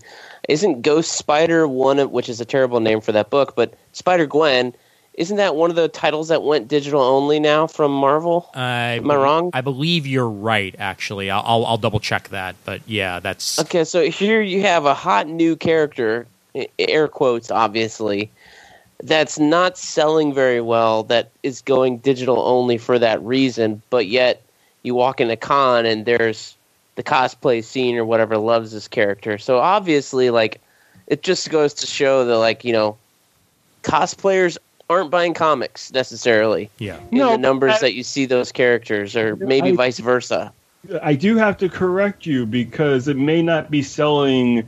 [0.48, 4.26] isn't Ghost Spider one of which is a terrible name for that book, but Spider
[4.26, 4.74] Gwen,
[5.20, 8.48] isn't that one of the titles that went digital only now from Marvel?
[8.54, 9.50] I, Am I wrong?
[9.52, 10.74] I believe you're right.
[10.78, 12.56] Actually, I'll I'll, I'll double check that.
[12.64, 16.26] But yeah, that's Okay, so here you have a hot new character,
[16.78, 18.30] air quotes, obviously,
[19.02, 24.42] that's not selling very well, that is going digital only for that reason, but yet
[24.84, 26.56] you walk in a con and there's
[26.94, 29.36] the cosplay scene or whatever loves this character.
[29.36, 30.62] So obviously, like,
[31.08, 32.96] it just goes to show that, like, you know,
[33.82, 34.56] cosplayers
[34.90, 36.98] aren't buying comics necessarily yeah.
[37.12, 40.52] in No, the numbers I- that you see those characters, or maybe I- vice versa.
[41.02, 44.66] I do have to correct you because it may not be selling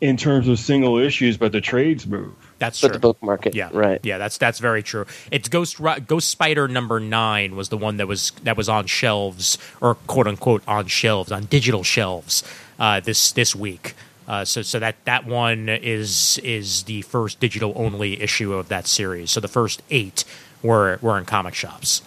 [0.00, 2.32] in terms of single issues, but the trades move.
[2.58, 2.88] That's true.
[2.88, 2.98] But true.
[2.98, 4.00] the book market, Yeah, right?
[4.02, 5.06] Yeah, that's that's very true.
[5.30, 9.56] It's Ghost Ghost Spider number nine was the one that was that was on shelves
[9.80, 12.42] or quote unquote on shelves on digital shelves
[12.80, 13.94] uh, this this week.
[14.28, 18.86] Uh, so so that that one is is the first digital only issue of that
[18.86, 19.30] series.
[19.30, 20.24] So the first eight
[20.62, 22.02] were were in comic shops.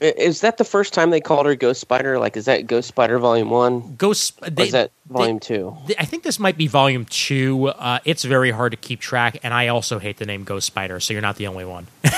[0.00, 2.20] Is that the first time they called her Ghost Spider?
[2.20, 3.96] Like, is that Ghost Spider Volume One?
[3.96, 4.38] Ghost.
[4.40, 5.76] Or They, is that they- Volume Two?
[5.98, 7.66] I think this might be volume two.
[7.66, 11.00] Uh, it's very hard to keep track, and I also hate the name Ghost Spider.
[11.00, 11.88] So you're not the only one.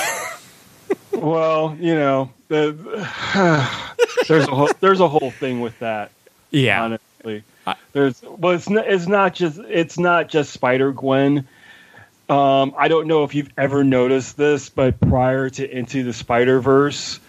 [1.13, 2.71] Well, you know, the,
[4.27, 6.11] there's a whole, there's a whole thing with that.
[6.49, 7.43] yeah, honestly.
[7.67, 11.47] I- There's well, it's not, it's not just it's not just Spider Gwen.
[12.29, 16.61] Um, I don't know if you've ever noticed this, but prior to Into the Spider
[16.61, 17.19] Verse,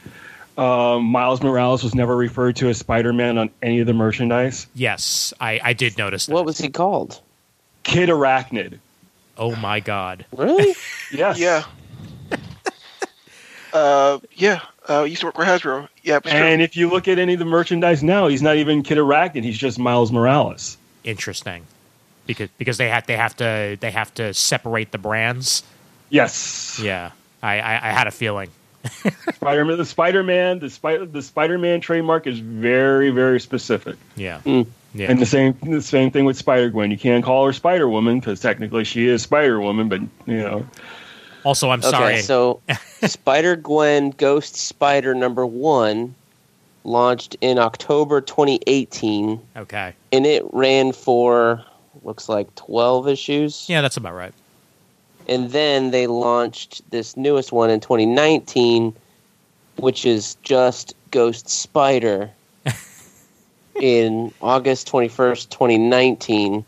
[0.56, 4.66] um, Miles Morales was never referred to as Spider Man on any of the merchandise.
[4.74, 6.34] yes, I, I did notice that.
[6.34, 7.20] What was he called?
[7.82, 8.78] Kid Arachnid.
[9.36, 10.24] oh my god.
[10.36, 10.74] Really?
[11.12, 11.38] Yes.
[11.38, 11.64] Yeah.
[13.72, 14.60] Uh, yeah.
[14.88, 15.88] Uh, used to work for Hasbro.
[16.02, 16.38] Yeah, it's true.
[16.38, 19.44] And if you look at any of the merchandise now, he's not even Kid Arachnid.
[19.44, 20.76] He's just Miles Morales.
[21.04, 21.64] interesting
[22.26, 25.62] because because they have they have to they have to separate the brands.
[26.10, 26.80] Yes.
[26.82, 27.12] Yeah,
[27.42, 28.50] I I, I had a feeling.
[29.34, 29.78] Spider Man.
[29.78, 30.58] The Spider Man.
[30.58, 31.06] The Spider.
[31.06, 33.96] The Spider Man trademark is very very specific.
[34.16, 34.66] Yeah, Mm.
[34.94, 35.10] yeah.
[35.10, 36.90] And the same the same thing with Spider Gwen.
[36.90, 40.66] You can't call her Spider Woman because technically she is Spider Woman, but you know.
[41.44, 42.22] Also, I'm Okay, sorry.
[42.22, 42.60] so
[43.06, 46.14] Spider Gwen Ghost Spider number one
[46.84, 51.64] launched in October 2018, okay, and it ran for
[52.04, 53.66] looks like 12 issues.
[53.68, 54.32] yeah, that's about right.
[55.28, 58.92] And then they launched this newest one in 2019,
[59.76, 62.28] which is just Ghost Spider
[63.80, 66.64] in August 21st, 2019.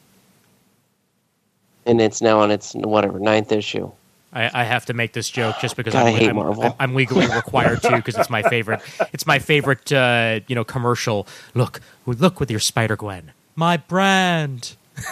[1.86, 3.90] And it's now on its, whatever, ninth issue.
[4.34, 6.64] I, I have to make this joke just because God, I I'm, hate I'm, Marvel.
[6.64, 8.80] I'm, I'm legally required to because it's my favorite.
[9.12, 11.26] It's my favorite, uh, you know, commercial.
[11.54, 14.76] Look, look with your Spider Gwen, my brand.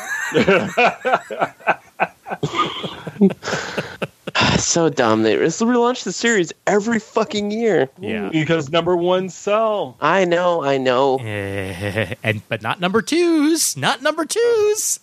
[4.58, 5.22] so dumb.
[5.22, 7.88] They just relaunch the series every fucking year.
[8.00, 8.28] Yeah.
[8.30, 9.96] Because number one sell.
[10.00, 11.18] I know, I know.
[11.20, 14.98] and but not number twos, not number twos.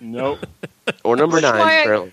[0.00, 0.46] Nope.
[1.04, 2.12] Or number nine, why apparently.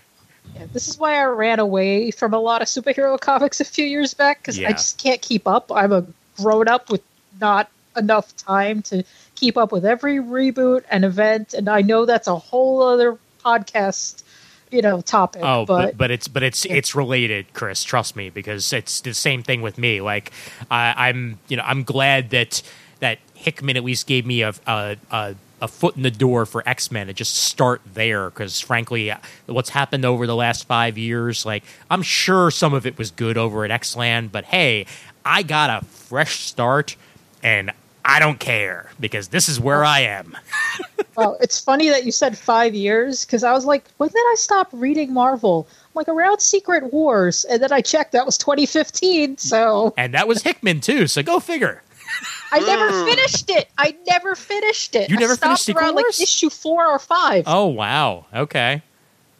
[0.58, 3.84] Yeah, this is why I ran away from a lot of superhero comics a few
[3.84, 4.68] years back because Yeah.
[4.68, 5.70] I just can't keep up.
[5.72, 6.04] I'm a
[6.36, 7.02] grown up with
[7.40, 9.04] not enough time to
[9.34, 14.22] keep up with every reboot and event, and I know that's a whole other podcast,
[14.70, 15.42] you know, topic.
[15.44, 17.84] Oh, but but, but it's but it's it's related, Chris.
[17.84, 20.00] Trust me, because it's the same thing with me.
[20.00, 20.32] Like
[20.70, 22.62] I, I'm, you know, I'm glad that
[23.00, 26.62] that Hickman at least gave me a a, a, a foot in the door for
[26.68, 28.30] X Men to just start there.
[28.30, 29.12] Because frankly,
[29.46, 33.36] what's happened over the last five years, like I'm sure some of it was good
[33.36, 34.86] over at X Land, but hey,
[35.24, 36.96] I got a fresh start,
[37.42, 37.72] and
[38.04, 40.36] I don't care because this is where I am.
[41.16, 44.34] well, it's funny that you said five years because I was like, when did I
[44.38, 45.68] stop reading Marvel?
[45.70, 49.36] I'm like around Secret Wars, and then I checked that was 2015.
[49.36, 51.06] So And that was Hickman too.
[51.06, 51.82] So go figure.
[52.50, 53.68] I never finished it.
[53.76, 55.10] I never finished it.
[55.10, 56.18] You I never stopped finished Secret around Wars?
[56.18, 57.44] like issue four or five.
[57.46, 58.26] Oh wow.
[58.34, 58.82] Okay.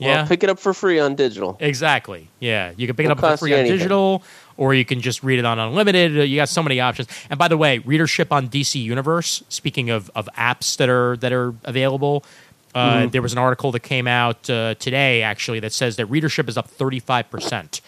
[0.00, 0.26] Well, Yeah.
[0.26, 1.56] pick it up for free on digital.
[1.60, 2.28] Exactly.
[2.38, 3.78] Yeah, you can pick it Won't up for free on anything.
[3.78, 4.22] digital,
[4.56, 6.16] or you can just read it on unlimited.
[6.18, 7.08] Uh, You got so many options.
[7.30, 9.42] And by the way, readership on DC Universe.
[9.48, 12.24] Speaking of, of apps that are that are available,
[12.74, 13.08] uh, Mm-hmm.
[13.10, 16.56] there was an article that came out uh, today actually that says that readership is
[16.56, 17.80] up thirty five percent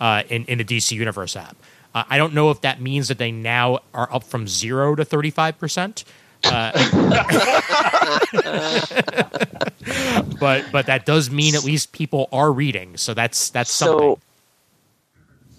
[0.00, 1.56] uh, in in the DC Universe app.
[1.94, 5.04] Uh, I don't know if that means that they now are up from zero to
[5.04, 6.04] thirty five percent.
[6.44, 6.72] Uh,
[10.40, 13.98] but but that does mean at least people are reading, so that's that's something.
[13.98, 14.18] So,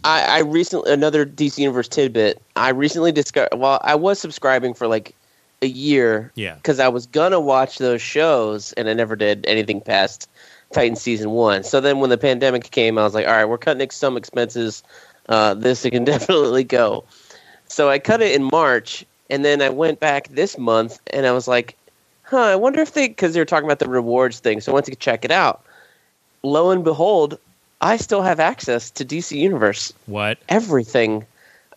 [0.03, 2.41] I, I recently another DC Universe tidbit.
[2.55, 3.55] I recently discovered.
[3.55, 5.15] Well, I was subscribing for like
[5.61, 6.31] a year.
[6.35, 6.55] Yeah.
[6.55, 10.29] Because I was gonna watch those shows, and I never did anything past
[10.73, 11.63] Titan season one.
[11.63, 14.83] So then, when the pandemic came, I was like, all right, we're cutting some expenses.
[15.29, 17.03] Uh, this it can definitely go.
[17.67, 21.31] So I cut it in March, and then I went back this month, and I
[21.31, 21.75] was like,
[22.23, 24.61] huh, I wonder if they because they were talking about the rewards thing.
[24.61, 25.63] So I went to check it out.
[26.43, 27.37] Lo and behold,
[27.81, 29.93] I still have access to DC Universe.
[30.07, 30.37] What?
[30.49, 31.25] Everything.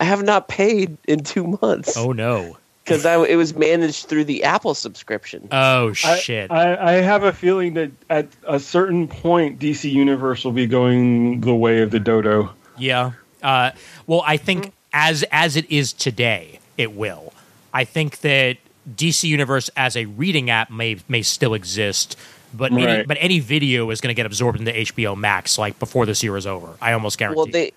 [0.01, 2.59] I have not paid in two months Oh no.
[2.85, 5.49] because I it was managed through the Apple subscription.
[5.51, 6.51] Oh I- shit.
[6.51, 11.41] I, I have a feeling that at a certain point, DC Universe will be going
[11.41, 12.51] the way of the dodo.
[12.77, 13.13] yeah.
[13.43, 13.71] Uh,
[14.07, 17.33] well, I think as as it is today, it will.
[17.73, 18.57] I think that
[18.95, 22.17] DC Universe as a reading app may may still exist,
[22.55, 26.07] but any, but any video is going to get absorbed into HBO Max like before
[26.07, 26.75] this year is over.
[26.81, 27.37] I almost guarantee.
[27.37, 27.73] Well, they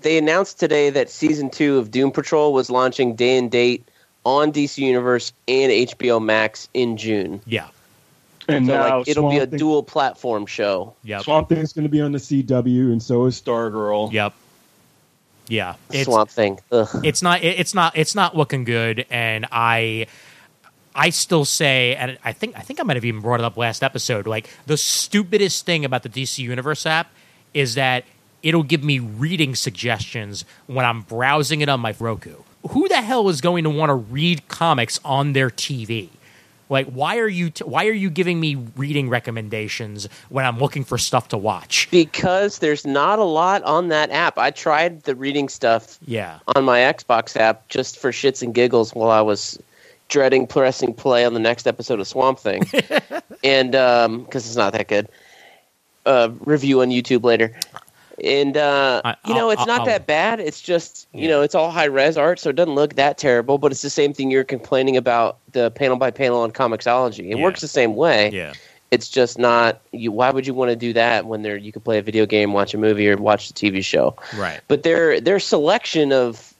[0.00, 3.86] they announced today that season two of Doom Patrol was launching day and date
[4.24, 7.40] on DC Universe and HBO Max in June.
[7.46, 7.68] yeah.
[8.48, 10.94] And So now like it'll be a Thing- dual platform show.
[11.04, 11.22] Yep.
[11.22, 14.12] Swamp Thing's going to be on the CW, and so is Stargirl.
[14.12, 14.34] Yep.
[15.52, 15.74] Yeah.
[15.90, 16.58] It's, Swamp Thing.
[16.70, 16.88] Ugh.
[17.04, 20.06] it's not it's not it's not looking good and i
[20.94, 23.58] i still say and i think i think i might have even brought it up
[23.58, 27.08] last episode like the stupidest thing about the dc universe app
[27.52, 28.04] is that
[28.42, 32.36] it'll give me reading suggestions when i'm browsing it on my roku
[32.70, 36.08] who the hell is going to want to read comics on their tv
[36.72, 40.82] like why are you t- why are you giving me reading recommendations when i'm looking
[40.82, 44.38] for stuff to watch Because there's not a lot on that app.
[44.38, 48.94] I tried the reading stuff yeah on my Xbox app just for shits and giggles
[48.94, 49.58] while I was
[50.08, 52.62] dreading pressing play on the next episode of Swamp Thing,
[53.44, 55.08] and because it's not that good.
[56.04, 57.54] Uh, review on YouTube later,
[58.22, 60.40] and uh, I- you know I'll- it's not I'll- that bad.
[60.40, 63.58] It's just you know it's all high res art, so it doesn't look that terrible.
[63.58, 67.30] But it's the same thing you're complaining about the panel by panel on comiXology.
[67.30, 67.42] It Yeah.
[67.44, 68.30] works the same way.
[68.32, 68.52] yeah
[68.90, 69.80] It's just not.
[69.92, 72.26] You, why would you want to do that when there you could play a video
[72.26, 74.16] game, watch a movie, or watch the TV show?
[74.36, 76.51] right but their their selection of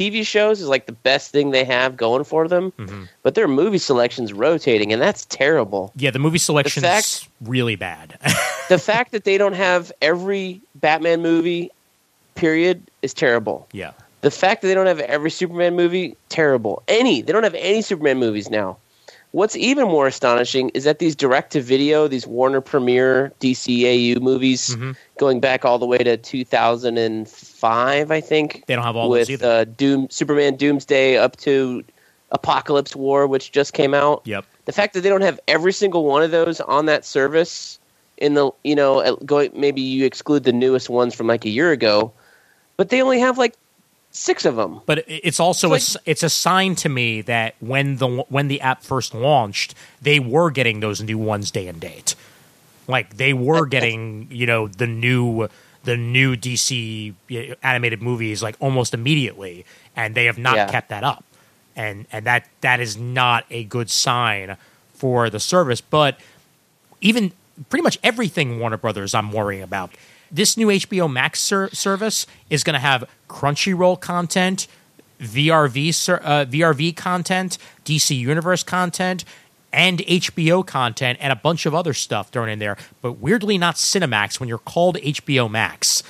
[0.00, 2.72] TV shows is like the best thing they have going for them.
[2.78, 3.08] Mhm.
[3.22, 5.92] But their movie selection's rotating, and that's terrible.
[5.96, 8.18] yeah the movie selection's fact- really bad
[8.70, 11.70] the fact that they don't have every Batman movie,
[12.34, 13.68] period, is terrible.
[13.72, 16.82] yeah The fact that they don't have every Superman movie, terrible.
[16.88, 18.78] Any they don't have any Superman movies now.
[19.32, 24.74] What's even more astonishing is that these direct to video, these Warner Premiere DCAU movies,
[24.74, 24.96] Mhm.
[25.18, 29.30] going back all the way to 2005, I think, They don't have all with those
[29.30, 29.46] either.
[29.48, 31.84] uh, Doom, Superman Doomsday up to
[32.32, 34.22] Apokolips War, which just came out.
[34.24, 34.44] yep.
[34.66, 37.78] The fact that they don't have every single one of those on that service
[38.18, 41.70] in the you know going maybe you exclude the newest ones from like a year
[41.72, 42.12] ago,
[42.76, 43.54] but they only have like
[44.10, 44.80] six of them.
[44.86, 48.48] But it's also It's a, s- it's a sign to me that when the when
[48.48, 52.14] the app first launched, they were getting those new ones day and date.
[52.88, 55.48] Like they were getting, you know, the new
[55.84, 57.14] the new DC
[57.62, 59.64] animated movies like almost immediately,
[59.96, 60.70] and they have not Yeah.
[60.70, 61.24] kept that up,
[61.76, 64.56] and and that that is not a good sign
[64.94, 65.80] for the service.
[65.80, 66.18] But
[67.00, 67.32] even
[67.68, 69.90] pretty much everything Warner Brothers I'm worrying about.
[70.30, 74.68] This new HBO Max ser- service is going to have Crunchyroll content,
[75.20, 79.24] VRV ser- uh, VRV content, DC Universe content,
[79.72, 82.76] and HBO content, and a bunch of other stuff thrown in there.
[83.02, 84.40] But weirdly, not Cinemax.
[84.40, 86.02] When you're called HBO Max,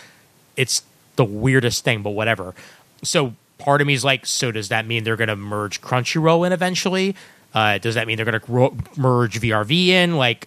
[0.57, 0.83] it's
[1.17, 2.55] the weirdest thing, but whatever.
[3.03, 6.47] So part of me is like, so does that mean they're going to merge Crunchyroll
[6.47, 7.15] in eventually?
[7.53, 10.17] Uh, does that mean they're going to merge VRV in?
[10.17, 10.47] Like,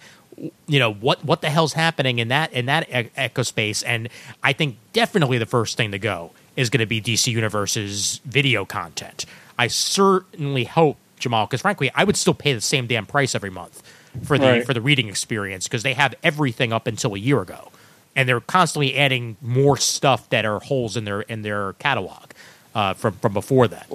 [0.68, 3.84] you know what what the hell's happening in that in that e- echo space?
[3.84, 4.10] And
[4.44, 8.66] I think definitely the first thing to go is going to be DC Universe's video
[8.66, 9.26] content.
[9.58, 13.50] I certainly hope Jamal, because frankly, I would still pay the same damn price every
[13.50, 13.82] month
[14.24, 14.66] for the Right.
[14.66, 17.72] for the reading experience because they have everything up until a year ago
[18.16, 22.30] and they're constantly adding more stuff that are holes in their in their catalog
[22.76, 23.88] uh, from from before that.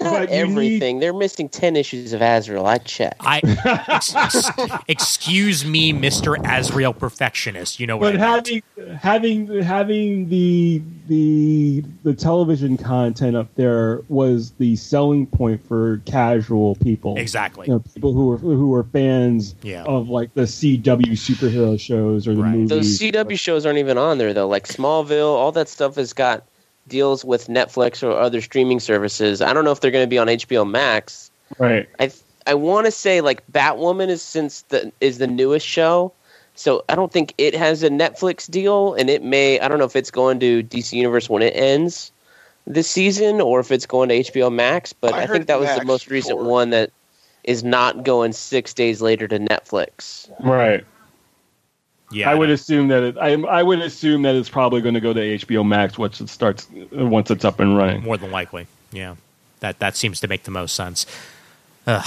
[0.00, 1.00] Not But you need- everything.
[1.00, 2.66] They're missing ten issues of Azrael.
[2.66, 3.16] I checked.
[3.20, 3.40] I
[3.88, 4.50] ex- ex-
[4.86, 7.80] excuse me, Mister Azrael perfectionist.
[7.80, 8.12] You know what?
[8.14, 8.46] But I meant.
[8.48, 8.96] having
[9.48, 16.76] having having the the the television content up there was the selling point for casual
[16.76, 17.16] people.
[17.16, 17.66] exactly.
[17.66, 19.82] You know, people who are who are fans Yeah.
[19.84, 22.52] of like the CW superhero shows or the Right.
[22.52, 22.68] movies.
[22.68, 24.46] Those CW shows aren't even on there though.
[24.48, 26.44] Like Smallville, all that stuff has got
[26.88, 29.40] deals with Netflix or other streaming services.
[29.40, 31.30] I don't know if they're going to be on HBO Max.
[31.58, 31.88] right.
[31.98, 32.10] I
[32.46, 36.12] I want to say like Batwoman is since the is the newest show,
[36.54, 39.84] so I don't think it has a Netflix deal, and it may I don't know
[39.84, 42.10] if it's going to DC Universe when it ends
[42.66, 44.92] this season or if it's going to HBO Max.
[44.92, 46.50] But I I, think that was the most recent before.
[46.50, 46.90] one that
[47.44, 50.30] is not going six days later to Netflix.
[50.40, 50.84] Right.
[52.10, 55.00] Yeah, I would assume that it, I I would assume that it's probably going to
[55.00, 58.02] go to HBO Max once it starts once it's up and running.
[58.02, 58.66] more than likely.
[58.92, 59.16] Yeah,
[59.60, 61.04] that that seems to make the most sense.
[61.86, 62.04] Ugh.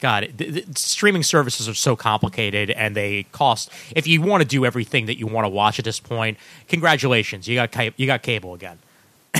[0.00, 3.70] God, it- the, the streaming services are so complicated, and they cost.
[3.94, 6.38] If you want to do everything that you want to watch at this point,
[6.68, 8.78] congratulations, you got you got cable again.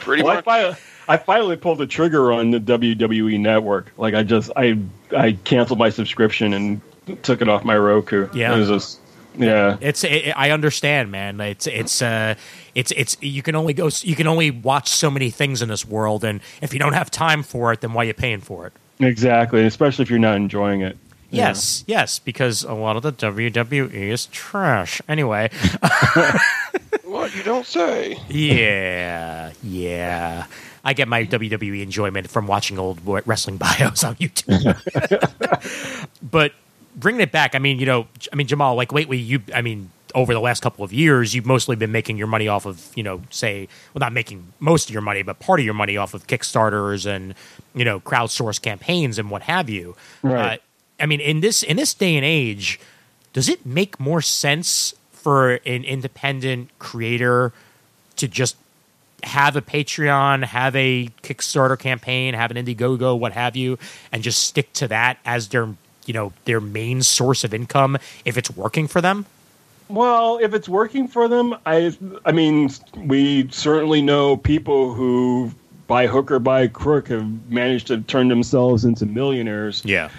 [0.00, 0.44] Pretty Well, I, much.
[0.44, 0.76] finally,
[1.08, 3.92] I finally pulled the trigger on the WWE network.
[3.96, 4.78] Like I just I
[5.16, 6.80] I canceled my subscription and
[7.22, 8.28] took it off my Roku.
[8.34, 8.54] Yeah.
[8.54, 9.00] It was just
[9.38, 9.76] yeah.
[9.80, 11.40] It's it, I understand, man.
[11.40, 12.34] It's it's uh
[12.74, 15.84] it's it's you can only go you can only watch so many things in this
[15.84, 18.66] world, and if you don't have time for it, then why are you paying for
[18.66, 18.72] it?
[18.98, 20.96] Exactly, especially if you're not enjoying it.
[21.30, 21.48] Yeah.
[21.48, 25.02] Yes, yes, because a lot of the WWE is trash.
[25.08, 25.50] Anyway,
[27.04, 28.18] What you don't say.
[28.28, 30.46] yeah, yeah.
[30.84, 34.76] I get my WWE enjoyment from watching old wrestling bios on YouTube.
[36.22, 36.52] but
[36.96, 39.90] bringing it back, I mean, you know, I mean, Jamal, like lately, you, I mean,
[40.14, 43.02] over the last couple of years, you've mostly been making your money off of, you
[43.02, 46.14] know, say, well, not making most of your money, but part of your money off
[46.14, 47.34] of Kickstarters and,
[47.74, 49.94] you know, crowdsourced campaigns and what have you.
[50.22, 50.58] Right.
[50.58, 50.62] Uh,
[50.98, 52.80] I mean, in this in this day and age,
[53.34, 57.52] does it make more sense for an independent creator
[58.16, 58.56] to just
[59.22, 63.78] have a Patreon, have a Kickstarter campaign, have an Indiegogo, what have you,
[64.12, 65.74] and just stick to that as their
[66.06, 69.26] you know their main source of income if it's working for them?
[69.88, 75.52] Well, if it's working for them, I I mean, we certainly know people who
[75.86, 79.82] by hook or by crook have managed to turn themselves into millionaires.
[79.84, 80.10] Yeah,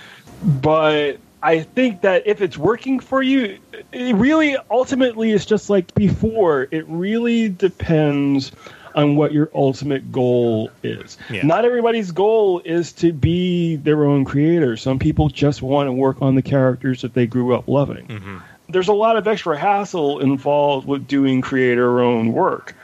[0.43, 3.59] but I think that if it's working for you,
[3.91, 6.67] it really ultimately is just like before.
[6.71, 8.51] It really depends
[8.97, 11.17] on what your ultimate goal is.
[11.29, 11.45] Yeah.
[11.45, 14.75] Not everybody's goal is to be their own creator.
[14.75, 18.07] Some people just want to work on the characters that they grew up loving.
[18.07, 18.37] Mm-hmm.
[18.69, 22.75] There's a lot of extra hassle involved with doing creator owned work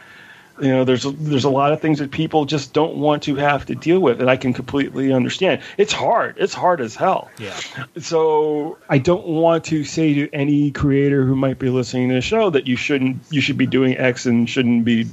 [0.61, 3.35] you know there's a, there's a lot of things that people just don't want to
[3.35, 7.29] have to deal with and i can completely understand it's hard it's hard as hell
[7.37, 7.57] yeah,
[7.97, 12.21] so i don't want to say to any creator who might be listening to the
[12.21, 15.07] show that you shouldn't you should be doing x and shouldn't be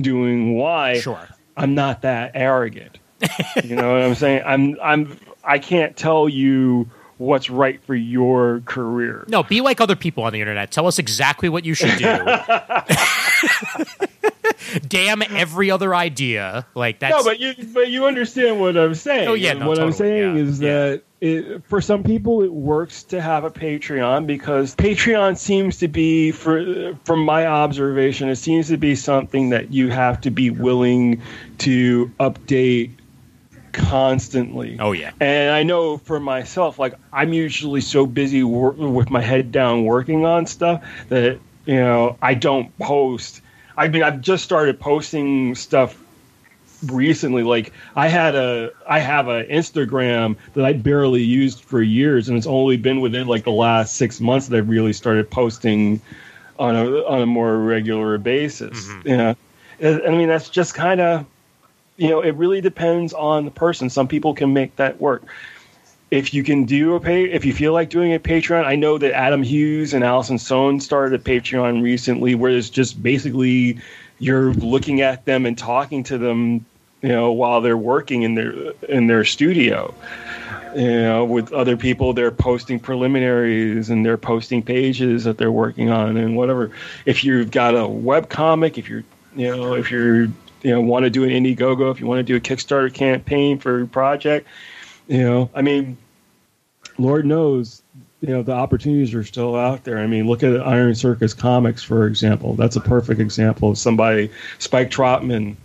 [0.00, 1.28] doing y sure.
[1.56, 2.98] i'm not that arrogant
[3.64, 4.42] you know what I'm saying?
[4.44, 6.88] I'm I'm I can't tell you
[7.18, 9.24] what's right for your career.
[9.28, 10.70] No, be like other people on the internet.
[10.70, 12.04] Tell us exactly what you should do.
[14.88, 16.66] Damn every other idea.
[16.74, 19.28] Like that's No, but you but you understand what I'm saying.
[19.28, 20.68] Oh, yeah, no, what I'm saying yeah, is yeah.
[20.68, 25.88] that it, for some people it works to have a Patreon because Patreon seems to
[25.88, 30.50] be for from my observation it seems to be something that you have to be
[30.50, 31.22] willing
[31.58, 32.90] to update
[33.74, 34.78] constantly.
[34.80, 35.10] Oh yeah.
[35.20, 39.84] And I know for myself, like I'm usually so busy wor- with my head down
[39.84, 43.42] working on stuff that you know I don't post.
[43.76, 46.00] I mean, I've just started posting stuff
[46.86, 47.42] recently.
[47.42, 52.36] Like I had a, I have an Instagram that I barely used for years, and
[52.36, 56.00] it's only been within like the last six months that I've really started posting
[56.58, 58.86] on a on a more regular basis.
[58.86, 59.08] Mm-hmm.
[59.08, 59.36] You know,
[59.80, 61.26] And- I mean that's just kind of
[61.96, 63.88] you know, it really depends on the person.
[63.88, 65.22] Some people can make that work.
[66.14, 68.98] If you can do a pay, if you feel like doing a Patreon, I know
[68.98, 73.80] that Adam Hughes and Allison Sohn started a Patreon recently, where it's just basically
[74.20, 76.64] you're looking at them and talking to them,
[77.02, 78.52] you know, while they're working in their
[78.88, 79.92] in their studio.
[80.76, 85.90] You know, with other people, they're posting preliminaries and they're posting pages that they're working
[85.90, 86.70] on and whatever.
[87.06, 89.02] If you've got a web comic, if you're,
[89.34, 90.26] you know, if you're
[90.62, 93.58] you know want to do an Indiegogo, if you want to do a Kickstarter campaign
[93.58, 94.46] for a project,
[95.08, 95.96] you know, I mean,
[96.98, 97.82] Lord knows,
[98.20, 99.98] you know, the opportunities are still out there.
[99.98, 102.54] I mean, look at Iron Circus Comics, for example.
[102.54, 105.56] That's a perfect example of somebody, Spike Trotman.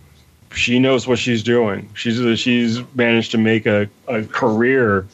[0.52, 1.88] She knows what she's doing.
[1.94, 5.06] She's she's managed to make a, a career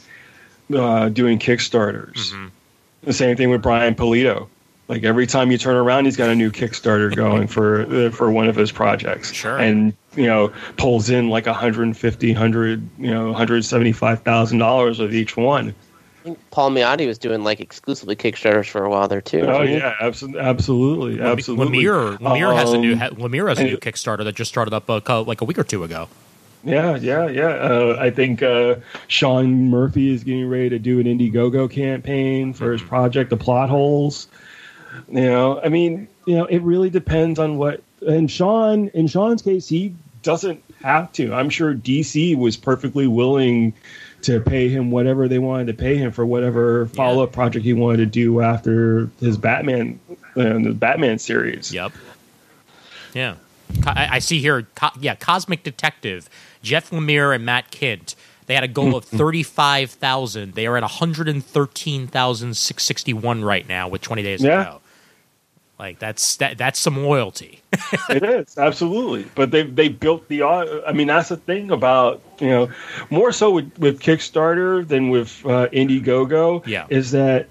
[0.74, 2.32] uh, doing Kickstarters.
[3.02, 4.48] The same thing with Brian Pulido.
[4.88, 8.30] Like every time you turn around, he's got a new Kickstarter going for uh, for
[8.30, 9.32] one of his projects.
[9.32, 9.58] Sure.
[9.58, 15.36] And you know, pulls in like 150, 100, you know, 175 thousand dollars with each
[15.36, 15.74] one.
[16.26, 19.42] I think Paul Miotti was doing like exclusively Kickstarters for a while there too.
[19.42, 21.84] Oh yeah, absolutely, absolutely, absolutely.
[21.84, 24.88] Lemire, Lemire has a new Um, Lemire has a new Kickstarter that just started up
[24.88, 26.08] a, like a week or two ago.
[26.64, 27.50] Yeah, yeah, yeah.
[27.50, 28.74] Uh, I think uh,
[29.06, 33.68] Sean Murphy is getting ready to do an Indiegogo campaign for his project, The Plot
[33.68, 34.26] Holes.
[35.08, 37.84] You know, I mean, you know, it really depends on what.
[38.04, 41.32] And Sean, in Sean's case, he doesn't have to.
[41.32, 43.74] I'm sure DC was perfectly willing
[44.26, 47.72] to pay him whatever they wanted to pay him for whatever follow up project he
[47.72, 49.98] wanted to do after his Batman,
[50.36, 51.72] uh, the Batman series.
[51.72, 51.92] Yep.
[53.14, 53.36] Yeah.
[53.86, 54.66] I, I see here.
[54.74, 56.28] Co- yeah, Cosmic Detective,
[56.62, 58.14] Jeff Lemire and Matt Kindt.
[58.46, 60.54] They had a goal of thirty-five thousand.
[60.54, 64.40] They are at one hundred and thirteen thousand six sixty-one right now with twenty days
[64.42, 64.58] Yeah.
[64.58, 64.80] to go.
[65.78, 67.60] Like that's that, that's some loyalty.
[68.08, 70.42] it is absolutely, but they they built the.
[70.42, 72.70] I mean, that's the thing about you know
[73.10, 76.66] more so with, with Kickstarter than with uh, Indiegogo.
[76.66, 76.86] Yeah.
[76.88, 77.48] is that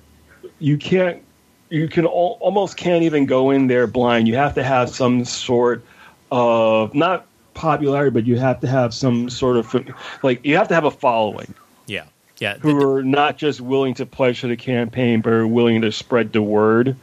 [0.59, 1.21] you can't
[1.69, 4.27] you can al- almost can't even go in there blind.
[4.27, 5.83] You have to have some sort
[6.31, 9.75] of not popularity, but you have to have some sort of
[10.23, 11.53] like you have to have a following
[11.85, 12.05] yeah,
[12.39, 12.57] yeah.
[12.57, 16.33] who are not just willing to pledge to the campaign, but are willing to spread
[16.33, 16.95] the word.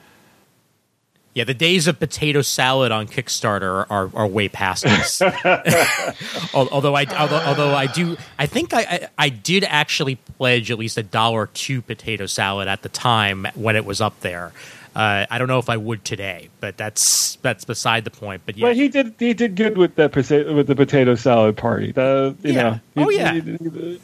[1.34, 5.22] Yeah, the days of potato salad on Kickstarter are, are way past us.
[6.54, 10.78] Although I although, although I do I think I, I I did actually pledge at
[10.78, 14.52] least a dollar to potato salad at the time when it was up there.
[14.94, 18.42] Uh, I don't know if I would today, but that's that's beside the point.
[18.44, 19.14] But yeah, Well, he did.
[19.18, 21.92] He did good with the potato with the potato salad party.
[21.92, 22.62] The you Yeah.
[22.94, 23.04] know.
[23.04, 23.32] Oh, he- yeah.
[23.32, 24.00] he-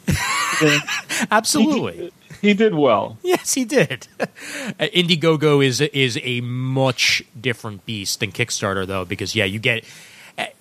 [0.61, 0.79] he-
[1.31, 2.11] absolutely.
[2.41, 3.17] he did well.
[3.23, 4.07] Yes, he did.
[4.79, 9.83] Uh, Indiegogo is is a much different beast than Kickstarter, though, because yeah, you get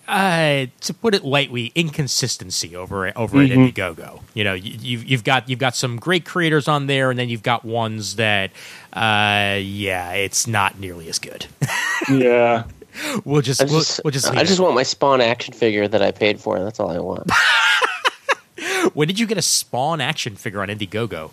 [0.09, 4.23] uh, to put it lightly, inconsistency over over at Indiegogo.
[4.35, 7.29] You know, you, you've you've got you've got some great creators on there, and then
[7.29, 8.51] you've got ones that,
[8.95, 11.47] uh, yeah, it's not nearly as good.
[12.09, 12.65] Yeah.
[13.25, 14.63] we'll just I we'll, just, we'll just leave I just it.
[14.63, 16.59] want my Spawn action figure that I paid for.
[16.59, 17.31] That's all I want.
[18.95, 21.33] When did you get a Spawn action figure on Indiegogo?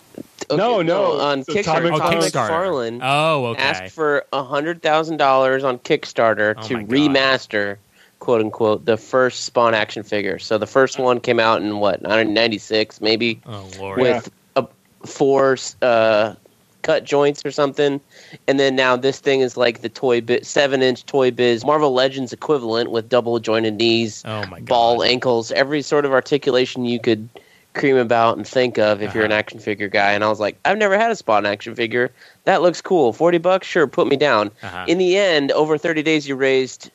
[0.51, 1.59] No, no, on it's Kickstarter.
[1.87, 2.49] Atomic Oh, Todd Kickstarter.
[2.49, 3.61] McFarlane Oh, okay.
[3.61, 7.77] asked for hundred thousand dollars on Kickstarter Oh to remaster,
[8.19, 10.39] quote unquote, the first Spawn action figure.
[10.39, 13.99] So the first one came out in what 1996, maybe, oh Lord.
[14.01, 14.65] with a,
[15.05, 16.35] four uh,
[16.83, 17.99] cut joints or something.
[18.47, 21.93] And then now this thing is like the Toy Biz seven inch toy biz Marvel
[21.93, 24.65] Legends equivalent with double jointed knees, Oh my god.
[24.67, 27.27] ball ankles, every sort of articulation you could
[27.75, 29.39] cream about and think of if you're an Uh-huh.
[29.39, 30.13] action figure guy.
[30.13, 32.11] And I was like, I've never had a Spawn action figure.
[32.45, 33.13] That looks cool.
[33.13, 34.51] Forty bucks, sure, put me down.
[34.63, 34.85] Uh-huh.
[34.87, 36.89] In the end, over thirty days, you raised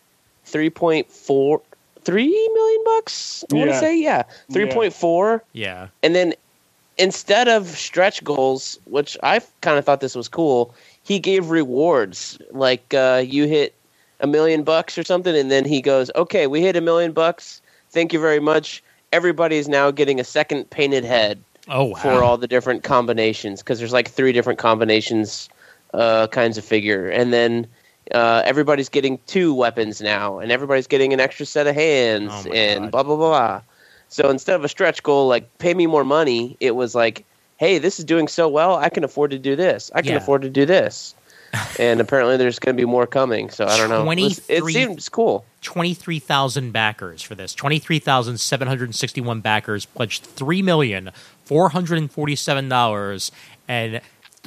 [0.45, 1.61] three point four
[2.03, 3.45] three million bucks.
[3.53, 5.45] I want to say yeah, three point four.
[5.53, 5.89] Yeah.
[6.03, 6.35] And then
[6.99, 12.39] instead of stretch goals, which I kind of thought this was cool, he gave rewards
[12.51, 13.75] like uh, you hit
[14.21, 17.63] a million bucks or something, and then he goes, "Okay, we hit a million bucks.
[17.91, 18.83] Thank you very much.
[19.13, 22.01] Everybody is now getting a second painted head Oh wow.
[22.03, 25.49] for all the different combinations because there's like three different combinations
[25.95, 27.67] uh, kinds of figure, and then."
[28.13, 32.53] Uh, everybody's getting two weapons now, and everybody's getting an extra set of hands, Oh
[32.53, 32.91] and God.
[32.93, 33.29] blah blah blah.
[33.29, 33.63] blah.
[34.09, 37.25] So instead of a stretch goal like pay me more money, it was like,
[37.59, 39.91] hey, this is doing so well, I can afford to do this.
[39.95, 40.17] I can Yeah.
[40.17, 41.15] afford to do this.
[41.79, 43.51] And apparently, there's going to be more coming.
[43.51, 44.05] So I don't know.
[44.49, 45.45] It, seems cool.
[45.63, 47.55] 23,000 backers for this.
[47.55, 53.31] 23,761 backers pledged $3,447
[53.69, 54.01] and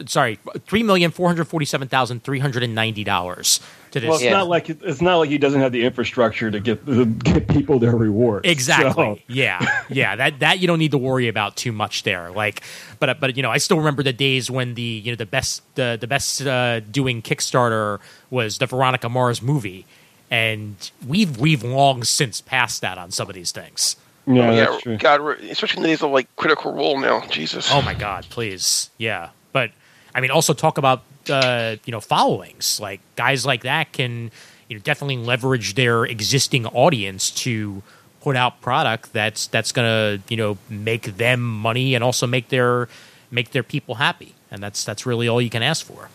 [0.08, 3.60] sorry, $3,447,390 to this.
[3.96, 4.32] Well, it's Yeah.
[4.32, 6.86] not like it's not like he doesn't have the infrastructure to get
[7.24, 8.48] get people their rewards.
[8.50, 8.92] Exactly.
[8.94, 9.60] So- Yeah.
[9.90, 10.16] Yeah.
[10.16, 12.32] That that you don't need to worry about too much there.
[12.32, 12.62] Like,
[13.00, 15.62] but but you know, I still remember the days when the you know the best
[15.76, 18.00] the the best uh, doing Kickstarter
[18.30, 19.86] was the Veronica Mars movie,
[20.32, 23.96] and we've we've long since passed that on some of these things.
[24.26, 24.98] yeah, yeah, that's true.
[24.98, 27.26] God, especially in the days of like Critical Role now.
[27.30, 27.70] Jesus.
[27.72, 28.90] Oh my God, please.
[28.98, 29.30] Yeah.
[29.52, 29.72] But
[30.16, 32.80] I mean, also talk about, uh, you know, followings.
[32.80, 34.32] Like guys like that can,
[34.70, 37.84] you know, definitely leverage their existing audience to
[38.22, 39.88] put out product that's, that's going
[40.20, 42.88] to, you know, make them money and also make their,
[43.32, 44.34] make their people happy.
[44.50, 46.10] And that's, that's really all you can ask for.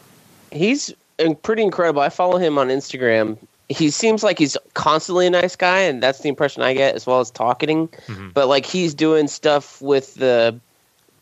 [0.51, 0.95] He's
[1.43, 2.01] pretty incredible.
[2.01, 3.37] I follow him on Instagram.
[3.69, 7.07] He seems like he's constantly a nice guy, and that's the impression I get, as
[7.07, 7.91] well as talking.
[8.33, 10.59] But like he's doing stuff with the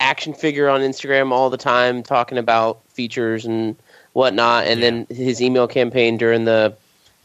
[0.00, 3.76] action figure on Instagram all the time, talking about features and
[4.12, 4.66] whatnot.
[4.66, 6.74] And then his email campaign during the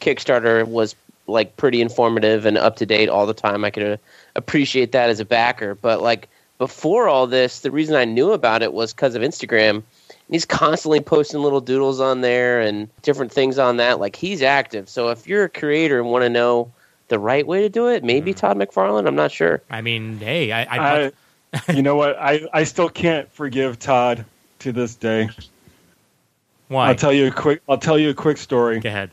[0.01, 0.95] Kickstarter was
[1.27, 3.63] like pretty informative and up to date all the time.
[3.63, 3.97] I could uh,
[4.35, 5.75] appreciate that as a backer.
[5.75, 6.27] But like
[6.57, 9.83] before all this, the reason I knew about it was because of Instagram.
[10.29, 13.99] He's constantly posting little doodles on there and different things on that.
[13.99, 14.87] Like he's active.
[14.87, 16.71] So if you're a creator and want to know
[17.09, 19.05] the right way to do it, maybe Todd McFarlane.
[19.05, 19.61] I'm not sure.
[19.69, 21.11] I mean, hey, I, I, I,
[21.73, 22.17] you know what?
[22.19, 24.25] I, I still can't forgive Todd
[24.59, 25.29] to this day.
[26.67, 26.89] why?
[26.89, 27.61] I'll tell you a quick.
[27.67, 28.79] I'll tell you a quick story.
[28.79, 29.11] Go ahead.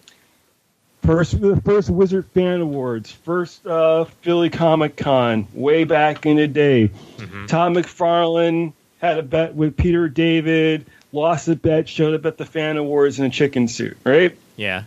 [1.03, 6.47] First, the first Wizard Fan Awards, first uh, Philly Comic Con, way back in the
[6.49, 6.91] day.
[7.47, 12.45] Todd McFarlane had a bet with Peter David, lost the bet, showed up at the
[12.45, 14.37] Fan Awards in a chicken suit, right?
[14.57, 14.85] Yeah.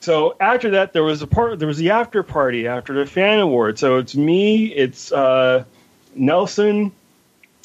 [0.00, 1.58] So after that, there was a part.
[1.58, 3.80] There was the after party after the fan Awards.
[3.80, 5.64] So it's me, it's uh,
[6.16, 6.92] Nelson,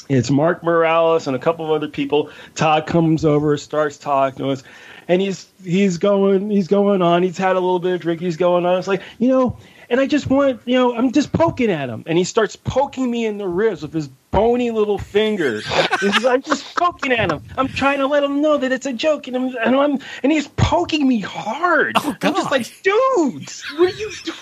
[0.10, 2.32] it's Mark Morales, and a couple of other people.
[2.56, 4.64] Todd comes over, starts talking to us,
[5.08, 7.22] and he's he's going he's going on.
[7.22, 8.20] He's had a little bit of drink.
[8.20, 8.80] He's going on.
[8.80, 9.58] It's like you know,
[9.88, 13.10] and I just want you know, I'm just poking at him, and he starts poking
[13.10, 15.66] me in the ribs with his bony little fingers.
[16.00, 17.44] Says, I'm just poking at him.
[17.56, 20.32] I'm trying to let him know that it's a joke, and I'm and I'm and
[20.32, 21.98] he's poking me hard.
[21.98, 23.48] Oh, I'm just like, dude,
[23.78, 24.38] what are you doing?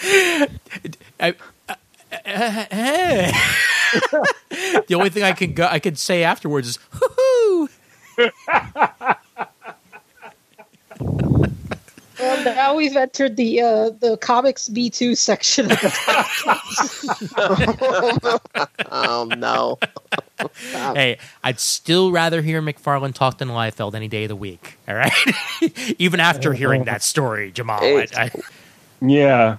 [1.20, 1.34] I,
[2.10, 3.34] the
[4.94, 7.68] only thing I could go, I could say afterwards is "hoo
[12.18, 15.90] Well, now we've entered the uh, the comics B two section of the
[18.90, 19.78] Oh no.
[20.72, 24.78] Hey, I'd still rather hear McFarlane talk than Liefeld any day of the week.
[24.88, 25.12] All right,
[25.98, 28.30] even after hearing that story, Jamal, I, I,
[29.00, 29.58] Yeah,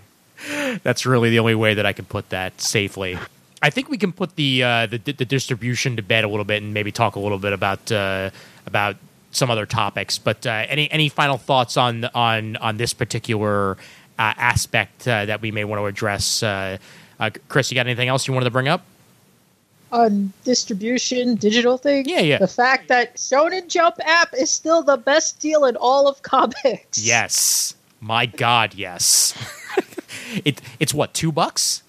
[0.83, 3.17] that's really the only way that I can put that safely.
[3.61, 6.63] I think we can put the uh, the, the distribution to bed a little bit
[6.63, 8.29] and maybe talk a little bit about uh,
[8.65, 8.95] about
[9.31, 10.17] some other topics.
[10.17, 13.73] But uh, any any final thoughts on on on this particular
[14.17, 16.41] uh, aspect uh, that we may want to address?
[16.41, 16.77] Uh,
[17.19, 18.83] uh, Chris, you got anything else you wanted to bring up?
[19.91, 22.07] on distribution digital thing.
[22.07, 22.37] Yeah, yeah.
[22.37, 27.03] The fact that Shonen Jump app is still the best deal in all of comics.
[27.03, 29.33] Yes, my God, yes.
[30.45, 31.83] it it's what two bucks?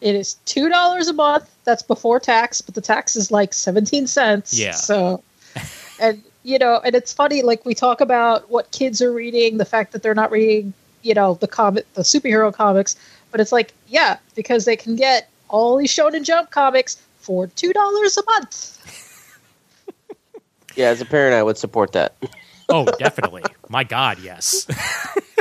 [0.00, 1.50] It is two dollars a month.
[1.64, 4.58] That's before tax, but the tax is like seventeen cents.
[4.58, 4.72] Yeah.
[4.72, 5.22] So,
[6.00, 7.42] and you know, and it's funny.
[7.42, 11.14] Like we talk about what kids are reading, the fact that they're not reading, you
[11.14, 12.96] know, the comic, the superhero comics,
[13.30, 17.72] but it's like, yeah, because they can get all these Shonen Jump comics for two
[17.72, 18.72] dollars a month.
[20.76, 22.14] Yeah, as a parent, I would support that.
[22.68, 23.42] Oh, definitely.
[23.70, 24.66] My God, yes.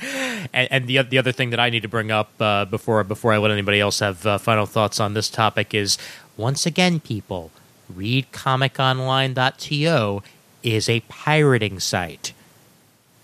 [0.00, 3.32] and, and the the other thing that I need to bring up uh, before before
[3.32, 5.96] I let anybody else have uh, final thoughts on this topic is
[6.36, 7.50] once again, people
[7.88, 10.22] read comiconline.to
[10.62, 12.32] is a pirating site.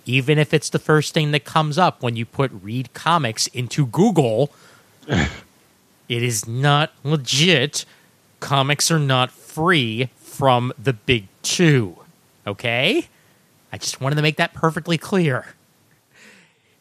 [0.05, 3.87] even if it's the first thing that comes up when you put read comics into
[3.87, 4.51] Google,
[5.07, 5.31] it
[6.09, 7.85] is not legit.
[8.41, 11.97] Comics are not free from the big two.
[12.47, 13.07] Okay?
[13.73, 15.55] I just wanted to make that perfectly clear.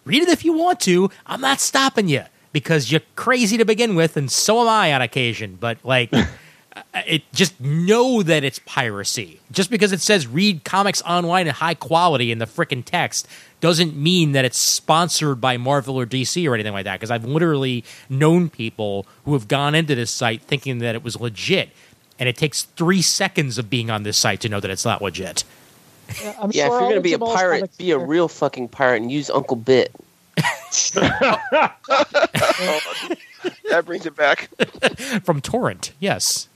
[0.05, 1.09] Read it if you want to.
[1.25, 5.01] I'm not stopping you because you're crazy to begin with, and so am I on
[5.01, 5.57] occasion.
[5.59, 6.11] But, like,
[6.93, 9.39] it just know that it's piracy.
[9.51, 13.27] Just because it says read comics online in high quality in the frickin' text
[13.59, 16.99] doesn't mean that it's sponsored by Marvel or DC or anything like that.
[16.99, 21.19] Because I've literally known people who have gone into this site thinking that it was
[21.19, 21.69] legit,
[22.17, 25.01] and it takes three seconds of being on this site to know that it's not
[25.01, 25.43] legit.
[26.21, 29.01] Yeah, I'm Yeah, sure if you're gonna be a pirate, be a real fucking pirate
[29.01, 29.93] and use Uncle Bit.
[33.69, 34.49] That brings it back.
[35.23, 36.47] From Torrent, yes.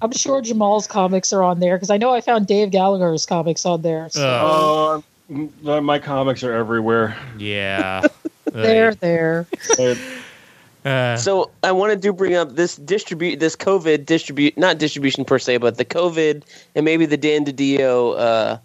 [0.00, 3.66] I'm sure Jamal's comics are on there because I know I found Dave Gallagher's comics
[3.66, 4.08] on there.
[4.10, 5.34] So Uh,
[5.64, 7.16] Oh, my comics are everywhere.
[7.38, 8.02] yeah.
[8.52, 10.21] They're there, They're there.
[10.84, 15.38] Uh, So I wanted to bring up this distribute this COVID distribute not distribution per
[15.38, 16.42] se, but the COVID
[16.74, 18.58] and maybe the Dan DiDio uh,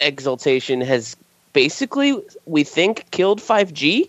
[0.00, 1.16] exaltation has
[1.52, 4.08] basically we think killed 5G.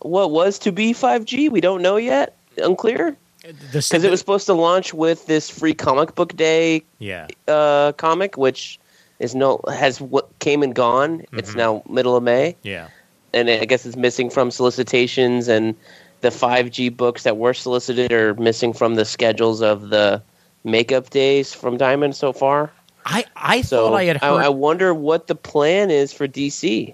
[0.00, 2.34] What was to be 5G, we don't know yet.
[2.58, 7.28] Unclear because it was supposed to launch with this free comic book day yeah.
[7.46, 8.78] uh, comic, which
[9.20, 11.22] is no has what came and gone.
[11.32, 11.56] It's Mhm.
[11.56, 12.88] now middle of May Yeah.
[13.32, 15.74] and I guess it's missing from solicitations and
[16.20, 20.22] the 5G books that were solicited are missing from the schedules of the
[20.64, 22.72] makeup days from Diamond so far.
[23.04, 26.92] I, I So thought I had heard I wonder what the plan is for DC.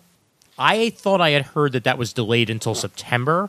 [0.58, 3.48] I thought I had heard that that was delayed until September,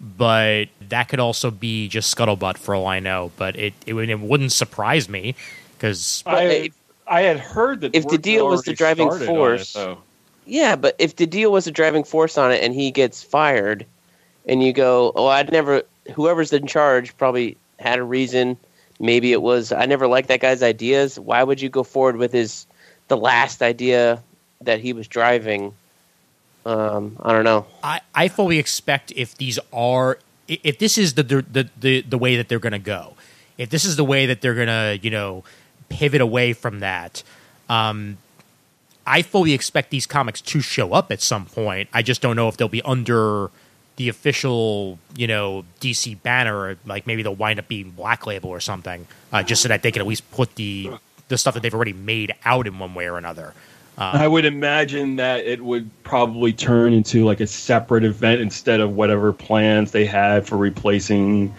[0.00, 3.32] but that could also be just scuttlebutt for all I know.
[3.36, 5.34] But it it, would- it wouldn't surprise me
[5.76, 6.70] because I
[7.06, 9.76] I had heard that if DiDio was the driving started on it, force-
[10.46, 13.86] Yeah, but if DiDio was the driving force on it and he gets fired,
[14.46, 15.82] and you go, "Oh, I'd never."
[16.14, 18.56] Whoever's in charge probably had a reason.
[19.00, 21.18] Maybe it was I never liked that guy's ideas.
[21.18, 22.66] Why would you go forward with his
[23.08, 24.22] the last idea
[24.60, 25.74] that he was driving?
[26.66, 27.66] Um, I don't know.
[27.82, 30.18] I, I fully expect if these are
[30.48, 33.14] if this is the the the, the way that they're going to go,
[33.58, 35.44] if this is the way that they're going to you know
[35.88, 37.22] pivot away from that,
[37.68, 38.18] um,
[39.06, 41.88] I fully expect these comics to show up at some point.
[41.92, 43.50] I just don't know if they'll be under
[43.96, 48.50] the official you know DC banner, or like maybe they'll wind up being Black Label
[48.50, 50.90] or something, uh, just so that they can at least put the
[51.28, 53.54] the stuff that they've already made out in one way or another.
[53.96, 58.96] I would imagine that it would probably turn into like a separate event instead of
[58.96, 61.54] whatever plans they had for replacing.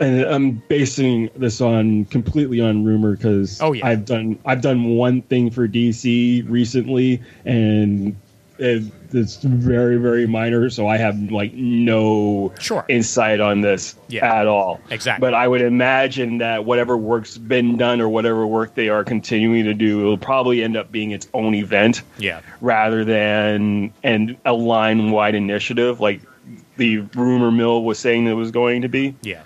[0.00, 3.86] And I'm basing this on completely on rumor because Oh, yeah.
[3.86, 8.16] I've done I've done one thing for DC recently, and
[8.58, 8.82] it,
[9.12, 10.68] it's very very minor.
[10.70, 12.84] So I have like no Sure.
[12.88, 14.40] insight on this Yeah.
[14.40, 14.80] at all.
[14.90, 15.24] Exactly.
[15.24, 19.64] But I would imagine that whatever work's been done or whatever work they are continuing
[19.64, 22.40] to do, it'll probably end up being its own event Yeah.
[22.60, 26.20] rather than an a line wide initiative like
[26.76, 29.14] the rumor mill was saying it was going to be.
[29.22, 29.40] Yeah.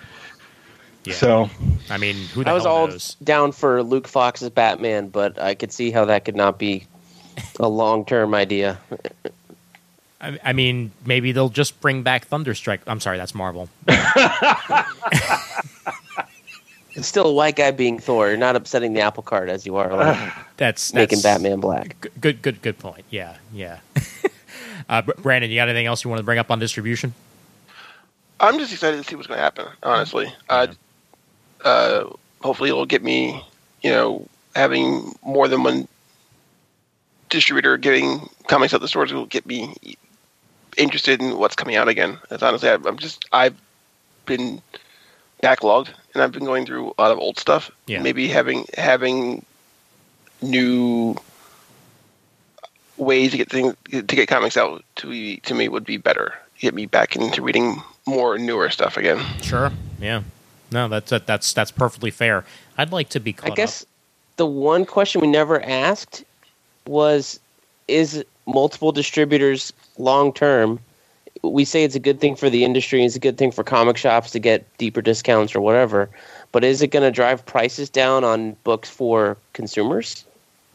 [1.05, 1.13] Yeah.
[1.15, 1.49] So
[1.89, 3.15] I mean, who the I was hell all knows?
[3.23, 6.85] down for Luke Fox's Batman, but I could see how that could not be
[7.59, 8.79] a long term idea.
[10.21, 12.79] I, I mean, maybe they'll just bring back Thunderstrike.
[12.87, 13.69] I'm sorry, that's Marvel.
[16.95, 18.27] It's still a white guy being Thor.
[18.27, 21.99] You're not upsetting the apple cart as you are like, That's making that's- Batman black.
[22.01, 23.05] Good, good, good, good point.
[23.09, 23.79] Yeah, yeah.
[24.89, 27.13] uh, Brandon, you got anything else you want to bring up on distribution?
[28.39, 29.65] I'm just excited to see what's going to happen.
[29.81, 30.67] Honestly, uh,
[31.63, 32.09] uh,
[32.41, 33.43] hopefully it'll get me,
[33.81, 35.87] you know, having more than one
[37.33, 39.75] distributor giving comics at the stores will get me
[40.77, 42.17] interested in what's coming out again.
[42.29, 43.59] As honestly, I, I'm just I've
[44.25, 44.61] been
[45.41, 47.71] backlogged and I've been going through a lot of old stuff.
[47.87, 48.01] Yeah.
[48.01, 49.45] Maybe having having
[50.41, 51.15] new
[52.97, 56.35] ways to get things to get comics out to me, to me would be better.
[56.59, 59.19] Get me back into reading more newer stuff again.
[59.41, 59.71] Sure.
[59.99, 60.21] Yeah.
[60.71, 62.45] No, that's that, that's that's perfectly fair.
[62.77, 63.87] I'd like to be I guess up.
[64.37, 66.23] the one question we never asked
[66.87, 67.39] was
[67.87, 70.79] is multiple distributors long term
[71.41, 73.97] we say it's a good thing for the industry it's a good thing for comic
[73.97, 76.09] shops to get deeper discounts or whatever
[76.51, 80.25] but is it going to drive prices down on books for consumers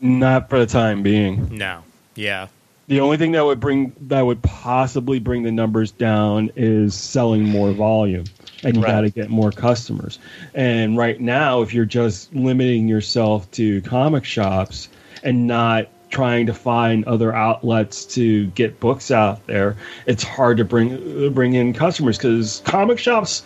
[0.00, 1.48] not for the time being.
[1.56, 1.82] No.
[2.14, 2.48] Yeah.
[2.86, 7.44] The only thing that would bring that would possibly bring the numbers down is selling
[7.44, 8.24] more volume,
[8.62, 8.92] and you Right.
[8.92, 10.18] got to get more customers.
[10.54, 14.88] And right now, if you're just limiting yourself to comic shops
[15.22, 19.76] and not trying to find other outlets to get books out there,
[20.06, 23.42] it's hard to bring bring in customers because comic shops,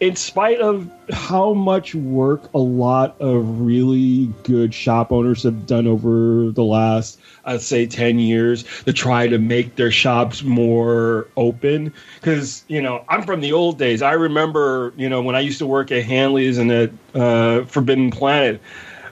[0.00, 5.86] in spite of how much work a lot of really good shop owners have done
[5.86, 11.92] over the last, I'd say, ten years to try to make their shops more open.
[12.20, 14.02] Because you know, I'm from the old days.
[14.02, 18.10] I remember, you know, when I used to work at Hanley's and at uh, Forbidden
[18.10, 18.60] Planet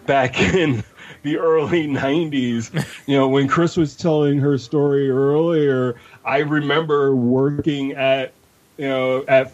[0.07, 0.83] back in
[1.23, 2.73] the early 90s
[3.07, 8.33] you know when chris was telling her story earlier i remember working at
[8.77, 9.53] you know at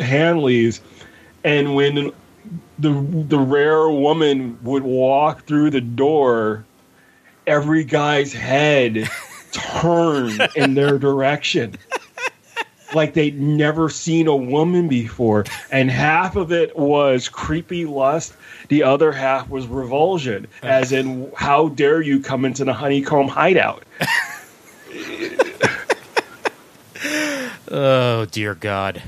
[0.00, 0.80] hanley's
[1.44, 2.12] and when
[2.78, 6.64] the the rare woman would walk through the door
[7.46, 9.08] every guy's head
[9.52, 11.76] turned in their direction
[12.94, 15.44] like they'd never seen a woman before.
[15.70, 18.34] And half of it was creepy lust.
[18.68, 23.82] The other half was revulsion as in how dare you come into the honeycomb hideout?
[27.74, 29.02] Oh dear God.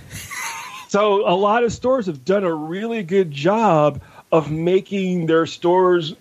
[0.89, 4.01] so a lot of stores have done a really good job
[4.33, 6.15] of making their stores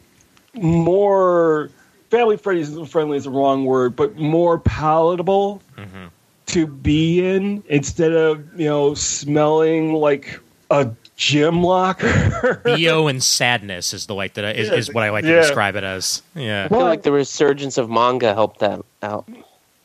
[0.53, 1.69] more
[2.11, 6.05] family friendly friendly is the wrong word but more palatable mm-hmm.
[6.53, 10.39] To be in instead of you know smelling like
[10.69, 15.09] a gym locker Bo and sadness is the like that I, is, is what I
[15.11, 16.21] like to describe it as.
[16.35, 16.65] Yeah.
[16.65, 19.27] I feel like the resurgence of manga helped that out.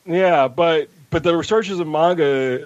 [0.05, 2.65] Yeah, but but the resurgence of manga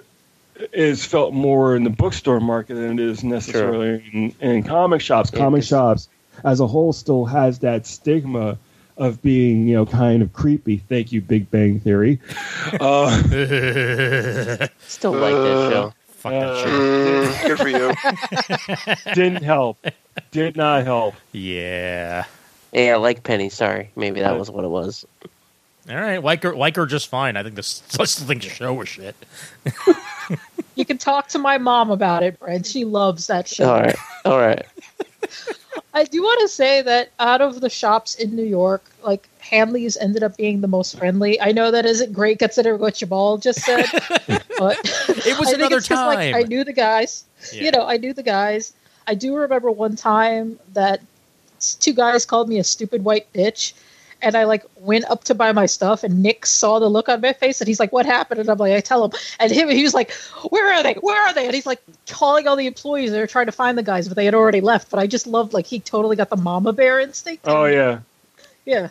[0.72, 5.30] is felt more in the bookstore market than it is necessarily in, in comic shops.
[5.30, 6.08] Comic comic 'cause- shops
[6.44, 8.56] as a whole still has that stigma
[8.96, 10.78] of being, you know, kind of creepy.
[10.78, 12.20] Thank you, Big Bang Theory.
[12.80, 13.10] Uh,
[14.86, 15.94] Still like that show.
[16.08, 17.34] Fuck that Uh, shit.
[17.34, 19.14] Mm, good for you.
[19.14, 19.84] didn't help.
[20.30, 21.14] Did not help.
[21.32, 22.24] Yeah.
[22.72, 23.48] Yeah, I like Penny.
[23.50, 25.04] Sorry, maybe that was what it was.
[25.88, 26.22] All right.
[26.22, 27.36] Like her, like her just fine.
[27.36, 29.14] I think this, I still think the show was shit.
[30.76, 32.66] You can talk to my mom about it, Brent.
[32.66, 33.70] She loves that show.
[33.72, 34.64] All right, all right.
[35.94, 39.96] I do want to say that out of the shops in New York, like Hanley's
[39.96, 41.40] ended up being the most friendly.
[41.40, 43.86] I know that isn't great considering what Jamal just said,
[44.58, 44.76] but
[45.24, 46.34] It was another 'cause, like, time.
[46.34, 47.24] I knew the guys.
[47.52, 47.62] Yeah.
[47.62, 48.72] You know, I knew the guys.
[49.06, 51.00] I do remember one time that
[51.80, 53.72] two guys called me a stupid white bitch,
[54.24, 57.20] and I like went up to buy my stuff, and Nick saw the look on
[57.20, 59.68] my face, and he's like, "What happened?" And I'm like, "I tell him," and him,
[59.68, 60.12] he was like,
[60.50, 60.94] "Where are they?
[60.94, 63.10] Where are they?" And he's like calling all the employees.
[63.10, 64.90] They're trying to find the guys, but they had already left.
[64.90, 67.44] But I just loved like he totally got the mama bear instinct.
[67.46, 68.00] Oh yeah.
[68.64, 68.88] yeah.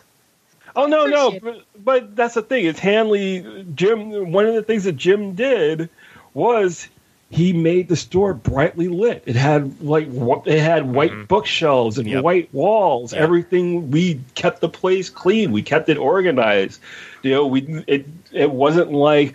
[0.76, 2.66] Oh no, no, but, but that's the thing.
[2.66, 3.64] It's Hanley.
[3.74, 4.32] Jim.
[4.32, 5.88] One of the things that Jim did
[6.32, 6.88] was
[7.30, 9.24] he made the store brightly lit.
[9.26, 10.08] It had like
[10.46, 11.24] it had white mm-hmm.
[11.24, 12.22] bookshelves and Yep.
[12.22, 13.12] white walls.
[13.12, 13.22] Yep.
[13.22, 13.90] Everything.
[13.90, 15.50] We kept the place clean.
[15.50, 16.80] We kept it organized.
[17.22, 19.34] You know, we it it wasn't like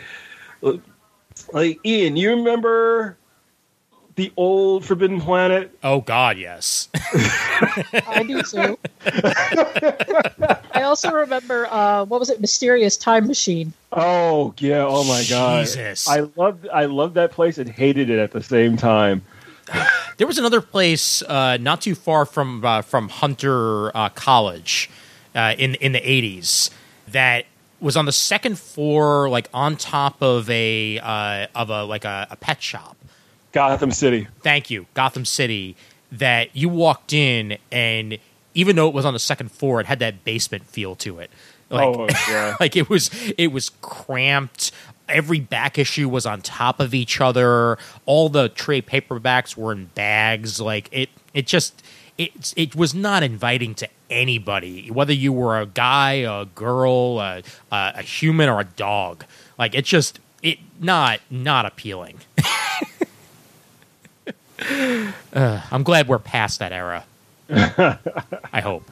[1.54, 2.16] like Ian.
[2.16, 3.18] You remember
[4.20, 5.76] the old Forbidden Planet?
[5.82, 6.90] Oh God, yes.
[6.94, 8.78] I do too.
[10.74, 12.42] I also remember uh, what was it?
[12.42, 13.72] Mysterious Time Machine.
[13.94, 14.86] Oh yeah!
[14.86, 15.62] Oh my god!
[15.62, 16.08] Jesus.
[16.08, 19.24] I loved I loved that place and hated it at the same time.
[20.18, 24.90] There was another place uh, not too far from uh, from Hunter uh, College
[25.34, 26.72] uh, in in the eighties
[27.08, 27.46] that
[27.80, 32.28] was on the second floor, like on top of a uh, of a like a,
[32.32, 32.98] a pet shop.
[33.52, 34.28] Gotham City.
[34.42, 35.76] Thank you, Gotham City.
[36.12, 38.18] That you walked in and
[38.56, 41.30] even though it was on the second floor, it had that basement feel to it.
[41.70, 42.56] Like, oh yeah.
[42.60, 44.72] like it was it was cramped
[45.08, 49.86] every back issue was on top of each other all the trade paperbacks were in
[49.86, 51.82] bags like it it just
[52.18, 57.42] it it was not inviting to anybody whether you were a guy a girl a,
[57.72, 59.26] a, a human or a dog
[59.58, 62.20] like it just it not not appealing
[64.62, 67.04] uh, i'm glad we're past that era
[68.54, 68.84] i hope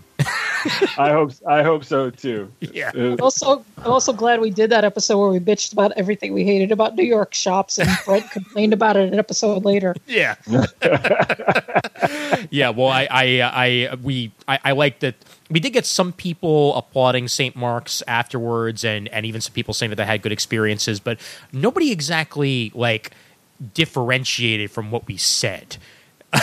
[0.97, 2.51] I hope I hope so too.
[2.59, 6.33] yeah Uh, Also, I'm also glad we did that episode where we bitched about everything
[6.33, 9.95] we hated about New York shops, and Brent complained about it an episode later.
[10.07, 10.35] Yeah.
[12.49, 12.69] yeah.
[12.69, 15.15] Well, I, I, I, we, I, I like that.
[15.49, 17.55] We did get some people applauding St.
[17.55, 21.19] Mark's afterwards, and and even some people saying that they had good experiences, but
[21.53, 23.11] nobody exactly like
[23.73, 25.77] differentiated from what we said.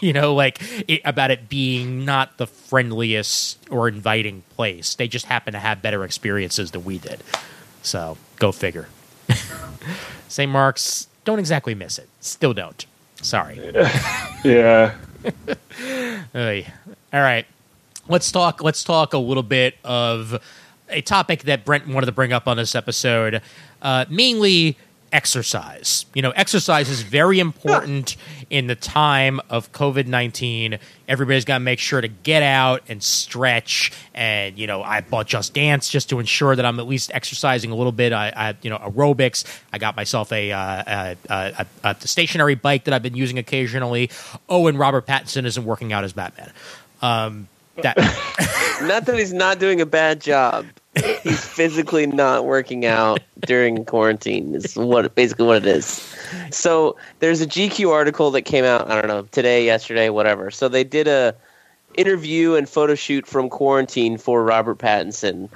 [0.00, 4.94] you know, like it, about it being not the friendliest or inviting place.
[4.94, 7.22] They just happen to have better experiences than we did.
[7.82, 8.88] So go figure.
[10.28, 10.50] St.
[10.50, 12.08] Mark's, don't exactly miss it.
[12.20, 12.84] Still don't.
[13.22, 13.58] Sorry.
[14.44, 14.94] yeah.
[16.34, 17.46] All right.
[18.08, 18.62] Let's talk.
[18.62, 20.42] Let's talk a little bit of
[20.90, 23.40] a topic that Brent wanted to bring up on this episode,
[23.80, 24.76] uh, mainly
[25.14, 26.04] exercise.
[26.12, 28.16] You know, exercise is very important
[28.50, 30.78] in the time of COVID 19.
[31.06, 33.92] Everybody's got to make sure to get out and stretch.
[34.12, 37.70] And, you know, I bought Just Dance just to ensure that I'm at least exercising
[37.70, 38.12] a little bit.
[38.12, 39.44] I, I you know, aerobics.
[39.72, 44.10] I got myself a, uh, a, a, a, stationary bike that I've been using occasionally.
[44.48, 46.50] Oh, and Robert Pattinson isn't working out as Batman.
[47.00, 47.96] Um, that
[48.82, 50.66] Not that he's not doing a bad job.
[51.22, 54.54] He's physically not working out during quarantine.
[54.54, 56.14] Is what basically what it is.
[56.50, 58.90] So there's a GQ article that came out.
[58.90, 60.50] I don't know today, yesterday, whatever.
[60.50, 61.34] So they did a
[61.96, 65.48] interview and photo shoot from quarantine for Robert Pattinson,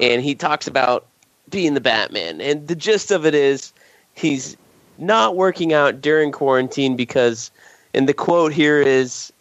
[0.00, 1.06] and he talks about
[1.50, 2.40] being the Batman.
[2.40, 3.72] And the gist of it is
[4.14, 4.56] he's
[4.98, 7.50] not working out during quarantine because,
[7.92, 9.32] and the quote here is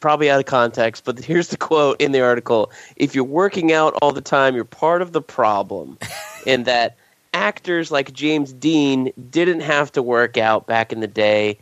[0.00, 2.70] probably out of context, but here's the quote in the article.
[2.96, 5.98] If you're working out all the time, you're part of the problem.
[6.46, 6.96] in that
[7.34, 11.58] actors like James Dean didn't have to work out back in the day.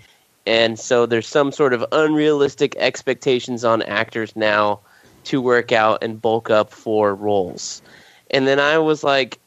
[0.46, 4.78] And so there's some sort of unrealistic expectations on actors now
[5.24, 7.82] to work out and bulk up for roles.
[8.30, 9.40] And then I was like,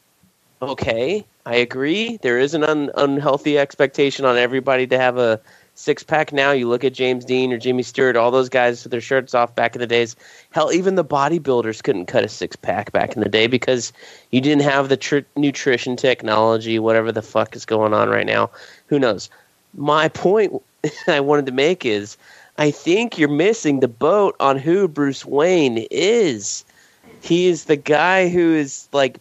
[0.60, 2.18] okay, I agree.
[2.18, 5.40] There is an un- unhealthy expectation on everybody to have a
[5.80, 6.52] six pack now.
[6.52, 9.54] You look at James Dean or Jimmy Stewart, all those guys with their shirts off
[9.54, 10.14] back in the days.
[10.50, 13.92] Hell, even the bodybuilders couldn't cut a six pack back in the day because
[14.30, 18.50] you didn't have the tr- nutrition technology, whatever the fuck is going on right now.
[18.86, 19.30] Who knows?
[19.74, 20.62] My point
[21.08, 22.16] I wanted to make is
[22.58, 26.64] I think you're missing the boat on who Bruce Wayne is.
[27.22, 29.18] He is the guy who is like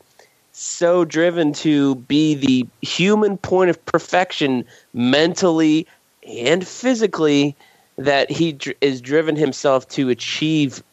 [0.52, 5.88] so driven to be the human point of perfection mentally
[6.30, 7.56] and physically
[7.98, 10.84] that he dr- is driven himself to achieve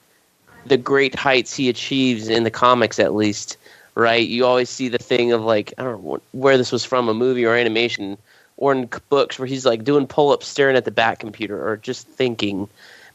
[0.65, 3.57] the great heights he achieves in the comics at least
[3.97, 4.29] right?
[4.29, 7.15] You always see the thing of like i don't know where this was from a
[7.15, 8.17] movie or animation
[8.59, 12.07] or in books where he's like doing pull-ups staring at the back computer or just
[12.07, 12.69] thinking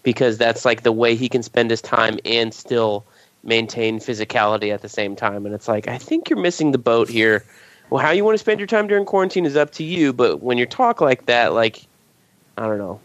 [0.03, 3.06] because that's like the way he can spend his time and still
[3.43, 5.45] maintain physicality at the same time.
[5.45, 7.43] And it's like i think you're missing the boat here.
[7.89, 10.41] Well how you want to spend your time during quarantine is up to you but
[10.41, 11.85] when you talk like that like
[12.62, 13.00] I don't know.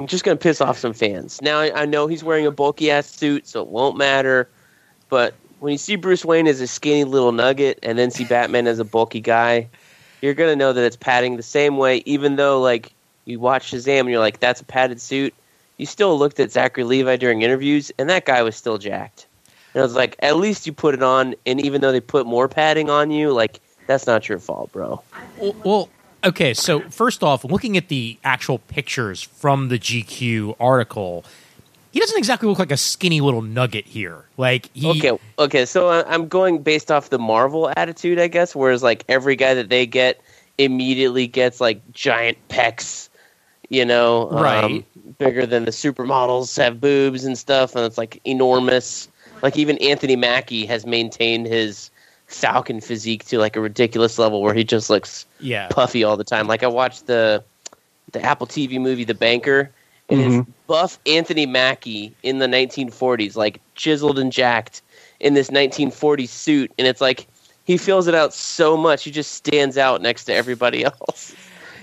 [0.00, 1.40] I'm just gonna piss off some fans.
[1.40, 4.48] Now I, know he's wearing a bulky ass suit, so it won't matter.
[5.08, 8.66] But when you see Bruce Wayne as a skinny little nugget, and then see Batman
[8.66, 9.68] as a bulky guy,
[10.22, 12.02] you're gonna know that it's padding the same way.
[12.04, 12.92] Even though like
[13.26, 15.34] you watch Shazam and you're like, that's a padded suit.
[15.76, 19.26] You still looked at Zachary Levi during interviews, and that guy was still jacked.
[19.72, 22.26] And I was like, at least you put it on, and even though they put
[22.26, 25.00] more padding on you, like that's not your fault, bro.
[25.64, 25.88] Well,
[26.24, 26.54] okay.
[26.54, 31.24] So first off, looking at the actual pictures from the GQ article,
[31.92, 34.24] he doesn't exactly look like a skinny little nugget here.
[34.36, 35.64] Like he, Okay, okay.
[35.64, 38.54] So I'm going based off the Marvel attitude, I guess.
[38.54, 40.20] Whereas like every guy that they get
[40.58, 43.08] immediately gets like giant pecs,
[43.68, 44.84] you know, um, Right.
[45.18, 49.08] bigger than the supermodels have boobs and stuff, and it's like enormous.
[49.42, 51.90] Like even Anthony Mackie has maintained his
[52.30, 56.24] Falcon physique to like a ridiculous level where he just looks yeah, puffy all the
[56.24, 56.46] time.
[56.46, 57.44] Like I watched the
[58.12, 59.70] the Apple TV movie The Banker,
[60.08, 64.82] and it's buff Anthony Mackie in the 1940s, like chiseled and jacked
[65.18, 67.26] in this 1940s suit, and it's like
[67.64, 71.34] he fills it out so much, he just stands out next to everybody else.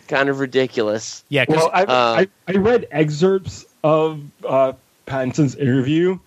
[0.08, 1.24] kind of ridiculous.
[1.30, 1.46] Yeah.
[1.48, 4.74] Well, I, Uh, I, I read excerpts of uh,
[5.06, 6.18] Pattinson's interview,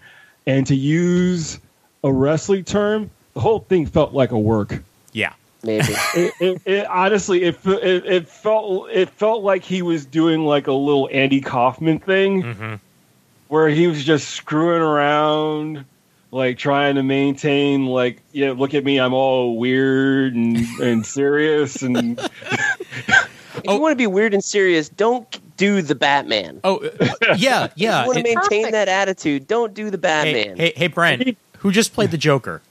[0.46, 1.58] and to use
[2.04, 4.82] a wrestling term, the whole thing felt like a work.
[5.12, 5.32] yeah.
[5.62, 5.94] Maybe.
[6.14, 10.66] It, it, it honestly, it, it it felt it felt like he was doing like
[10.68, 12.74] a little Andy Kaufman thing, hmm
[13.48, 15.84] where he was just screwing around,
[16.30, 21.82] like trying to maintain, like, yeah, look at me, I'm all weird and, and serious,
[21.82, 22.16] and
[22.50, 23.28] if
[23.64, 26.60] you want to be weird and serious, don't do the Batman.
[26.62, 27.66] Oh, uh, yeah, yeah.
[27.66, 28.72] if you want to maintain Perfect.
[28.72, 30.56] that attitude, don't do the hey, Batman.
[30.56, 32.62] hey, hey, Brent, who just played the Joker?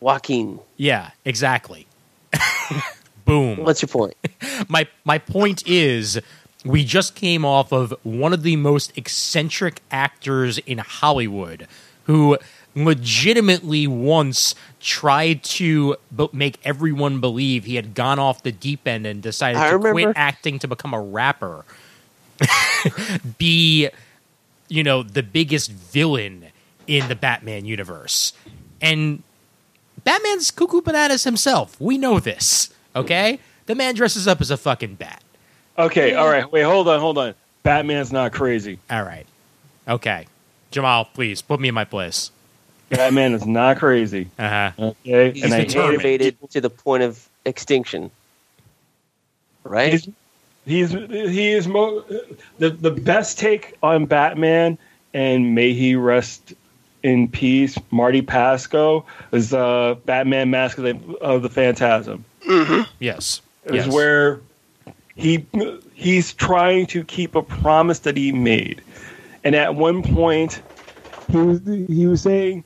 [0.00, 1.86] Joaquin, Yeah, exactly.
[3.24, 3.58] Boom.
[3.58, 4.14] what's your point?
[4.68, 6.20] my my point is
[6.64, 11.66] we just came off of one of the most eccentric actors in Hollywood
[12.04, 12.38] who
[12.74, 19.06] legitimately once tried to b- make everyone believe he had gone off the deep end
[19.06, 21.64] and decided I to quit acting to become a rapper
[23.38, 23.88] be
[24.68, 26.46] you know the biggest villain
[26.86, 28.32] in the Batman universe
[28.80, 29.22] and
[30.04, 34.94] Batman's cuckoo bananas himself we know this okay the man dresses up as a fucking
[34.94, 35.22] bat
[35.78, 37.34] okay, all right, wait, hold on, hold on.
[37.62, 38.78] Batman's not crazy.
[38.90, 39.26] All right.
[39.88, 40.26] Okay.
[40.70, 42.30] Jamal, please put me in my place.
[42.90, 44.28] Batman is not crazy.
[44.38, 44.72] Uh-huh.
[44.78, 45.78] Okay, He's and I hate it.
[45.78, 48.10] motivated to the point of extinction.
[49.64, 49.92] Right?
[49.92, 50.08] He's
[50.66, 52.04] he's he is mo-
[52.58, 54.76] the the best take on Batman,
[55.14, 56.54] and may he rest
[57.02, 57.78] in peace.
[57.90, 62.24] Marty Pasko is uh, Batman Mask of the, of the Phantasm.
[62.98, 63.40] Yes.
[63.66, 63.88] Is Yes.
[63.88, 64.40] where
[65.14, 65.46] he
[65.94, 68.82] he's trying to keep a promise that he made,
[69.44, 70.62] and at one point
[71.30, 72.64] he was he was saying.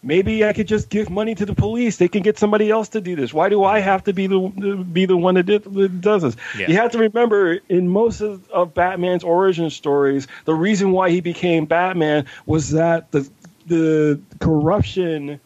[0.00, 1.96] Maybe I could just give money to the police.
[1.96, 3.34] They can get somebody else to do this.
[3.34, 6.36] Why do I have to be the be the one that, did, that does this?
[6.56, 6.68] Yeah.
[6.68, 11.20] You have to remember, in most of, of Batman's origin stories, the reason why he
[11.20, 13.28] became Batman was that the
[13.68, 15.38] the corruption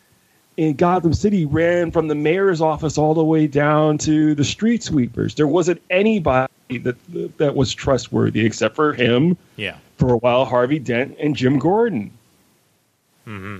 [0.56, 4.82] in Gotham City ran from the mayor's office all the way down to the street
[4.82, 5.34] sweepers.
[5.34, 6.48] There wasn't anybody
[6.82, 6.96] that
[7.38, 9.76] that was trustworthy except for him Yeah.
[9.96, 12.10] for a while, Harvey Dent and Jim Gordon.
[13.26, 13.58] Mm-hmm.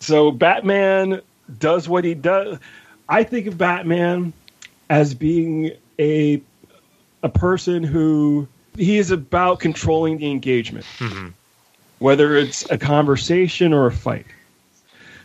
[0.00, 1.20] So Batman
[1.58, 2.58] does what he does.
[3.08, 4.32] I think of Batman
[4.90, 6.40] as being a
[7.22, 8.46] a person who
[8.76, 11.32] he is about controlling the engagement, Mhm.
[11.98, 14.26] Whether it's a conversation or a fight,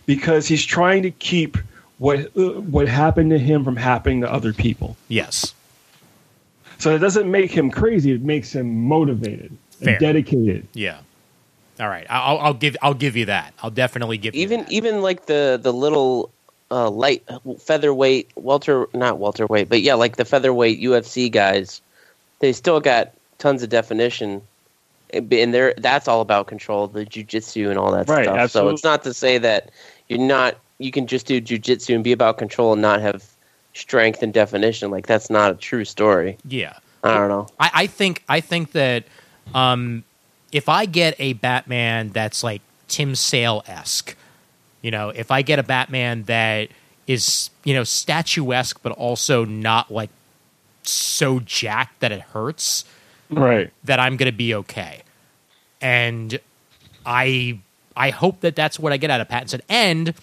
[0.05, 1.57] because he's trying to keep
[1.97, 4.97] what uh, what happened to him from happening to other people.
[5.07, 5.53] Yes.
[6.79, 9.93] So it doesn't make him crazy; it makes him motivated Fair.
[9.93, 10.67] and dedicated.
[10.73, 10.99] Yeah.
[11.79, 12.05] All right.
[12.09, 13.53] I'll, I'll give I'll give you that.
[13.61, 14.71] I'll definitely give you even that.
[14.71, 16.31] even like the the little
[16.71, 17.23] uh, light
[17.59, 21.81] featherweight welter not welterweight but yeah like the featherweight UFC guys
[22.39, 24.41] they still got tons of definition
[25.14, 28.52] and they're that's all about control the jujitsu and all that Right, stuff.
[28.52, 29.72] So it's not to say that
[30.10, 33.23] you're not you can just do jujitsu and be about control and not have
[33.73, 34.91] strength and definition.
[34.91, 36.38] Like that's not a true story.
[36.48, 36.77] Yeah.
[37.03, 37.48] I don't know.
[37.60, 39.03] I, I think I think that
[39.53, 40.03] um,
[40.52, 44.15] if I get a Batman that's like Tim Sale esque,
[44.81, 46.69] you know, if I get a Batman that
[47.06, 50.10] is you know statuesque but also not like
[50.84, 52.85] so jacked that it hurts,
[53.35, 53.72] Right.
[53.84, 55.01] that I'm going to be okay.
[55.81, 56.39] And
[57.05, 57.60] I
[57.95, 59.61] I hope that that's what I get out of Pattinson.
[59.69, 60.14] And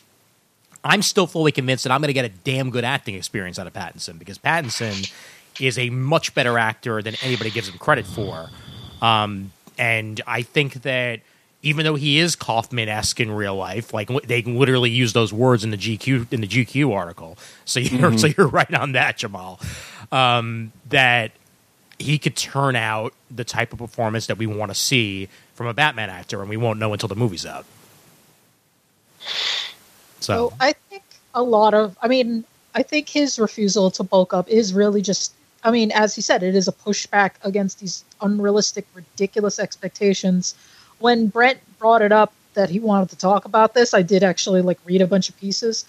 [0.82, 3.66] I'm still fully convinced that I'm going to get a damn good acting experience out
[3.66, 5.12] of Pattinson because Pattinson
[5.61, 8.49] is a much better actor than anybody gives him credit for.
[9.03, 11.20] Um, and I think that
[11.62, 15.32] even though he is Kaufman esque in real life, like they can literally use those
[15.32, 17.37] words in the GQ in the GQ article.
[17.66, 19.61] So you're so you're right on that, Jamal.
[20.11, 21.32] Um, that
[22.01, 25.74] he could turn out the type of performance that we want to see from a
[25.74, 27.66] Batman actor, and we won't know until the movie's out.
[30.20, 31.02] So, So I think
[31.35, 32.44] a lot of, I mean,
[32.74, 36.43] I think his refusal to bulk up is really just, I mean, as he said,
[36.43, 40.55] it is a pushback against these unrealistic, ridiculous expectations.
[40.98, 44.62] When Brent brought it up that he wanted to talk about this, I did actually
[44.62, 45.85] like read a bunch of pieces.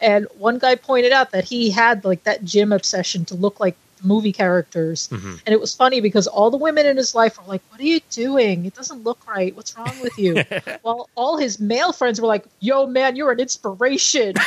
[0.00, 3.76] And one guy pointed out that he had like that gym obsession to look like
[4.04, 5.08] movie characters.
[5.12, 5.40] Mhm.
[5.46, 7.84] And it was funny because all the women in his life were like, What are
[7.84, 8.64] you doing?
[8.66, 9.54] It doesn't look right.
[9.56, 10.42] What's wrong with you?
[10.82, 14.34] While all his male friends were like, Yo, man, you're an inspiration.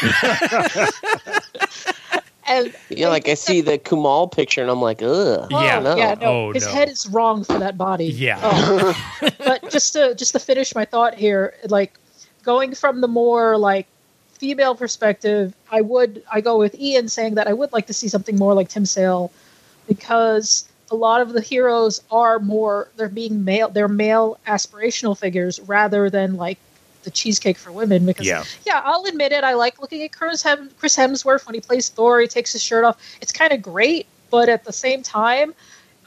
[2.47, 5.75] and yeah like I see the Kumail picture and I'm like ugh Yeah.
[5.75, 5.95] don't know.
[5.95, 6.71] yeah, no, Oh, his no.
[6.71, 8.05] head is wrong for that body.
[8.05, 8.39] Yeah.
[8.41, 8.97] Oh.
[9.39, 11.97] but just to just to finish my thought here, like
[12.43, 13.87] going from the more like
[14.41, 18.07] female perspective, I would I go with Ian saying that I would like to see
[18.07, 19.31] something more like Tim Sale
[19.87, 25.59] because a lot of the heroes are more they're being male they're male aspirational figures
[25.61, 26.57] rather than like
[27.03, 28.43] the cheesecake for women because Yeah.
[28.65, 29.43] yeah, I'll admit it.
[29.43, 32.19] I like looking at Chris, Hem- Chris Hemsworth when he plays Thor.
[32.19, 32.97] He takes his shirt off.
[33.21, 35.53] It's kind of great, but at the same time,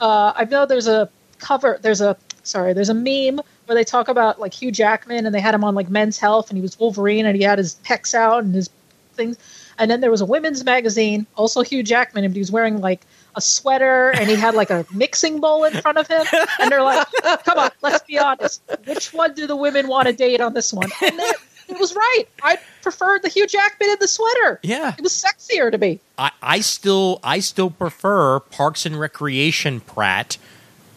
[0.01, 1.09] uh, I know there's a
[1.39, 1.79] cover.
[1.83, 2.73] There's a sorry.
[2.73, 5.75] There's a meme where they talk about like Hugh Jackman and they had him on
[5.75, 8.71] like Men's Health and he was Wolverine and he had his pecs out and his
[9.15, 9.37] things.
[9.79, 13.01] And then there was a women's magazine, also Hugh Jackman, and he was wearing like
[13.35, 16.25] a sweater and he had like a mixing bowl in front of him.
[16.61, 17.07] And they're like,
[17.45, 18.63] come on, let's be honest.
[18.87, 20.91] Which one do the women want to date on this one?
[21.03, 21.35] And then,
[21.69, 22.25] it was right.
[22.43, 24.61] I preferred the Hugh Jackman in the sweater.
[24.63, 24.95] Yeah.
[24.97, 26.01] It was sexier to me.
[26.19, 30.37] I, I still I still prefer Parks and Recreation Pratt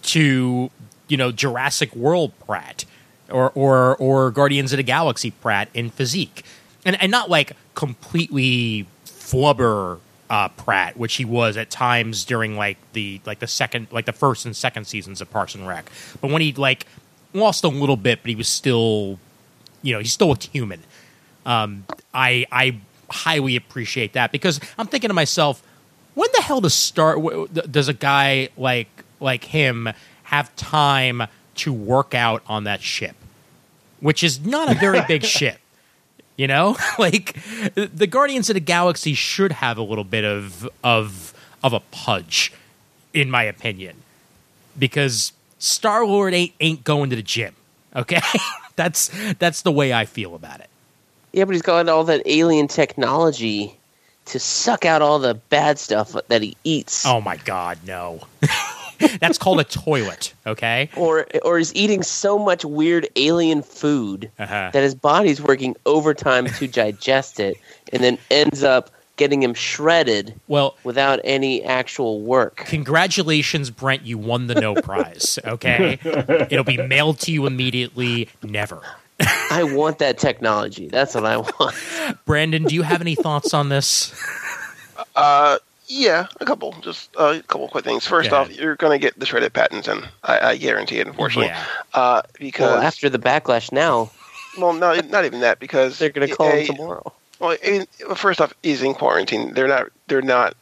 [0.04, 0.70] to
[1.08, 2.86] you know Jurassic World Pratt
[3.30, 6.44] or or or Guardians of the Galaxy Pratt in physique,
[6.86, 12.78] and and not like completely flubber uh, Pratt, which he was at times during like
[12.94, 15.90] the like the second like the first and second seasons of Parks and Rec,
[16.22, 16.86] but when he like
[17.34, 19.20] lost a little bit, but he was still
[19.82, 20.84] you know he's still a human.
[21.46, 22.80] Um, I I
[23.10, 25.64] highly appreciate that because I'm thinking to myself,
[26.14, 27.20] when the hell does start
[27.72, 28.90] does a guy like
[29.20, 29.90] like him
[30.28, 31.24] have time
[31.56, 33.16] to work out on that ship?
[34.00, 35.60] which is not a very big ship.
[36.36, 37.36] You know, like
[37.76, 41.34] the Guardians of the Galaxy should have a little bit of of
[41.64, 42.54] of a pudge,
[43.14, 43.98] in my opinion,
[44.78, 47.56] because Star Lord ain't ain't going to the gym.
[47.96, 48.22] Okay,
[48.76, 49.10] that's
[49.40, 50.70] that's the way I feel about it.
[51.34, 53.76] Yeah, but he's got all that alien technology
[54.26, 57.06] to suck out all the bad stuff that he eats.
[57.06, 58.22] Oh my God, no.
[59.20, 60.90] That's called a toilet, okay?
[60.96, 64.70] Or or is eating so much weird alien food Uh-huh.
[64.74, 67.58] that his body's working overtime to digest it,
[67.94, 72.58] and then ends up getting him shredded Well, without any actual work.
[72.58, 74.04] congratulations, Brent.
[74.04, 75.98] You won the no prize, okay?
[76.52, 78.30] It'll be mailed to you immediately.
[78.44, 78.82] Never.
[79.50, 80.88] I want that technology.
[80.88, 81.76] That's what I want.
[82.26, 84.14] Brandon, do you have any thoughts on this?
[85.16, 85.58] Uh,
[85.88, 86.74] yeah, a couple.
[86.82, 88.06] Just a couple quick things.
[88.06, 91.08] First off, you're going to get the shredded Pattinson, and I, I guarantee it.
[91.08, 91.64] Unfortunately, Yeah.
[91.94, 94.12] uh, because Well, after the backlash, now
[94.58, 95.60] well, no, not even that.
[95.60, 97.14] Because they're going to call A- him tomorrow.
[97.40, 99.54] Well, in, well, first off, he's in quarantine.
[99.54, 99.88] They're not.
[100.08, 100.56] They're not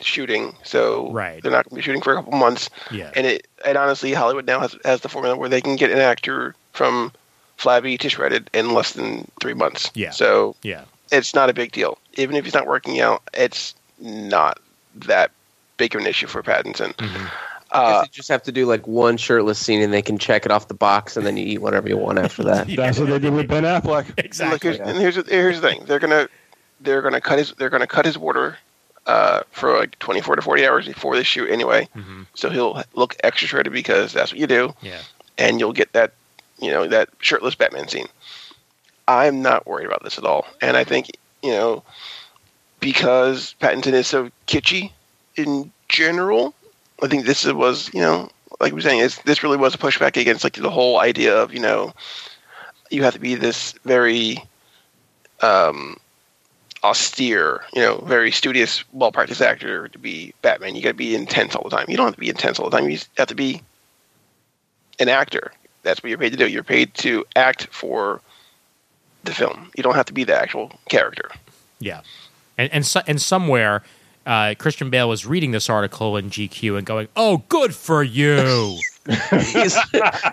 [0.00, 1.40] shooting, so Right.
[1.42, 2.68] they're not going to be shooting for a couple months.
[2.90, 3.10] Yeah.
[3.14, 5.98] And it and honestly, Hollywood now has has the formula where they can get an
[5.98, 7.12] actor from
[7.56, 9.90] flabby to shredded in less than three months.
[9.94, 10.10] Yeah.
[10.10, 10.82] So Yeah.
[11.12, 11.98] it's not a big deal.
[12.14, 14.58] Even if he's not working out, it's not
[14.94, 15.30] that
[15.76, 16.94] big of an issue for Pattinson.
[16.96, 17.26] Mm-hmm.
[17.74, 20.18] I Uh, guess you just have to do like one shirtless scene, and they can
[20.18, 22.66] check it off the box, and then you eat whatever you want after that.
[22.76, 24.08] That's what they did with Ben Affleck.
[24.08, 24.58] Look, Exactly.
[24.76, 25.84] here's, and here's here's the thing.
[25.86, 26.28] They're gonna
[26.82, 28.58] they're gonna cut his they're gonna cut his water
[29.06, 31.88] uh, for like 24 to 40 hours before they shoot anyway.
[31.96, 32.26] Mhm.
[32.34, 35.00] So he'll look extra shredded because that's what you do, Yeah.
[35.38, 36.12] and you'll get that
[36.58, 38.06] you know that shirtless Batman scene.
[39.08, 41.06] I'm not worried about this at all, and I think
[41.42, 41.82] you know
[42.82, 44.92] because Pattinson is so kitschy
[45.36, 46.52] in general.
[47.02, 48.28] I think this was you know
[48.60, 51.34] like we were saying it's, this really was a pushback against like the whole idea
[51.34, 51.94] of you know
[52.90, 54.36] you have to be this very
[55.40, 55.96] um,
[56.84, 60.74] austere, you know, very studious, well practiced actor to be Batman.
[60.74, 61.86] You got to be intense all the time.
[61.88, 62.90] You don't have to be intense all the time.
[62.90, 63.62] You have to be
[64.98, 65.52] an actor.
[65.82, 66.46] That's what you're paid to do.
[66.46, 68.20] You're paid to act for
[69.24, 69.70] the film.
[69.76, 71.30] You don't have to be the actual character.
[71.80, 72.02] Yeah,
[72.58, 73.82] and and so, and somewhere,
[74.26, 78.78] uh, Christian Bale was reading this article in GQ and going, "Oh, good for you."
[79.30, 79.76] he's,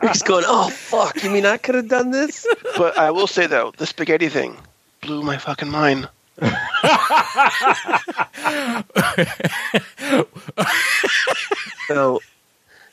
[0.02, 1.24] he's going, oh fuck!
[1.24, 2.46] You mean I could have done this?
[2.78, 4.58] But I will say though, the spaghetti thing
[5.02, 6.08] blew my fucking mind.
[11.90, 12.22] So,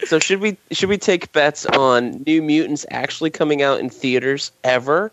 [0.06, 4.50] so should we should we take bets on New Mutants actually coming out in theaters
[4.64, 5.12] ever,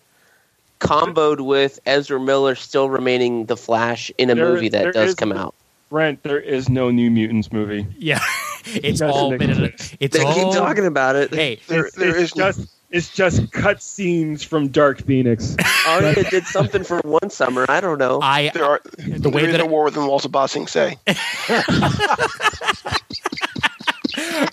[0.84, 5.15] comboed with Ezra Miller still remaining the Flash in a There- movie that does is-
[5.15, 5.53] come out?
[5.89, 7.85] Brent, there is no New Mutants movie.
[7.99, 8.19] yeah,
[8.65, 9.49] it's That's all been.
[9.51, 11.31] In a, it's They keep talking about it.
[11.34, 15.55] Hey, There, it's, there it's is no- just it's just cut scenes from Dark Phoenix.
[15.88, 17.65] Arya did something for one summer.
[17.69, 18.19] I don't know.
[18.22, 20.97] I there are the way that no it- war within the walls of Bossing say.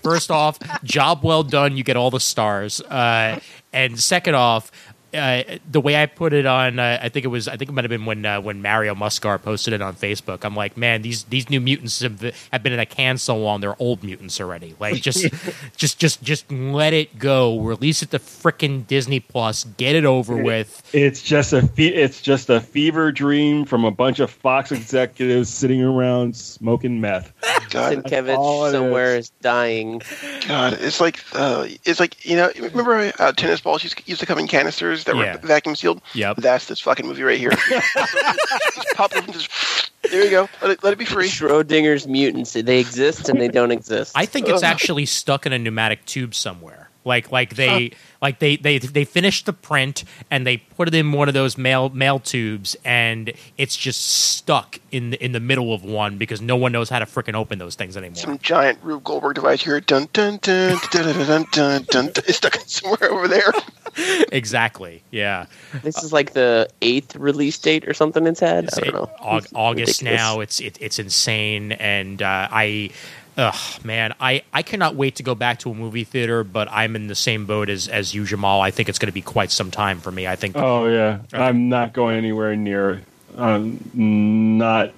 [0.02, 1.76] First off, job well done.
[1.76, 2.80] You get all the stars.
[2.80, 3.40] Uh,
[3.72, 4.70] and second off,
[5.14, 7.72] uh, the way I put it on, uh, I think it was, I think it
[7.72, 10.44] might have been when uh, when Mario Muscar posted it on Facebook.
[10.44, 12.20] I'm like, man, these these new mutants have,
[12.52, 14.76] have been in a can so long, they're old mutants already.
[14.78, 15.26] Like, just
[15.76, 17.60] just just just let it go.
[17.60, 19.64] Release it to frickin' Disney Plus.
[19.76, 20.82] Get it over with.
[20.92, 25.48] It's just a fe- it's just a fever dream from a bunch of Fox executives
[25.48, 27.32] sitting around smoking meth.
[27.70, 29.26] God, all Sienkiewicz somewhere is.
[29.26, 30.02] is dying.
[30.46, 32.50] God, it's like uh, it's like you know.
[32.56, 35.36] Remember uh, tennis balls used, used to come in canisters that Yeah.
[35.36, 36.00] were vacuum sealed.
[36.14, 36.36] Yep.
[36.38, 37.50] That's this fucking movie right here.
[37.70, 40.48] just pop it and just there you go.
[40.62, 41.28] Let it, let it be free.
[41.28, 42.52] Schrodinger's mutants.
[42.54, 44.12] They exist and they don't exist.
[44.16, 46.89] I think it's actually stuck in a pneumatic tube somewhere.
[47.04, 51.12] Like like they like they they they finished the print and they put it in
[51.12, 55.72] one of those mail mail tubes and it's just stuck in the, in the middle
[55.72, 58.16] of one because no one knows how to frickin' open those things anymore.
[58.16, 59.80] Some giant Rube Goldberg device here.
[59.80, 62.06] Dun dun dun dun dun dun dun dun.
[62.06, 62.24] dun.
[62.26, 63.52] It's stuck somewhere over there.
[64.32, 65.02] exactly.
[65.10, 65.46] Yeah.
[65.82, 68.26] this is like the eighth release date or something.
[68.26, 68.68] It's had.
[68.76, 69.10] I don't know.
[69.22, 70.20] Aug- August ridiculous.
[70.20, 70.40] now.
[70.40, 72.90] It's it, it's insane, and uh, I,
[73.36, 76.44] ugh, man, I I cannot wait to go back to a movie theater.
[76.44, 78.60] But I'm in the same boat as as you, Jamal.
[78.60, 80.26] I think it's going to be quite some time for me.
[80.26, 80.56] I think.
[80.56, 83.02] Oh yeah, I'm not going anywhere near.
[83.36, 84.92] Um, not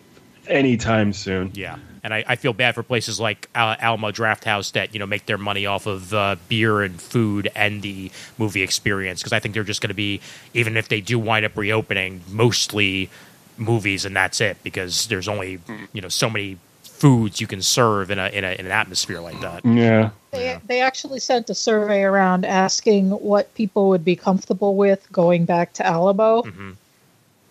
[0.49, 1.53] anytime soon.
[1.55, 5.07] Yeah, and I, I feel bad for places like Al- Alamo Drafthouse that you know
[5.07, 9.41] make their money off of uh, beer and food and the movie experience because I
[9.41, 10.21] think they're just going to be
[10.55, 13.11] even if they do wind up reopening mostly
[13.57, 15.61] movies and that's it because there's only
[15.93, 16.59] you know so many
[17.03, 19.65] foods you can serve in a in, a, in an atmosphere like that.
[19.65, 20.11] Yeah.
[20.31, 25.45] They, they actually sent a survey around asking what people would be comfortable with going
[25.45, 26.43] back to Alamo.
[26.43, 26.77] Mhm.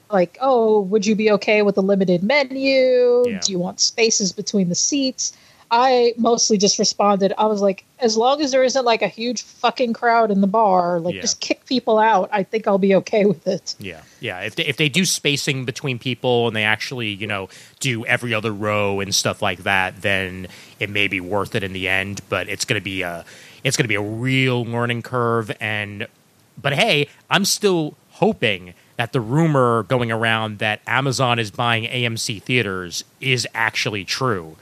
[0.09, 3.27] Like, oh, would you be okay with a limited menu?
[3.27, 3.39] Yeah.
[3.39, 5.33] Do you want spaces between the seats?
[5.73, 7.33] I mostly just responded.
[7.37, 10.47] I was like, as long as there isn't like a huge fucking crowd in the
[10.47, 11.21] bar, like Yeah.
[11.21, 12.29] just kick people out.
[12.33, 13.75] I think I'll be okay with it.
[13.79, 14.41] Yeah, yeah.
[14.41, 17.47] If they, if they do spacing between people and they actually, you know,
[17.79, 20.47] do every other row and stuff like that, then
[20.81, 22.19] it may be worth it in the end.
[22.27, 23.23] But it's gonna be a
[23.63, 25.55] it's gonna be a real learning curve.
[25.61, 26.07] And
[26.61, 32.43] but hey, I'm still hoping that the rumor going around that Amazon is buying AMC
[32.43, 34.57] theaters is actually true,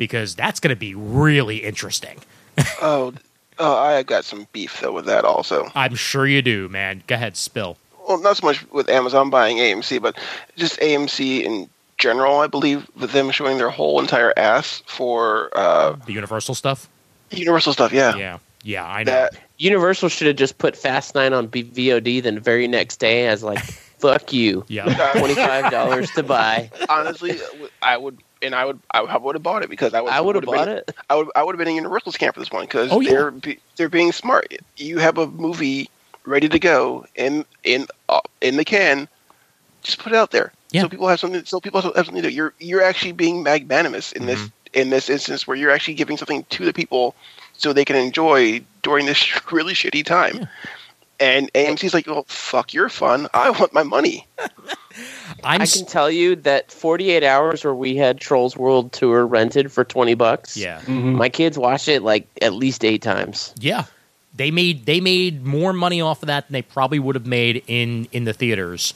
[0.00, 2.18] because that's gonna be really interesting.
[2.82, 3.12] Oh,
[3.58, 5.70] oh, I got some beef though with that also.
[5.76, 7.02] I'm sure you do, man.
[7.06, 7.76] Go ahead, spill.
[8.08, 10.16] Well, not so much with Amazon buying AMC, but
[10.56, 11.68] just AMC in
[11.98, 12.40] general.
[12.40, 16.88] I believe with them showing their whole entire ass for uh, The Universal stuff.
[17.30, 17.92] Universal stuff.
[17.92, 18.84] Yeah, Yeah, yeah.
[18.86, 19.12] I know.
[19.12, 22.22] that Universal should have just put Fast Nine on B- VOD.
[22.22, 23.60] Then the very next day, as like,
[24.00, 25.12] "Fuck you." yeah.
[25.18, 26.70] Twenty five dollars to buy.
[26.88, 27.38] honestly,
[27.82, 30.12] I would, and I would, I would have bought it because I would.
[30.12, 30.90] I would have bought been- it.
[31.08, 33.10] I would, I would have been in Universal's camp for this one because Oh, yeah.
[33.10, 34.52] they're be, they're being smart.
[34.76, 35.88] You have a movie
[36.24, 39.08] ready to go in in uh, in the can.
[39.82, 40.82] Just put it out there, Yeah.
[40.82, 41.42] so people have something.
[41.46, 42.34] So people have something to do.
[42.34, 44.80] You're you're actually being magnanimous in this Mm-hmm.
[44.80, 47.14] in this instance where you're actually giving something to the people
[47.56, 50.46] so they can enjoy during this really shitty time.
[51.20, 53.28] And AMC's like, "Well, fuck your fun.
[53.34, 54.26] I want my money."
[55.44, 59.26] I'm I s- can tell you that 48 hours where we had Trolls World Tour
[59.26, 60.56] rented for 20 bucks.
[60.56, 60.80] yeah.
[60.88, 63.54] My kids watched it like at least eight times.
[63.58, 63.84] Yeah.
[64.34, 67.62] They made they made more money off of that than they probably would have made
[67.66, 68.94] in in the theaters.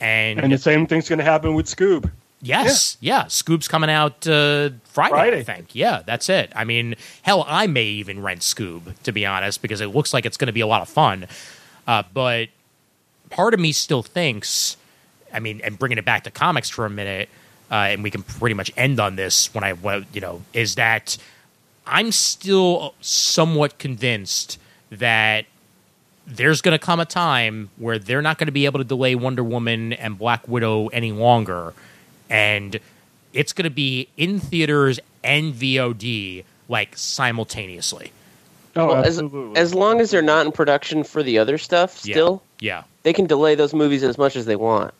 [0.00, 2.10] And, And the same thing's going to happen with Scoob.
[2.42, 3.24] yes, yeah.
[3.26, 5.74] Scoob's coming out uh, Friday, I think.
[5.76, 6.50] Yeah, that's it.
[6.56, 10.26] I mean, hell, I may even rent Scoob to be honest because it looks like
[10.26, 11.26] it's going to be a lot of fun.
[11.86, 12.48] Uh, but
[13.30, 14.76] part of me still thinks,
[15.32, 17.28] I mean, and bringing it back to comics for a minute,
[17.70, 20.74] uh, and we can pretty much end on this when I, when, you know, is
[20.76, 21.16] that
[21.86, 24.58] I'm still somewhat convinced
[24.90, 25.46] that
[26.26, 29.14] there's going to come a time where they're not going to be able to delay
[29.14, 31.74] Wonder Woman and Black Widow any longer,
[32.30, 32.78] and
[33.32, 38.12] it's going to be in theaters and VOD like simultaneously.
[38.74, 39.60] Oh, Well, as, absolutely.
[39.60, 43.26] as long as they're not in production for the other stuff, still, Yeah, they can
[43.26, 44.94] delay those movies as much as they want.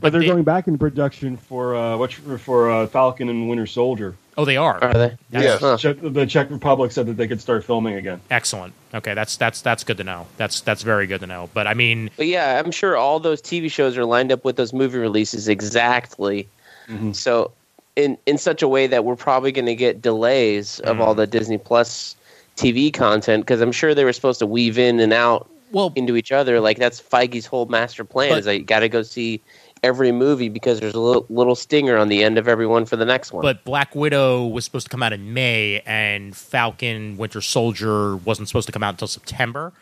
[0.00, 3.66] but they're they- going back into production for uh, what for uh, Falcon and Winter
[3.66, 4.14] Soldier.
[4.36, 4.82] oh, they are.
[4.82, 5.16] Are they?
[5.32, 5.60] Yes.
[5.60, 5.76] Huh.
[5.76, 8.20] Czech, the Czech Republic said that they could start filming again.
[8.30, 8.72] Excellent.
[8.94, 10.26] Okay, that's that's that's good to know.
[10.36, 11.50] That's that's very good to know.
[11.54, 14.56] But I mean, But yeah, I'm sure all those TV shows are lined up with
[14.56, 16.46] those movie releases exactly.
[16.88, 17.14] Mhm.
[17.14, 17.50] So,
[17.96, 21.26] in in such a way that we're probably going to get delays of all the
[21.26, 22.14] Disney Plus
[22.58, 26.16] TV content because I'm sure they were supposed to weave in and out well, into
[26.16, 26.60] each other.
[26.60, 29.40] Like that's Feige's whole master plan But- is you got to go see
[29.84, 32.96] every movie because there's a little, little stinger on the end of every one for
[32.96, 33.42] the next one.
[33.42, 38.48] but Black Widow was supposed to come out in May, and Falcon Winter Soldier wasn't
[38.48, 39.72] supposed to come out until September.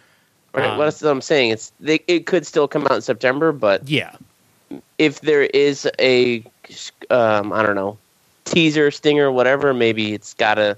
[0.52, 1.50] right, um, what I'm saying?
[1.50, 4.16] It's they, it could still come out in September, but Yeah,
[4.98, 6.44] if there is a
[7.08, 7.96] um, I don't know
[8.44, 10.76] teaser stinger whatever maybe it's gotta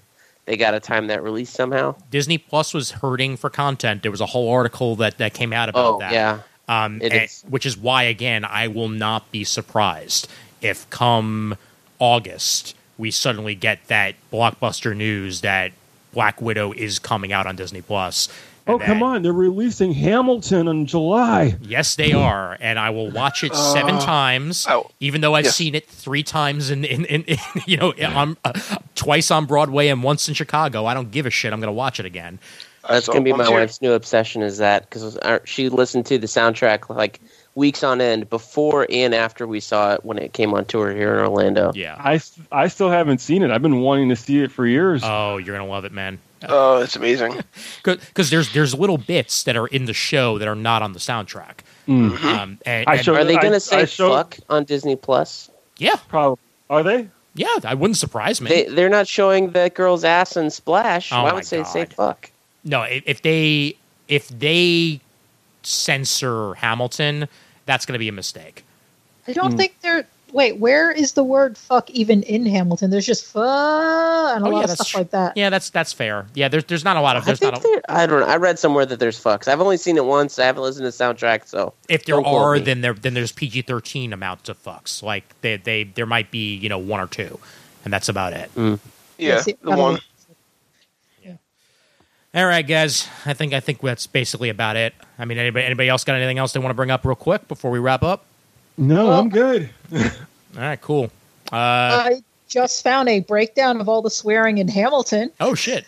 [0.48, 4.02] they gotta time that release somehow Disney Plus was hurting for content.
[4.02, 6.12] There was a whole article that that came out about oh that.
[6.12, 7.44] yeah um, and- is.
[7.48, 10.26] which is why again I will not be surprised
[10.62, 11.56] if come
[11.98, 15.72] August we suddenly get that blockbuster news that
[16.12, 18.28] Black Widow is coming out on Disney Plus.
[18.68, 19.22] Oh and come on!
[19.22, 21.56] They're releasing Hamilton in July.
[21.62, 25.46] Yes, they are, and I will watch it seven uh, times, oh, even though I've
[25.46, 25.56] yes.
[25.56, 28.52] seen it three times in, in, in, in you know, on uh,
[28.94, 30.84] twice on Broadway and once in Chicago.
[30.84, 31.52] I don't give a shit.
[31.52, 32.38] I'm going to watch it again.
[32.84, 33.52] Uh, that's saw gonna be my too.
[33.52, 37.20] wife's new obsession is that because uh, she listened to the soundtrack like
[37.54, 41.14] weeks on end before and after we saw it when it came on tour here
[41.14, 41.96] in Orlando Yeah.
[41.98, 42.20] I,
[42.52, 43.50] I still haven't seen it.
[43.50, 45.02] I've been wanting to see it for years.
[45.04, 46.18] Oh, you're going to love it, man.
[46.48, 47.40] Oh, it's amazing.
[47.82, 50.98] Because there's there's little bits that are in the show that are not on the
[50.98, 51.58] soundtrack.
[51.86, 52.22] Mm.
[52.24, 55.96] Um, and, and- showed- are they gonna I say showed- fuck on Disney Plus yeah,
[56.08, 56.38] Probably
[56.70, 57.08] are they?
[57.34, 58.48] yeah, I wouldn't surprise me.
[58.50, 62.30] they they're not showing that girl's ass in Splash Oh why would they say fuck
[62.64, 63.76] no, if, if they
[64.08, 65.00] if they
[65.62, 67.28] censor Hamilton,
[67.66, 68.64] that's going to be a mistake.
[69.26, 70.06] I don't think there.
[70.32, 72.90] Wait, where is the word "fuck" even in Hamilton?
[72.90, 73.42] There's just "fuck"
[74.36, 75.36] and a Oh, lot yeah, of that's stuff tr- like that.
[75.36, 76.26] Yeah, that's that's fair.
[76.34, 78.20] Yeah, there's there's not a lot of I there's think not a, there, I don't
[78.20, 78.26] know.
[78.26, 79.48] I read somewhere that there's fucks.
[79.48, 80.38] I've only seen it once.
[80.38, 82.60] I haven't listened to the soundtrack, so if there are me.
[82.60, 85.02] then there then there's PG thirteen amounts of fucks.
[85.02, 87.38] Like they they there might be you know one or two.
[87.84, 88.54] and that's about it.
[88.54, 88.78] Mm.
[89.16, 89.94] Yeah, see, the one.
[89.94, 90.00] know.
[92.34, 93.08] All right, guys.
[93.24, 94.92] I think I think that's basically about it.
[95.18, 97.48] I mean, anybody anybody else got anything else they want to bring up real quick
[97.48, 98.26] before we wrap up?
[98.78, 99.68] No, Well- I'm good.
[99.92, 100.00] All
[100.56, 101.10] right, cool.
[101.52, 105.30] Uh, I just found a breakdown of all the swearing in Hamilton.
[105.40, 105.84] oh shit.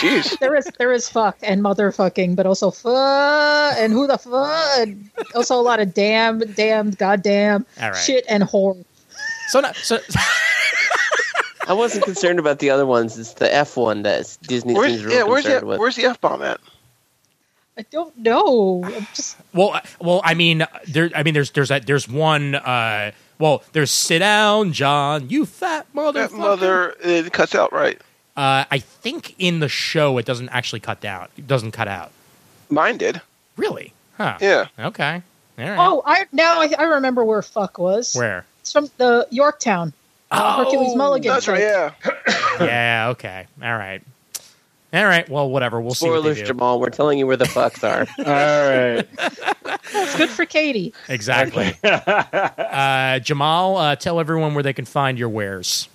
[0.00, 0.36] Jeez.
[0.40, 4.78] There is there is fuck and motherfucking, but also fuck and who the fuck.
[4.78, 7.96] and Also a lot of damn, damn, goddamn, All right.
[7.96, 8.82] shit and whore.
[9.48, 9.98] So, not, so
[11.68, 13.16] I wasn't concerned about the other ones.
[13.18, 15.78] It's the F one that Disney Where's, seems real yeah, where's concerned the with.
[15.78, 16.58] where's the f bomb at?
[17.80, 18.82] I don't know.
[18.84, 21.10] I'm just well, well, I mean, there.
[21.14, 22.54] I mean, there's there's a, there's one.
[22.54, 25.30] Uh, well, there's sit down, John.
[25.30, 26.20] You fat mother.
[26.20, 27.98] That mother it cuts out right.
[28.36, 31.28] Uh, I think in the show it doesn't actually cut down.
[31.38, 32.12] It doesn't cut out.
[32.68, 33.22] Mine did.
[33.56, 33.94] Really?
[34.18, 34.36] Huh.
[34.42, 34.66] Yeah.
[34.78, 35.22] Okay.
[35.58, 35.78] All right.
[35.78, 38.14] oh, I now I, I remember where fuck was.
[38.14, 38.44] Where?
[38.60, 39.94] It's from the Yorktown.
[40.30, 41.32] Uh, Hercules Oh, Mulligan.
[41.32, 41.60] That's right.
[41.60, 41.92] Yeah.
[42.60, 43.08] yeah.
[43.12, 43.46] Okay.
[43.62, 44.02] All right.
[44.92, 45.28] All right.
[45.28, 45.80] Well, whatever.
[45.80, 46.06] We'll see.
[46.06, 46.46] Spoilers, what.
[46.46, 46.80] Jamal.
[46.80, 48.06] We're telling you where the fucks are.
[48.18, 49.08] All right.
[49.92, 50.92] It's good for Katie.
[51.08, 51.74] Exactly.
[51.84, 55.88] uh, Jamal, uh, tell everyone where they can find your wares.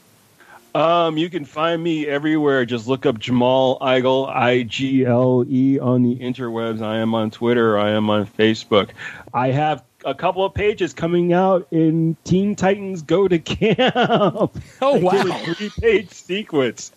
[0.76, 2.66] Um, you can find me everywhere.
[2.66, 6.82] Just look up Jamal Igle, I G L E, on the interwebs.
[6.82, 7.78] I am on Twitter.
[7.80, 8.90] I am on Facebook.
[9.34, 14.62] I have a couple of pages coming out in Teen Titans Go to Camp.
[14.82, 15.14] Oh wow!
[15.14, 16.92] a three-page sequence.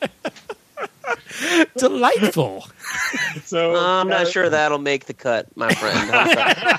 [1.76, 2.66] Delightful.
[3.44, 6.78] So I'm uh, not sure that'll make the cut, my friend.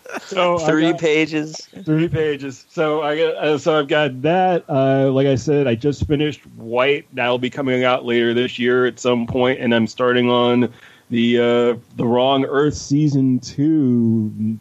[0.26, 1.56] So Three got- pages.
[1.84, 2.66] Three pages.
[2.68, 4.64] So I got, uh, so I've got that.
[4.68, 7.06] Uh, like I said, I just finished White.
[7.12, 10.72] That'll be coming out later this year at some point, and I'm starting on
[11.10, 14.58] the uh, the Wrong Earth season two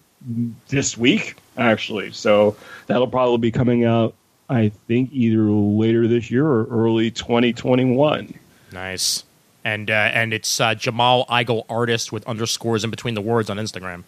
[0.67, 2.11] this week, actually.
[2.11, 2.55] So
[2.85, 4.13] that'll probably be coming out.
[4.47, 8.37] I think either later this year or early 2021.
[8.75, 9.23] Nice.
[9.63, 13.57] And uh, and it's uh, Jamal Igle artist with underscores in between the words on
[13.57, 14.03] Instagram.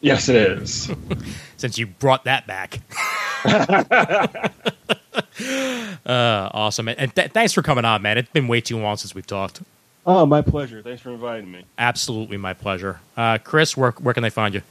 [0.00, 0.90] Yes, it is.
[1.56, 2.80] Since you brought that back.
[6.04, 6.88] uh, awesome.
[6.88, 8.18] And th- thanks for coming on, man.
[8.18, 9.62] It's been way too long since we've talked.
[10.06, 10.82] oh, my pleasure.
[10.82, 11.64] Thanks for inviting me.
[11.78, 13.00] Absolutely my pleasure.
[13.16, 14.62] Uh, Chris, where where can they find you?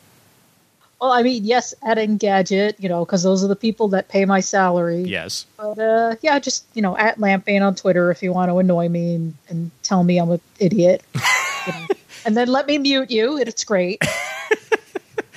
[0.99, 4.25] Well, I mean, yes, at Engadget, you know, because those are the people that pay
[4.25, 5.03] my salary.
[5.03, 5.45] Yes.
[5.57, 8.89] But uh, yeah, just you know, at Lampane on Twitter if you want to annoy
[8.89, 11.03] me and, and tell me I'm an idiot.
[11.13, 11.21] You
[11.73, 11.87] know.
[12.25, 13.37] And then let me mute you.
[13.37, 14.01] It's great.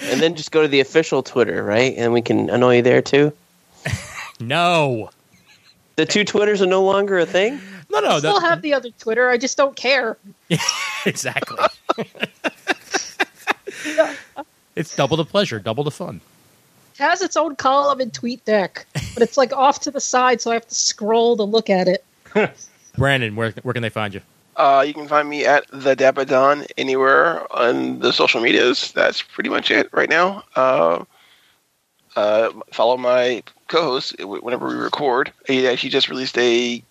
[0.02, 1.94] And then just go to the official Twitter, right?
[1.96, 3.32] And we can annoy you there too.
[4.40, 5.10] No.
[5.96, 7.60] The two Twitters are no longer a thing.
[7.90, 8.08] No, no.
[8.08, 9.28] I still that- have the other Twitter.
[9.28, 10.16] I just don't care.
[11.06, 11.58] exactly.
[14.80, 16.20] It's double the pleasure, double the fun.
[16.94, 20.40] It has its own column and tweet deck, but it's like off to the side,
[20.40, 22.04] so I have to scroll to look at it.
[22.96, 24.20] Brandon, where where can they find you?
[24.56, 28.92] Uh, you can find me at the Dabadon anywhere on the social medias.
[28.92, 30.44] That's pretty much it right now.
[30.54, 31.04] Uh,
[32.16, 35.32] uh, follow my co-host whenever we record.
[35.46, 36.82] He actually just released a.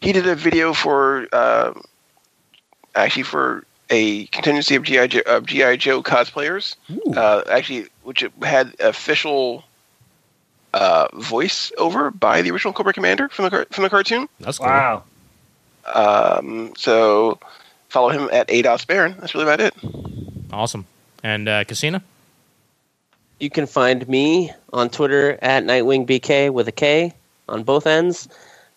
[0.00, 1.74] He did a video for uh,
[2.94, 6.76] actually for a contingency of GI Joe, of GI Joe cosplayers.
[7.14, 9.64] Uh, actually, which had official
[10.72, 14.28] uh, voice over by the original Cobra Commander from the car- from the cartoon.
[14.38, 14.68] That's cool.
[14.68, 15.02] Wow.
[15.86, 17.38] Um, so
[17.88, 19.16] follow him at ADOS Baron.
[19.18, 19.74] That's really about it.
[20.52, 20.86] Awesome.
[21.22, 22.02] And uh, Casina?
[23.40, 27.14] You can find me on Twitter at NightwingBK with a K
[27.48, 28.28] on both ends.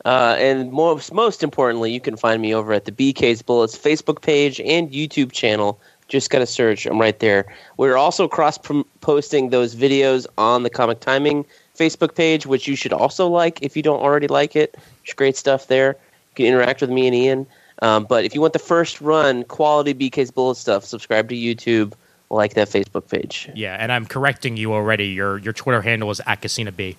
[0.06, 4.22] Uh, and most, most importantly, you can find me over at the BK's Bullets Facebook
[4.22, 5.80] page and YouTube channel.
[6.10, 6.86] Just got to search.
[6.86, 7.46] I'm right there.
[7.78, 8.60] We're also cross
[9.02, 11.46] posting those videos on the Comic Timing
[11.78, 14.78] Facebook page, which you should also like if you don't already like it.
[15.16, 15.96] Great stuff there.
[16.32, 17.48] You can interact with me and Ian.
[17.82, 21.94] Um, but if you want the first run quality BK's Bullet stuff, subscribe to YouTube,
[22.30, 23.50] like that Facebook page.
[23.56, 25.08] Yeah, and I'm correcting you already.
[25.08, 26.98] Your your Twitter handle is at Casina B.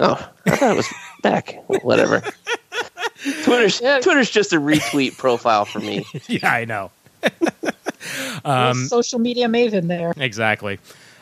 [0.00, 0.88] Oh, I thought it was
[1.22, 1.56] back.
[1.82, 2.22] Whatever.
[3.44, 4.00] Twitter's Yeah.
[4.00, 6.06] Twitter's just a retweet profile for me.
[6.28, 6.90] yeah, I know.
[8.44, 10.14] Um, social media maven there.
[10.16, 10.78] Exactly.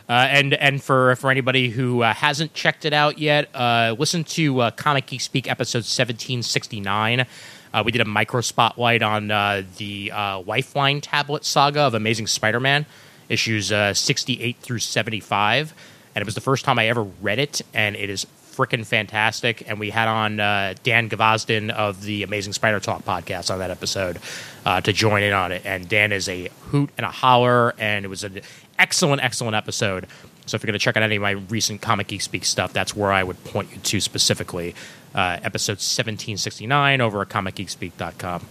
[0.09, 4.23] Uh, and and for for anybody who uh, hasn't checked it out yet, uh, listen
[4.25, 7.27] to uh, Comic Geek Speak episode seventeen sixty nine.
[7.73, 12.27] Uh, we did a micro spotlight on uh, the uh, Lifeline tablet saga of Amazing
[12.27, 12.85] Spider Man,
[13.29, 15.73] issues uh, sixty eight through seventy five,
[16.15, 19.69] and it was the first time I ever read it, and it is freaking fantastic.
[19.69, 23.71] And we had on uh, Dan Gvozden of the Amazing Spider Talk podcast on that
[23.71, 24.19] episode
[24.65, 25.63] uh, to join in on it.
[25.65, 28.41] And Dan is a hoot and a holler, and it was an
[28.79, 30.07] excellent, excellent episode.
[30.47, 32.73] So if you're going to check out any of my recent Comic Geek Speak stuff,
[32.73, 34.75] that's where I would point you to specifically.
[35.15, 38.47] Uh, episode 1769 over at comicgeekspeak.com.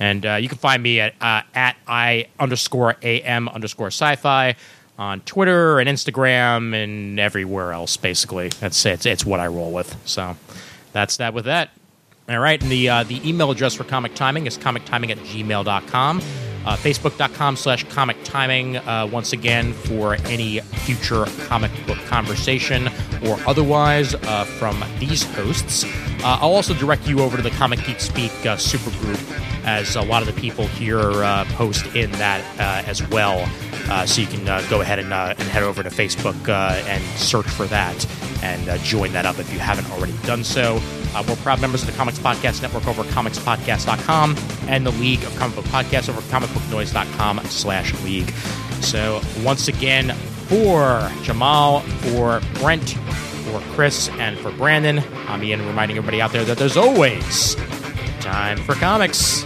[0.00, 4.54] And uh, you can find me at uh, at i underscore am underscore sci-fi
[4.98, 7.96] on Twitter and Instagram and everywhere else.
[7.96, 9.96] Basically, that's it's it's what I roll with.
[10.04, 10.36] So
[10.92, 11.70] that's that with that.
[12.28, 16.20] All right, and the uh, the email address for Comic Timing is comictiming at gmail.com.
[16.66, 22.88] Uh, Facebook.com slash comic timing, uh, once again, for any future comic book conversation
[23.24, 25.84] or otherwise uh, from these hosts.
[25.84, 30.02] Uh, I'll also direct you over to the Comic Geek Speak uh, supergroup, as a
[30.02, 32.44] lot of the people here uh, post in that
[32.86, 33.48] as well.
[33.90, 36.74] Uh, so you can uh, go ahead and, uh, and head over to Facebook uh,
[36.86, 38.06] and search for that
[38.42, 40.78] and uh, join that up if you haven't already done so.
[41.14, 44.36] Uh, we're proud members of the Comics Podcast Network over at comicspodcast.com
[44.68, 48.30] and the League of Comic Book Podcasts over at comicbooknoise.com slash league.
[48.82, 50.12] So once again,
[50.48, 56.44] for Jamal, for Brent, for Chris, and for Brandon, I'm Ian reminding everybody out there
[56.44, 57.54] that there's always
[58.20, 59.44] time for comics.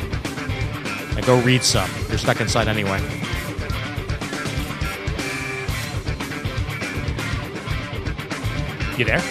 [1.16, 1.90] Now go read some.
[2.08, 3.00] You're stuck inside anyway.
[8.98, 9.22] You there?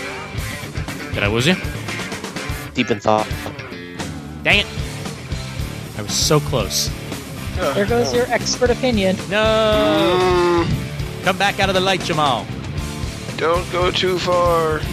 [1.14, 1.56] Did I lose you?
[2.74, 3.28] Deep in thought.
[4.44, 4.66] Dang it.
[5.98, 6.90] I was so close.
[7.76, 9.18] There goes your expert opinion.
[9.30, 10.66] No!
[11.24, 12.46] Come back out of the light, Jamal.
[13.38, 14.82] don't go too far.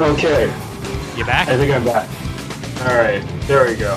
[0.00, 0.44] Okay,
[1.16, 1.48] You back?
[1.48, 2.08] I think I'm back.
[2.82, 3.94] All right, there we go.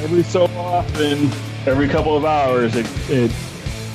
[0.00, 1.30] Every so often,
[1.66, 3.30] every couple of hours, it it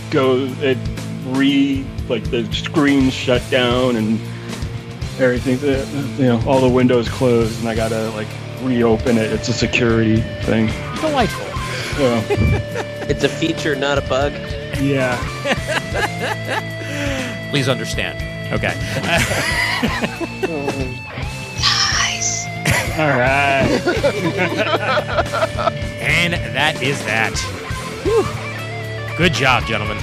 [0.10, 0.78] goes it
[1.26, 4.20] re like the screen shut down and
[5.20, 5.58] everything.
[6.20, 8.28] You know, all the windows closed, and I gotta like
[8.62, 9.32] reopen it.
[9.32, 10.68] It's a security thing.
[11.00, 11.48] Delightful.
[11.98, 12.22] So,
[13.10, 14.32] It's a feature, not a bug.
[14.80, 15.18] yeah.
[17.52, 18.18] Please understand.
[18.54, 18.74] Okay.
[21.60, 22.46] Nice.
[22.98, 23.68] All right.
[26.02, 27.38] and that is that.
[28.04, 29.18] Whew.
[29.18, 29.98] Good job, gentlemen.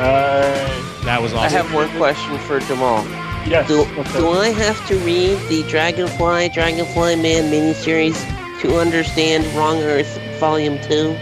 [0.00, 1.44] Uh, That was awesome.
[1.44, 3.04] I have one question for Jamal.
[3.46, 3.68] yes.
[3.68, 4.28] Do, what's do?
[4.30, 8.18] I have to read the Dragonfly Dragonfly Man miniseries
[8.60, 11.14] to understand Wrong Earth Volume 2?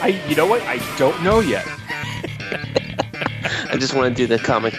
[0.00, 0.62] I, you know what?
[0.62, 1.66] I don't know yet.
[3.68, 4.74] I just want to do the comic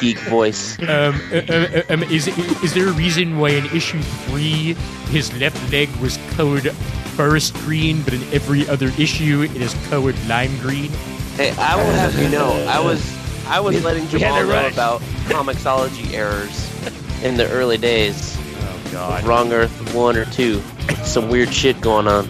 [0.00, 0.78] geek voice.
[0.80, 2.26] Um, uh, uh, um, is
[2.64, 4.74] is there a reason why in issue three
[5.10, 6.70] his left leg was colored
[7.16, 10.90] forest green, but in every other issue it is colored lime green?
[11.40, 13.00] Hey, I will have you know, I was
[13.46, 16.68] I was letting Jamal know about comiXology errors
[17.24, 18.36] in the early days.
[18.92, 20.60] Oh of Wrong Earth 1 or 2.
[21.02, 22.26] Some weird shit going on.